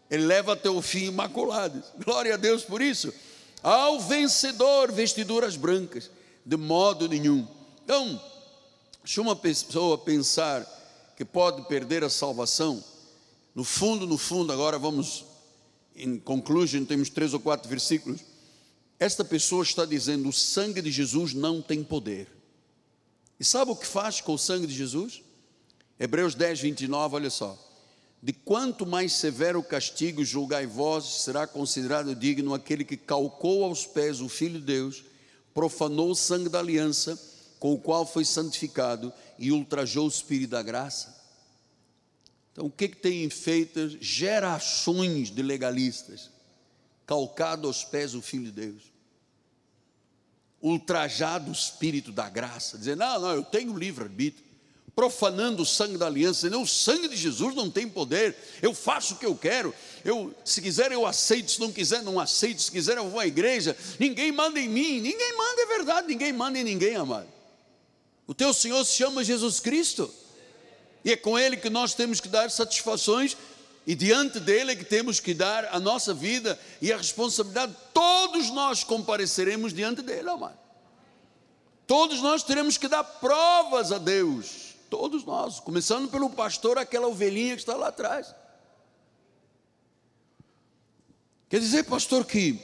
ele 0.09 0.25
leva 0.25 0.53
até 0.53 0.69
o 0.69 0.81
fim 0.81 1.05
imaculado. 1.05 1.83
Glória 2.03 2.33
a 2.33 2.37
Deus 2.37 2.63
por 2.63 2.81
isso. 2.81 3.13
Ao 3.61 3.99
vencedor, 3.99 4.91
vestiduras 4.91 5.57
brancas, 5.57 6.09
de 6.45 6.55
modo 6.55 7.07
nenhum. 7.07 7.45
Então, 7.83 8.21
se 9.03 9.19
uma 9.19 9.35
pessoa 9.35 9.97
pensar 9.97 10.65
que 11.17 11.25
pode 11.25 11.63
perder 11.67 12.03
a 12.03 12.09
salvação, 12.09 12.83
no 13.53 13.63
fundo, 13.63 14.05
no 14.07 14.17
fundo, 14.17 14.53
agora 14.53 14.79
vamos 14.79 15.25
em 15.95 16.17
conclusion, 16.19 16.85
temos 16.85 17.09
três 17.09 17.33
ou 17.33 17.39
quatro 17.39 17.67
versículos. 17.67 18.21
Esta 18.99 19.25
pessoa 19.25 19.63
está 19.63 19.83
dizendo: 19.83 20.29
o 20.29 20.33
sangue 20.33 20.81
de 20.81 20.91
Jesus 20.91 21.33
não 21.33 21.61
tem 21.61 21.83
poder. 21.83 22.27
E 23.39 23.43
sabe 23.43 23.71
o 23.71 23.75
que 23.75 23.85
faz 23.85 24.21
com 24.21 24.33
o 24.33 24.37
sangue 24.37 24.67
de 24.67 24.73
Jesus? 24.73 25.21
Hebreus 25.99 26.35
10, 26.35 26.61
29, 26.61 27.15
olha 27.15 27.29
só 27.29 27.66
de 28.27 28.33
quanto 28.33 28.85
mais 28.85 29.13
severo 29.13 29.63
castigo 29.63 30.21
julgai 30.21 30.67
vós, 30.67 31.21
será 31.23 31.47
considerado 31.47 32.13
digno 32.13 32.53
aquele 32.53 32.83
que 32.83 32.97
calcou 32.97 33.63
aos 33.63 33.87
pés 33.87 34.19
o 34.19 34.27
Filho 34.27 34.59
de 34.59 34.65
Deus, 34.65 35.05
profanou 35.53 36.11
o 36.11 36.15
sangue 36.15 36.49
da 36.49 36.59
aliança, 36.59 37.17
com 37.57 37.73
o 37.73 37.79
qual 37.79 38.05
foi 38.05 38.25
santificado 38.25 39.13
e 39.39 39.49
ultrajou 39.49 40.03
o 40.03 40.09
Espírito 40.09 40.49
da 40.49 40.61
graça. 40.61 41.17
Então, 42.51 42.65
o 42.65 42.69
que, 42.69 42.89
que 42.89 42.97
tem 42.97 43.29
feito 43.29 43.97
gerações 44.01 45.31
de 45.31 45.41
legalistas? 45.41 46.29
Calcado 47.05 47.65
aos 47.65 47.85
pés 47.85 48.13
o 48.13 48.21
Filho 48.21 48.51
de 48.51 48.51
Deus, 48.51 48.83
ultrajado 50.61 51.49
o 51.49 51.53
Espírito 51.53 52.11
da 52.11 52.27
graça, 52.27 52.77
dizendo: 52.77 52.99
Não, 52.99 53.21
não, 53.21 53.31
eu 53.31 53.43
tenho 53.45 53.77
livre-arbítrio 53.77 54.46
profanando 54.97 55.61
o 55.61 55.65
sangue 55.65 55.95
da 55.95 56.07
aliança, 56.07 56.47
o 56.57 56.65
sangue 56.65 57.07
de 57.07 57.15
Jesus 57.15 57.53
não 57.53 57.69
tem 57.69 57.87
poder, 57.87 58.35
eu 58.63 58.73
faço 58.73 59.13
o 59.13 59.17
que 59.17 59.27
eu 59.27 59.35
quero, 59.35 59.71
eu, 60.03 60.33
se 60.43 60.59
quiser 60.59 60.91
eu 60.91 61.05
aceito, 61.05 61.51
se 61.51 61.59
não 61.59 61.71
quiser 61.71 62.01
não 62.01 62.19
aceito, 62.19 62.63
se 62.63 62.71
quiser 62.71 62.97
eu 62.97 63.07
vou 63.07 63.19
à 63.19 63.27
igreja, 63.27 63.77
ninguém 63.99 64.31
manda 64.31 64.59
em 64.59 64.67
mim, 64.67 64.99
ninguém 64.99 65.37
manda, 65.37 65.61
é 65.61 65.65
verdade, 65.67 66.07
ninguém 66.07 66.33
manda 66.33 66.57
em 66.57 66.63
ninguém, 66.63 66.95
amado. 66.95 67.27
O 68.25 68.33
teu 68.33 68.51
Senhor 68.51 68.83
se 68.83 68.95
chama 68.95 69.23
Jesus 69.23 69.59
Cristo, 69.59 70.11
e 71.05 71.11
é 71.11 71.15
com 71.15 71.37
Ele 71.37 71.57
que 71.57 71.69
nós 71.69 71.93
temos 71.93 72.19
que 72.19 72.27
dar 72.27 72.49
satisfações, 72.49 73.37
e 73.85 73.93
diante 73.93 74.39
dele 74.39 74.71
é 74.71 74.75
que 74.75 74.83
temos 74.83 75.19
que 75.19 75.35
dar 75.35 75.65
a 75.71 75.79
nossa 75.79 76.11
vida 76.11 76.59
e 76.81 76.91
a 76.91 76.97
responsabilidade, 76.97 77.75
todos 77.93 78.49
nós 78.49 78.83
compareceremos 78.83 79.75
diante 79.75 80.01
dele, 80.01 80.27
amado. 80.27 80.57
Todos 81.85 82.19
nós 82.19 82.41
teremos 82.41 82.79
que 82.79 82.87
dar 82.87 83.03
provas 83.03 83.91
a 83.91 83.99
Deus 83.99 84.66
Todos 84.89 85.25
nós, 85.25 85.59
começando 85.59 86.09
pelo 86.09 86.29
pastor, 86.29 86.77
aquela 86.77 87.07
ovelhinha 87.07 87.55
que 87.55 87.61
está 87.61 87.75
lá 87.75 87.87
atrás. 87.87 88.33
Quer 91.49 91.59
dizer, 91.59 91.83
pastor, 91.83 92.25
que 92.25 92.59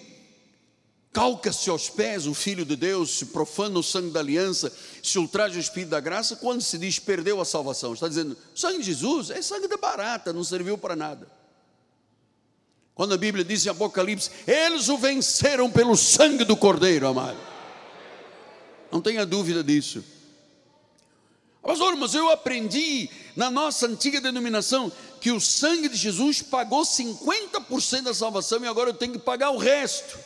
calca-se 1.11 1.69
aos 1.69 1.89
pés 1.89 2.25
o 2.25 2.33
Filho 2.33 2.65
de 2.65 2.75
Deus, 2.75 3.19
se 3.19 3.27
profana 3.27 3.79
o 3.79 3.83
sangue 3.83 4.09
da 4.09 4.19
aliança, 4.19 4.73
se 5.01 5.19
ultraja 5.19 5.57
o 5.57 5.61
Espírito 5.61 5.89
da 5.89 5.99
graça, 5.99 6.35
quando 6.35 6.61
se 6.61 6.77
diz 6.77 6.97
perdeu 6.99 7.39
a 7.39 7.45
salvação. 7.45 7.93
Está 7.93 8.07
dizendo, 8.07 8.35
sangue 8.55 8.79
de 8.79 8.85
Jesus 8.85 9.29
é 9.29 9.41
sangue 9.41 9.67
de 9.67 9.77
barata, 9.77 10.33
não 10.33 10.43
serviu 10.43 10.77
para 10.77 10.95
nada. 10.95 11.27
Quando 12.95 13.13
a 13.13 13.17
Bíblia 13.17 13.43
diz 13.43 13.65
em 13.65 13.69
Apocalipse, 13.69 14.29
eles 14.45 14.89
o 14.89 14.97
venceram 14.97 15.69
pelo 15.69 15.95
sangue 15.95 16.43
do 16.43 16.55
Cordeiro, 16.55 17.07
amado. 17.07 17.39
Não 18.91 19.01
tenha 19.01 19.25
dúvida 19.25 19.63
disso. 19.63 20.03
Pastor, 21.63 21.95
mas 21.95 22.13
eu 22.13 22.29
aprendi 22.29 23.09
na 23.37 23.49
nossa 23.49 23.87
antiga 23.87 24.19
denominação 24.19 24.91
que 25.21 25.31
o 25.31 25.39
sangue 25.39 25.87
de 25.87 25.95
Jesus 25.95 26.41
pagou 26.41 26.81
50% 26.81 28.01
da 28.01 28.13
salvação 28.13 28.61
e 28.61 28.67
agora 28.67 28.89
eu 28.89 28.93
tenho 28.93 29.13
que 29.13 29.19
pagar 29.19 29.49
o 29.51 29.57
resto. 29.57 30.19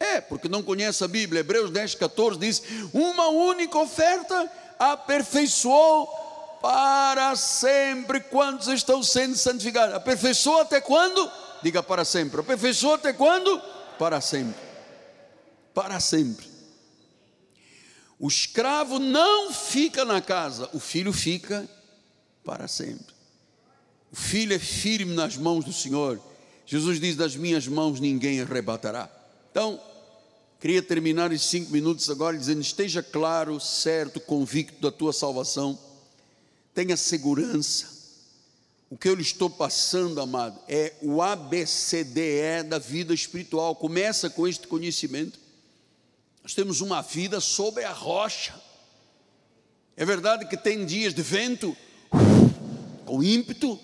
É, 0.00 0.20
porque 0.20 0.48
não 0.48 0.64
conhece 0.64 1.04
a 1.04 1.08
Bíblia. 1.08 1.40
Hebreus 1.40 1.70
10, 1.70 1.94
14 1.94 2.36
diz: 2.40 2.62
Uma 2.92 3.28
única 3.28 3.78
oferta 3.78 4.50
aperfeiçoou 4.76 6.08
para 6.60 7.36
sempre 7.36 8.18
quantos 8.18 8.66
estão 8.66 9.00
sendo 9.04 9.36
santificados. 9.36 9.94
Aperfeiçoou 9.94 10.62
até 10.62 10.80
quando? 10.80 11.30
Diga 11.62 11.80
para 11.80 12.04
sempre. 12.04 12.40
Aperfeiçoou 12.40 12.94
até 12.94 13.12
quando? 13.12 13.62
Para 13.96 14.20
sempre. 14.20 14.60
Para 15.72 16.00
sempre. 16.00 16.51
O 18.22 18.28
escravo 18.28 19.00
não 19.00 19.52
fica 19.52 20.04
na 20.04 20.20
casa, 20.22 20.70
o 20.72 20.78
filho 20.78 21.12
fica 21.12 21.68
para 22.44 22.68
sempre. 22.68 23.12
O 24.12 24.14
filho 24.14 24.54
é 24.54 24.60
firme 24.60 25.12
nas 25.12 25.36
mãos 25.36 25.64
do 25.64 25.72
Senhor. 25.72 26.20
Jesus 26.64 27.00
diz: 27.00 27.16
Das 27.16 27.34
minhas 27.34 27.66
mãos 27.66 27.98
ninguém 27.98 28.40
arrebatará. 28.40 29.10
Então, 29.50 29.80
queria 30.60 30.80
terminar 30.80 31.32
esses 31.32 31.48
cinco 31.48 31.72
minutos 31.72 32.08
agora 32.08 32.38
dizendo: 32.38 32.60
Esteja 32.60 33.02
claro, 33.02 33.58
certo, 33.58 34.20
convicto 34.20 34.80
da 34.80 34.92
tua 34.92 35.12
salvação, 35.12 35.76
tenha 36.72 36.96
segurança. 36.96 37.90
O 38.88 38.96
que 38.96 39.08
eu 39.08 39.16
lhe 39.16 39.22
estou 39.22 39.50
passando, 39.50 40.20
amado, 40.20 40.60
é 40.68 40.92
o 41.02 41.20
ABCDE 41.20 42.62
da 42.68 42.78
vida 42.78 43.12
espiritual. 43.12 43.74
Começa 43.74 44.30
com 44.30 44.46
este 44.46 44.68
conhecimento. 44.68 45.41
Nós 46.42 46.54
temos 46.54 46.80
uma 46.80 47.02
vida 47.02 47.40
sobre 47.40 47.84
a 47.84 47.92
rocha. 47.92 48.54
É 49.96 50.04
verdade 50.04 50.46
que 50.46 50.56
tem 50.56 50.84
dias 50.84 51.14
de 51.14 51.22
vento 51.22 51.76
com 53.04 53.22
ímpeto, 53.22 53.78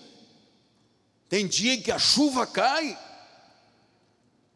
tem 1.29 1.47
dia 1.47 1.75
em 1.75 1.81
que 1.81 1.91
a 1.91 1.99
chuva 1.99 2.45
cai, 2.47 2.97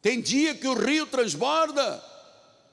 Tem 0.01 0.19
dia 0.19 0.53
que 0.53 0.67
o 0.67 0.73
rio 0.73 1.05
transborda, 1.05 2.03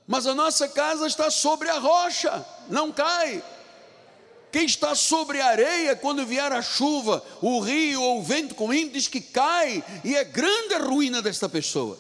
mas 0.05 0.27
a 0.27 0.35
nossa 0.35 0.67
casa 0.67 1.07
está 1.07 1.31
sobre 1.31 1.69
a 1.69 1.79
rocha, 1.79 2.45
não 2.69 2.91
cai. 2.91 3.41
Quem 4.51 4.65
está 4.65 4.97
sobre 4.97 5.41
a 5.41 5.47
areia, 5.47 5.95
quando 5.95 6.27
vier 6.27 6.51
a 6.51 6.61
chuva, 6.61 7.25
o 7.41 7.61
rio 7.61 8.03
ou 8.03 8.19
o 8.19 8.23
vento 8.25 8.57
com 8.57 8.75
ímpeto, 8.75 8.95
diz 8.95 9.07
que 9.07 9.21
cai, 9.21 9.85
e 10.03 10.17
é 10.17 10.25
grande 10.25 10.75
a 10.75 10.79
ruína 10.79 11.23
desta 11.23 11.49
pessoa. 11.49 11.97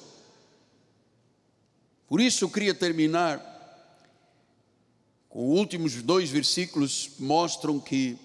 Por 2.10 2.20
isso 2.20 2.44
eu 2.44 2.50
queria 2.50 2.74
terminar 2.74 3.38
com 5.28 5.52
os 5.52 5.58
últimos 5.60 5.94
dois 6.02 6.28
versículos, 6.28 7.10
mostram 7.20 7.78
que, 7.78 8.18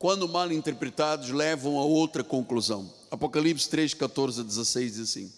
quando 0.00 0.28
mal 0.28 0.50
interpretados, 0.50 1.30
levam 1.30 1.78
a 1.78 1.84
outra 1.84 2.24
conclusão. 2.24 2.92
Apocalipse 3.08 3.68
3, 3.68 3.94
14 3.94 4.40
a 4.40 4.42
16 4.42 4.94
diz 4.94 5.00
assim: 5.02 5.32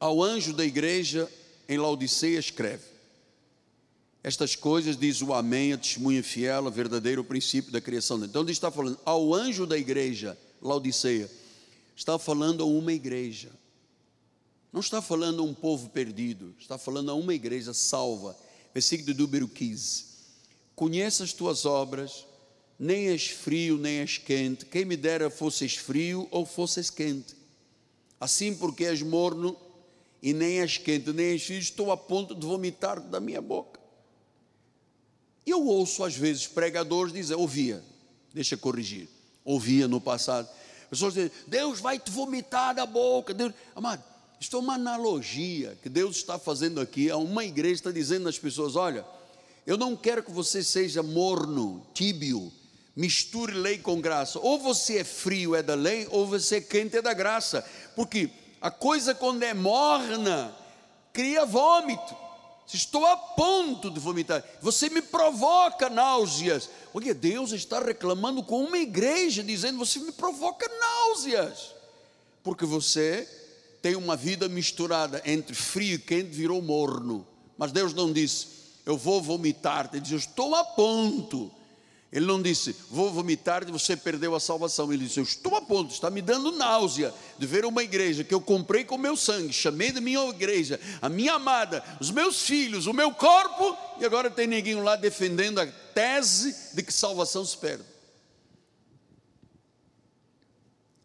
Ao 0.00 0.22
anjo 0.22 0.54
da 0.54 0.64
igreja 0.64 1.30
em 1.68 1.76
Laodiceia 1.76 2.38
escreve: 2.38 2.84
estas 4.24 4.56
coisas 4.56 4.96
diz 4.96 5.20
o 5.20 5.34
Amém, 5.34 5.74
a 5.74 5.78
testemunha 5.78 6.22
fiel, 6.22 6.66
a 6.66 6.70
verdadeiro 6.70 7.22
princípio 7.22 7.70
da 7.70 7.82
criação. 7.82 8.24
Então 8.24 8.40
ele 8.40 8.52
está 8.52 8.70
falando 8.70 8.98
ao 9.04 9.34
anjo 9.34 9.66
da 9.66 9.76
igreja, 9.76 10.38
Laodiceia, 10.62 11.30
está 11.94 12.18
falando 12.18 12.62
a 12.62 12.66
uma 12.66 12.94
igreja. 12.94 13.59
Não 14.72 14.80
está 14.80 15.02
falando 15.02 15.40
a 15.40 15.44
um 15.44 15.52
povo 15.52 15.88
perdido, 15.90 16.54
está 16.58 16.78
falando 16.78 17.10
a 17.10 17.14
uma 17.14 17.34
igreja 17.34 17.74
salva. 17.74 18.36
Versículo 18.72 19.16
número 19.16 19.48
15. 19.48 20.04
Conheça 20.76 21.24
as 21.24 21.32
tuas 21.32 21.66
obras, 21.66 22.24
nem 22.78 23.08
és 23.08 23.28
frio, 23.28 23.76
nem 23.76 23.98
és 23.98 24.16
quente. 24.16 24.64
Quem 24.64 24.84
me 24.84 24.96
dera 24.96 25.28
fosses 25.28 25.76
frio 25.76 26.28
ou 26.30 26.46
fosses 26.46 26.88
quente. 26.88 27.34
Assim 28.20 28.54
porque 28.54 28.84
és 28.84 29.02
morno 29.02 29.56
e 30.22 30.32
nem 30.32 30.60
és 30.60 30.78
quente, 30.78 31.12
nem 31.12 31.32
és 31.32 31.42
frio, 31.42 31.58
estou 31.58 31.90
a 31.90 31.96
ponto 31.96 32.34
de 32.34 32.46
vomitar 32.46 33.00
da 33.00 33.18
minha 33.18 33.40
boca. 33.40 33.80
Eu 35.44 35.66
ouço 35.66 36.04
às 36.04 36.14
vezes 36.14 36.46
pregadores 36.46 37.12
dizer, 37.12 37.34
ouvia, 37.34 37.82
deixa 38.32 38.56
corrigir, 38.56 39.08
ouvia 39.44 39.88
no 39.88 40.00
passado, 40.00 40.48
pessoas 40.88 41.14
dizem, 41.14 41.30
Deus 41.46 41.80
vai 41.80 41.98
te 41.98 42.10
vomitar 42.10 42.74
da 42.74 42.84
boca, 42.84 43.32
Deus, 43.32 43.52
amado, 43.74 44.04
isto 44.40 44.56
é 44.56 44.60
uma 44.60 44.74
analogia 44.74 45.78
que 45.82 45.88
Deus 45.90 46.16
está 46.16 46.38
fazendo 46.38 46.80
aqui, 46.80 47.10
a 47.10 47.18
uma 47.18 47.44
igreja 47.44 47.74
está 47.74 47.90
dizendo 47.90 48.26
às 48.26 48.38
pessoas, 48.38 48.74
olha, 48.74 49.04
eu 49.66 49.76
não 49.76 49.94
quero 49.94 50.22
que 50.22 50.30
você 50.30 50.62
seja 50.62 51.02
morno, 51.02 51.86
tíbio, 51.92 52.50
misture 52.96 53.52
lei 53.52 53.78
com 53.78 54.00
graça, 54.00 54.38
ou 54.40 54.58
você 54.58 54.98
é 54.98 55.04
frio 55.04 55.54
é 55.54 55.62
da 55.62 55.74
lei, 55.74 56.08
ou 56.10 56.26
você 56.26 56.56
é 56.56 56.60
quente 56.62 56.96
é 56.96 57.02
da 57.02 57.12
graça, 57.12 57.62
porque 57.94 58.30
a 58.62 58.70
coisa 58.70 59.14
quando 59.14 59.42
é 59.42 59.52
morna, 59.52 60.56
cria 61.12 61.44
vômito, 61.44 62.16
Estou 62.72 63.04
a 63.04 63.16
ponto 63.16 63.90
de 63.90 63.98
vomitar. 63.98 64.44
Você 64.62 64.88
me 64.88 65.02
provoca 65.02 65.90
náuseas. 65.90 66.70
Olha, 66.94 67.12
Deus 67.12 67.50
está 67.50 67.80
reclamando 67.80 68.44
com 68.44 68.62
uma 68.62 68.78
igreja, 68.78 69.42
dizendo: 69.42 69.78
Você 69.78 69.98
me 69.98 70.12
provoca 70.12 70.68
náuseas. 70.68 71.74
Porque 72.44 72.64
você 72.64 73.28
tem 73.80 73.96
uma 73.96 74.16
vida 74.16 74.48
misturada 74.48 75.22
entre 75.24 75.54
frio 75.54 75.94
e 75.94 75.98
quente, 75.98 76.30
virou 76.30 76.60
morno. 76.60 77.26
Mas 77.56 77.72
Deus 77.72 77.94
não 77.94 78.12
disse: 78.12 78.46
Eu 78.84 78.96
vou 78.96 79.20
vomitar. 79.20 79.90
Ele 79.92 80.00
disse: 80.00 80.14
Eu 80.14 80.18
estou 80.18 80.54
a 80.54 80.64
ponto 80.64 81.50
ele 82.12 82.26
não 82.26 82.42
disse, 82.42 82.74
vou 82.90 83.08
vomitar 83.08 83.62
e 83.62 83.70
você 83.70 83.96
perdeu 83.96 84.34
a 84.34 84.40
salvação. 84.40 84.92
Ele 84.92 85.04
disse, 85.04 85.20
eu 85.20 85.24
estou 85.24 85.54
a 85.54 85.62
ponto, 85.62 85.92
está 85.92 86.10
me 86.10 86.20
dando 86.20 86.50
náusea 86.50 87.14
de 87.38 87.46
ver 87.46 87.64
uma 87.64 87.84
igreja 87.84 88.24
que 88.24 88.34
eu 88.34 88.40
comprei 88.40 88.84
com 88.84 88.98
meu 88.98 89.16
sangue, 89.16 89.52
chamei 89.52 89.92
de 89.92 90.00
minha 90.00 90.28
igreja, 90.28 90.80
a 91.00 91.08
minha 91.08 91.34
amada, 91.34 91.84
os 92.00 92.10
meus 92.10 92.42
filhos, 92.42 92.86
o 92.86 92.92
meu 92.92 93.12
corpo, 93.12 93.76
e 94.00 94.04
agora 94.04 94.28
tem 94.28 94.48
ninguém 94.48 94.74
lá 94.82 94.96
defendendo 94.96 95.60
a 95.60 95.66
tese 95.66 96.74
de 96.74 96.82
que 96.82 96.92
salvação 96.92 97.44
se 97.44 97.56
perde. 97.56 97.84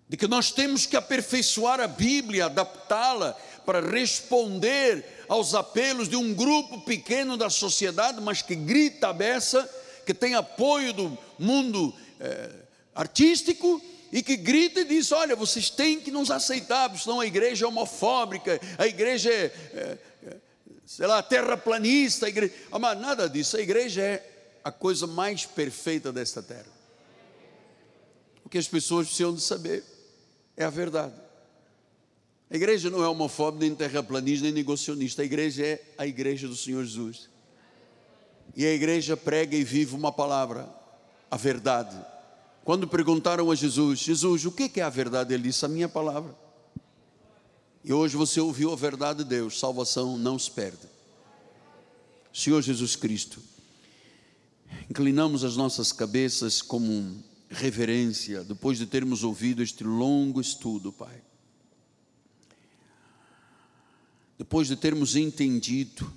De 0.08 0.16
que 0.16 0.28
nós 0.28 0.52
temos 0.52 0.86
que 0.86 0.96
aperfeiçoar 0.96 1.80
a 1.80 1.88
Bíblia, 1.88 2.46
adaptá-la 2.46 3.36
para 3.66 3.82
responder 3.82 5.04
aos 5.28 5.56
apelos 5.56 6.08
de 6.08 6.16
um 6.16 6.34
grupo 6.34 6.82
pequeno 6.82 7.36
da 7.36 7.50
sociedade, 7.50 8.22
mas 8.22 8.42
que 8.42 8.56
grita 8.56 9.10
a 9.10 9.14
beça 9.14 9.68
que 10.06 10.14
tem 10.14 10.36
apoio 10.36 10.94
do 10.94 11.18
mundo 11.40 11.94
é, 12.20 12.52
artístico 12.94 13.82
e 14.12 14.22
que 14.22 14.38
grita 14.38 14.82
e 14.82 14.86
diz: 14.86 15.12
Olha, 15.12 15.36
vocês 15.36 15.70
têm 15.72 16.00
que 16.00 16.12
nos 16.12 16.30
aceitar, 16.30 16.96
senão 16.98 17.20
a 17.20 17.26
igreja 17.26 17.66
é 17.66 17.68
homofóbica, 17.68 18.60
a 18.78 18.86
igreja 18.86 19.32
é, 19.32 19.52
é, 19.74 19.98
é 20.28 20.38
sei 20.86 21.08
lá, 21.08 21.24
terraplanista. 21.24 22.28
A 22.28 22.30
igreja... 22.30 22.54
Ah, 22.72 22.78
mas 22.78 23.00
nada 23.00 23.28
disso, 23.28 23.58
a 23.58 23.62
igreja 23.62 24.02
é 24.02 24.32
a 24.64 24.72
coisa 24.72 25.08
mais 25.08 25.46
perfeita 25.46 26.14
desta 26.14 26.44
terra. 26.44 26.74
O 28.44 28.50
que 28.50 28.60
as 28.60 28.68
pessoas 28.68 29.08
precisam 29.08 29.34
de 29.34 29.42
saber 29.42 29.84
é 30.58 30.64
a 30.66 30.70
verdade. 30.70 31.14
A 32.50 32.56
igreja 32.56 32.90
não 32.90 33.04
é 33.04 33.08
homofóbica, 33.08 33.66
nem 33.66 33.76
terraplanista, 33.76 34.46
nem 34.46 34.54
negocionista. 34.54 35.22
A 35.22 35.26
igreja 35.26 35.66
é 35.66 35.94
a 35.98 36.06
igreja 36.06 36.48
do 36.48 36.56
Senhor 36.56 36.84
Jesus. 36.84 37.30
E 38.56 38.66
a 38.66 38.72
igreja 38.72 39.18
prega 39.18 39.56
e 39.56 39.64
vive 39.64 39.96
uma 39.96 40.12
palavra, 40.12 40.70
a 41.30 41.36
verdade. 41.36 41.98
Quando 42.64 42.88
perguntaram 42.88 43.52
a 43.52 43.56
Jesus, 43.56 44.00
Jesus, 44.00 44.46
o 44.46 44.52
que 44.52 44.80
é 44.80 44.84
a 44.84 44.90
verdade? 44.90 45.34
Ele 45.34 45.44
disse, 45.44 45.66
a 45.66 45.68
minha 45.68 45.90
palavra. 45.90 46.36
E 47.84 47.94
hoje 47.94 48.16
você 48.16 48.40
ouviu 48.40 48.72
a 48.72 48.76
verdade 48.76 49.24
de 49.24 49.30
Deus, 49.30 49.60
salvação 49.60 50.18
não 50.18 50.40
se 50.40 50.50
perde. 50.50 50.88
Senhor 52.34 52.62
Jesus 52.62 52.96
Cristo, 52.96 53.42
inclinamos 54.90 55.44
as 55.44 55.56
nossas 55.56 55.92
cabeças 55.92 56.62
como 56.62 57.24
reverência, 57.50 58.44
depois 58.44 58.78
de 58.78 58.86
termos 58.86 59.24
ouvido 59.24 59.62
este 59.62 59.84
longo 59.84 60.42
estudo, 60.42 60.92
Pai. 60.92 61.22
Depois 64.38 64.68
de 64.68 64.76
termos 64.76 65.16
entendido, 65.16 66.12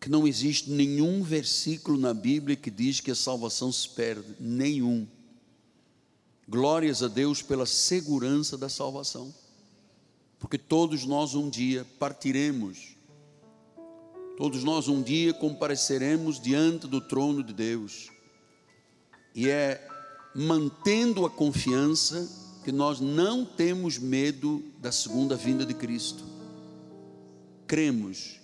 que 0.00 0.08
não 0.08 0.26
existe 0.26 0.70
nenhum 0.70 1.22
versículo 1.22 1.98
na 1.98 2.14
Bíblia 2.14 2.56
que 2.56 2.70
diz 2.70 3.00
que 3.00 3.10
a 3.10 3.14
salvação 3.14 3.70
se 3.70 3.88
perde, 3.90 4.34
nenhum. 4.40 5.06
Glórias 6.48 7.02
a 7.02 7.08
Deus 7.08 7.42
pela 7.42 7.66
segurança 7.66 8.56
da 8.56 8.68
salvação, 8.68 9.34
porque 10.38 10.56
todos 10.56 11.04
nós 11.04 11.34
um 11.34 11.50
dia 11.50 11.84
partiremos, 11.98 12.96
todos 14.36 14.64
nós 14.64 14.88
um 14.88 15.02
dia 15.02 15.34
compareceremos 15.34 16.40
diante 16.40 16.86
do 16.86 17.00
trono 17.00 17.42
de 17.42 17.52
Deus, 17.52 18.10
e 19.38 19.48
é 19.48 19.80
mantendo 20.34 21.24
a 21.24 21.30
confiança 21.30 22.28
que 22.64 22.72
nós 22.72 22.98
não 22.98 23.44
temos 23.44 23.96
medo 23.96 24.64
da 24.80 24.90
segunda 24.90 25.36
vinda 25.36 25.64
de 25.64 25.74
Cristo, 25.74 26.24
cremos 27.64 28.40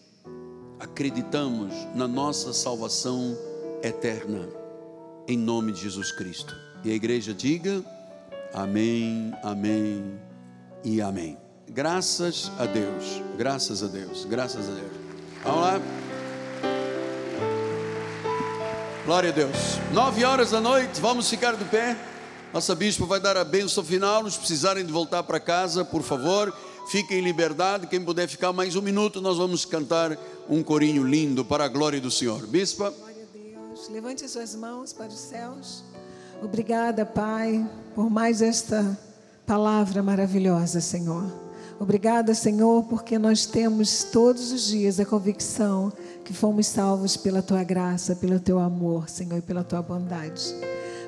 acreditamos 0.78 1.74
na 1.96 2.06
nossa 2.06 2.52
salvação 2.52 3.36
eterna, 3.82 4.48
em 5.26 5.36
nome 5.36 5.72
de 5.72 5.80
Jesus 5.80 6.12
Cristo. 6.12 6.54
E 6.84 6.92
a 6.92 6.94
igreja 6.94 7.34
diga: 7.34 7.84
Amém, 8.52 9.34
Amém 9.42 10.16
e 10.84 11.02
Amém. 11.02 11.36
Graças 11.68 12.52
a 12.56 12.66
Deus, 12.66 13.20
graças 13.36 13.82
a 13.82 13.88
Deus, 13.88 14.24
graças 14.26 14.68
a 14.68 14.72
Deus. 14.72 14.92
Vamos 15.42 15.60
lá. 15.60 16.03
Glória 19.04 19.28
a 19.28 19.32
Deus. 19.34 19.56
Nove 19.92 20.24
horas 20.24 20.50
da 20.50 20.62
noite, 20.62 20.98
vamos 20.98 21.28
ficar 21.28 21.54
de 21.56 21.64
pé. 21.66 21.94
Nossa 22.54 22.74
bispo 22.74 23.04
vai 23.04 23.20
dar 23.20 23.36
a 23.36 23.44
bênção 23.44 23.84
final. 23.84 24.28
Se 24.30 24.38
precisarem 24.38 24.82
de 24.82 24.90
voltar 24.90 25.22
para 25.24 25.38
casa, 25.38 25.84
por 25.84 26.02
favor, 26.02 26.50
fiquem 26.88 27.18
em 27.18 27.22
liberdade. 27.22 27.86
Quem 27.86 28.02
puder 28.02 28.26
ficar 28.26 28.50
mais 28.54 28.76
um 28.76 28.80
minuto, 28.80 29.20
nós 29.20 29.36
vamos 29.36 29.66
cantar 29.66 30.16
um 30.48 30.62
corinho 30.62 31.06
lindo 31.06 31.44
para 31.44 31.66
a 31.66 31.68
glória 31.68 32.00
do 32.00 32.10
Senhor. 32.10 32.46
Bispa. 32.46 32.90
Glória 32.92 33.24
a 33.24 33.36
Deus. 33.36 33.90
Levante 33.90 34.26
suas 34.26 34.54
mãos 34.54 34.94
para 34.94 35.08
os 35.08 35.18
céus. 35.18 35.84
Obrigada, 36.40 37.04
Pai, 37.04 37.62
por 37.94 38.08
mais 38.08 38.40
esta 38.40 38.98
palavra 39.46 40.02
maravilhosa, 40.02 40.80
Senhor. 40.80 41.30
Obrigada, 41.78 42.34
Senhor, 42.34 42.84
porque 42.84 43.18
nós 43.18 43.44
temos 43.44 44.04
todos 44.04 44.50
os 44.50 44.68
dias 44.68 44.98
a 44.98 45.04
convicção 45.04 45.92
que 46.24 46.32
fomos 46.32 46.66
salvos 46.66 47.16
pela 47.16 47.42
tua 47.42 47.62
graça, 47.62 48.16
pelo 48.16 48.40
teu 48.40 48.58
amor, 48.58 49.08
Senhor, 49.08 49.38
e 49.38 49.42
pela 49.42 49.62
tua 49.62 49.82
bondade. 49.82 50.54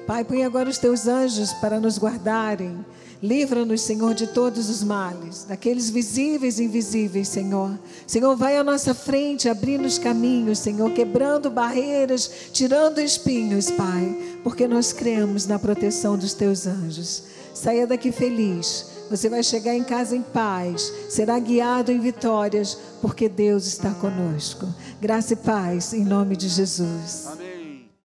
Pai, 0.06 0.24
põe 0.24 0.44
agora 0.44 0.68
os 0.68 0.78
teus 0.78 1.06
anjos 1.06 1.52
para 1.54 1.80
nos 1.80 1.98
guardarem 1.98 2.84
Livra-nos, 3.22 3.80
Senhor, 3.80 4.14
de 4.14 4.26
todos 4.26 4.68
os 4.68 4.82
males, 4.82 5.44
daqueles 5.44 5.88
visíveis 5.88 6.58
e 6.58 6.64
invisíveis, 6.64 7.28
Senhor. 7.28 7.78
Senhor, 8.06 8.36
vai 8.36 8.58
à 8.58 8.64
nossa 8.64 8.92
frente, 8.92 9.48
abrindo 9.48 9.86
os 9.86 9.98
caminhos, 9.98 10.58
Senhor, 10.58 10.90
quebrando 10.92 11.50
barreiras, 11.50 12.30
tirando 12.52 13.00
espinhos, 13.00 13.70
Pai, 13.70 14.38
porque 14.44 14.68
nós 14.68 14.92
cremos 14.92 15.46
na 15.46 15.58
proteção 15.58 16.18
dos 16.18 16.34
teus 16.34 16.66
anjos. 16.66 17.22
Saia 17.54 17.86
daqui 17.86 18.12
feliz, 18.12 18.86
Você 19.11 19.28
vai 19.28 19.42
chegar 19.42 19.74
em 19.74 19.84
casa 19.84 20.16
em 20.16 20.22
paz, 20.22 20.92
será 21.09 21.38
guiado 21.38 21.92
em 21.92 22.00
vitórias, 22.00 22.76
porque 23.00 23.28
Deus 23.28 23.66
está 23.66 23.92
conosco. 23.94 24.66
Graça 25.00 25.34
e 25.34 25.36
paz, 25.36 25.92
em 25.92 26.04
nome 26.04 26.36
de 26.36 26.48
Jesus. 26.48 27.26
Amém. 27.26 27.55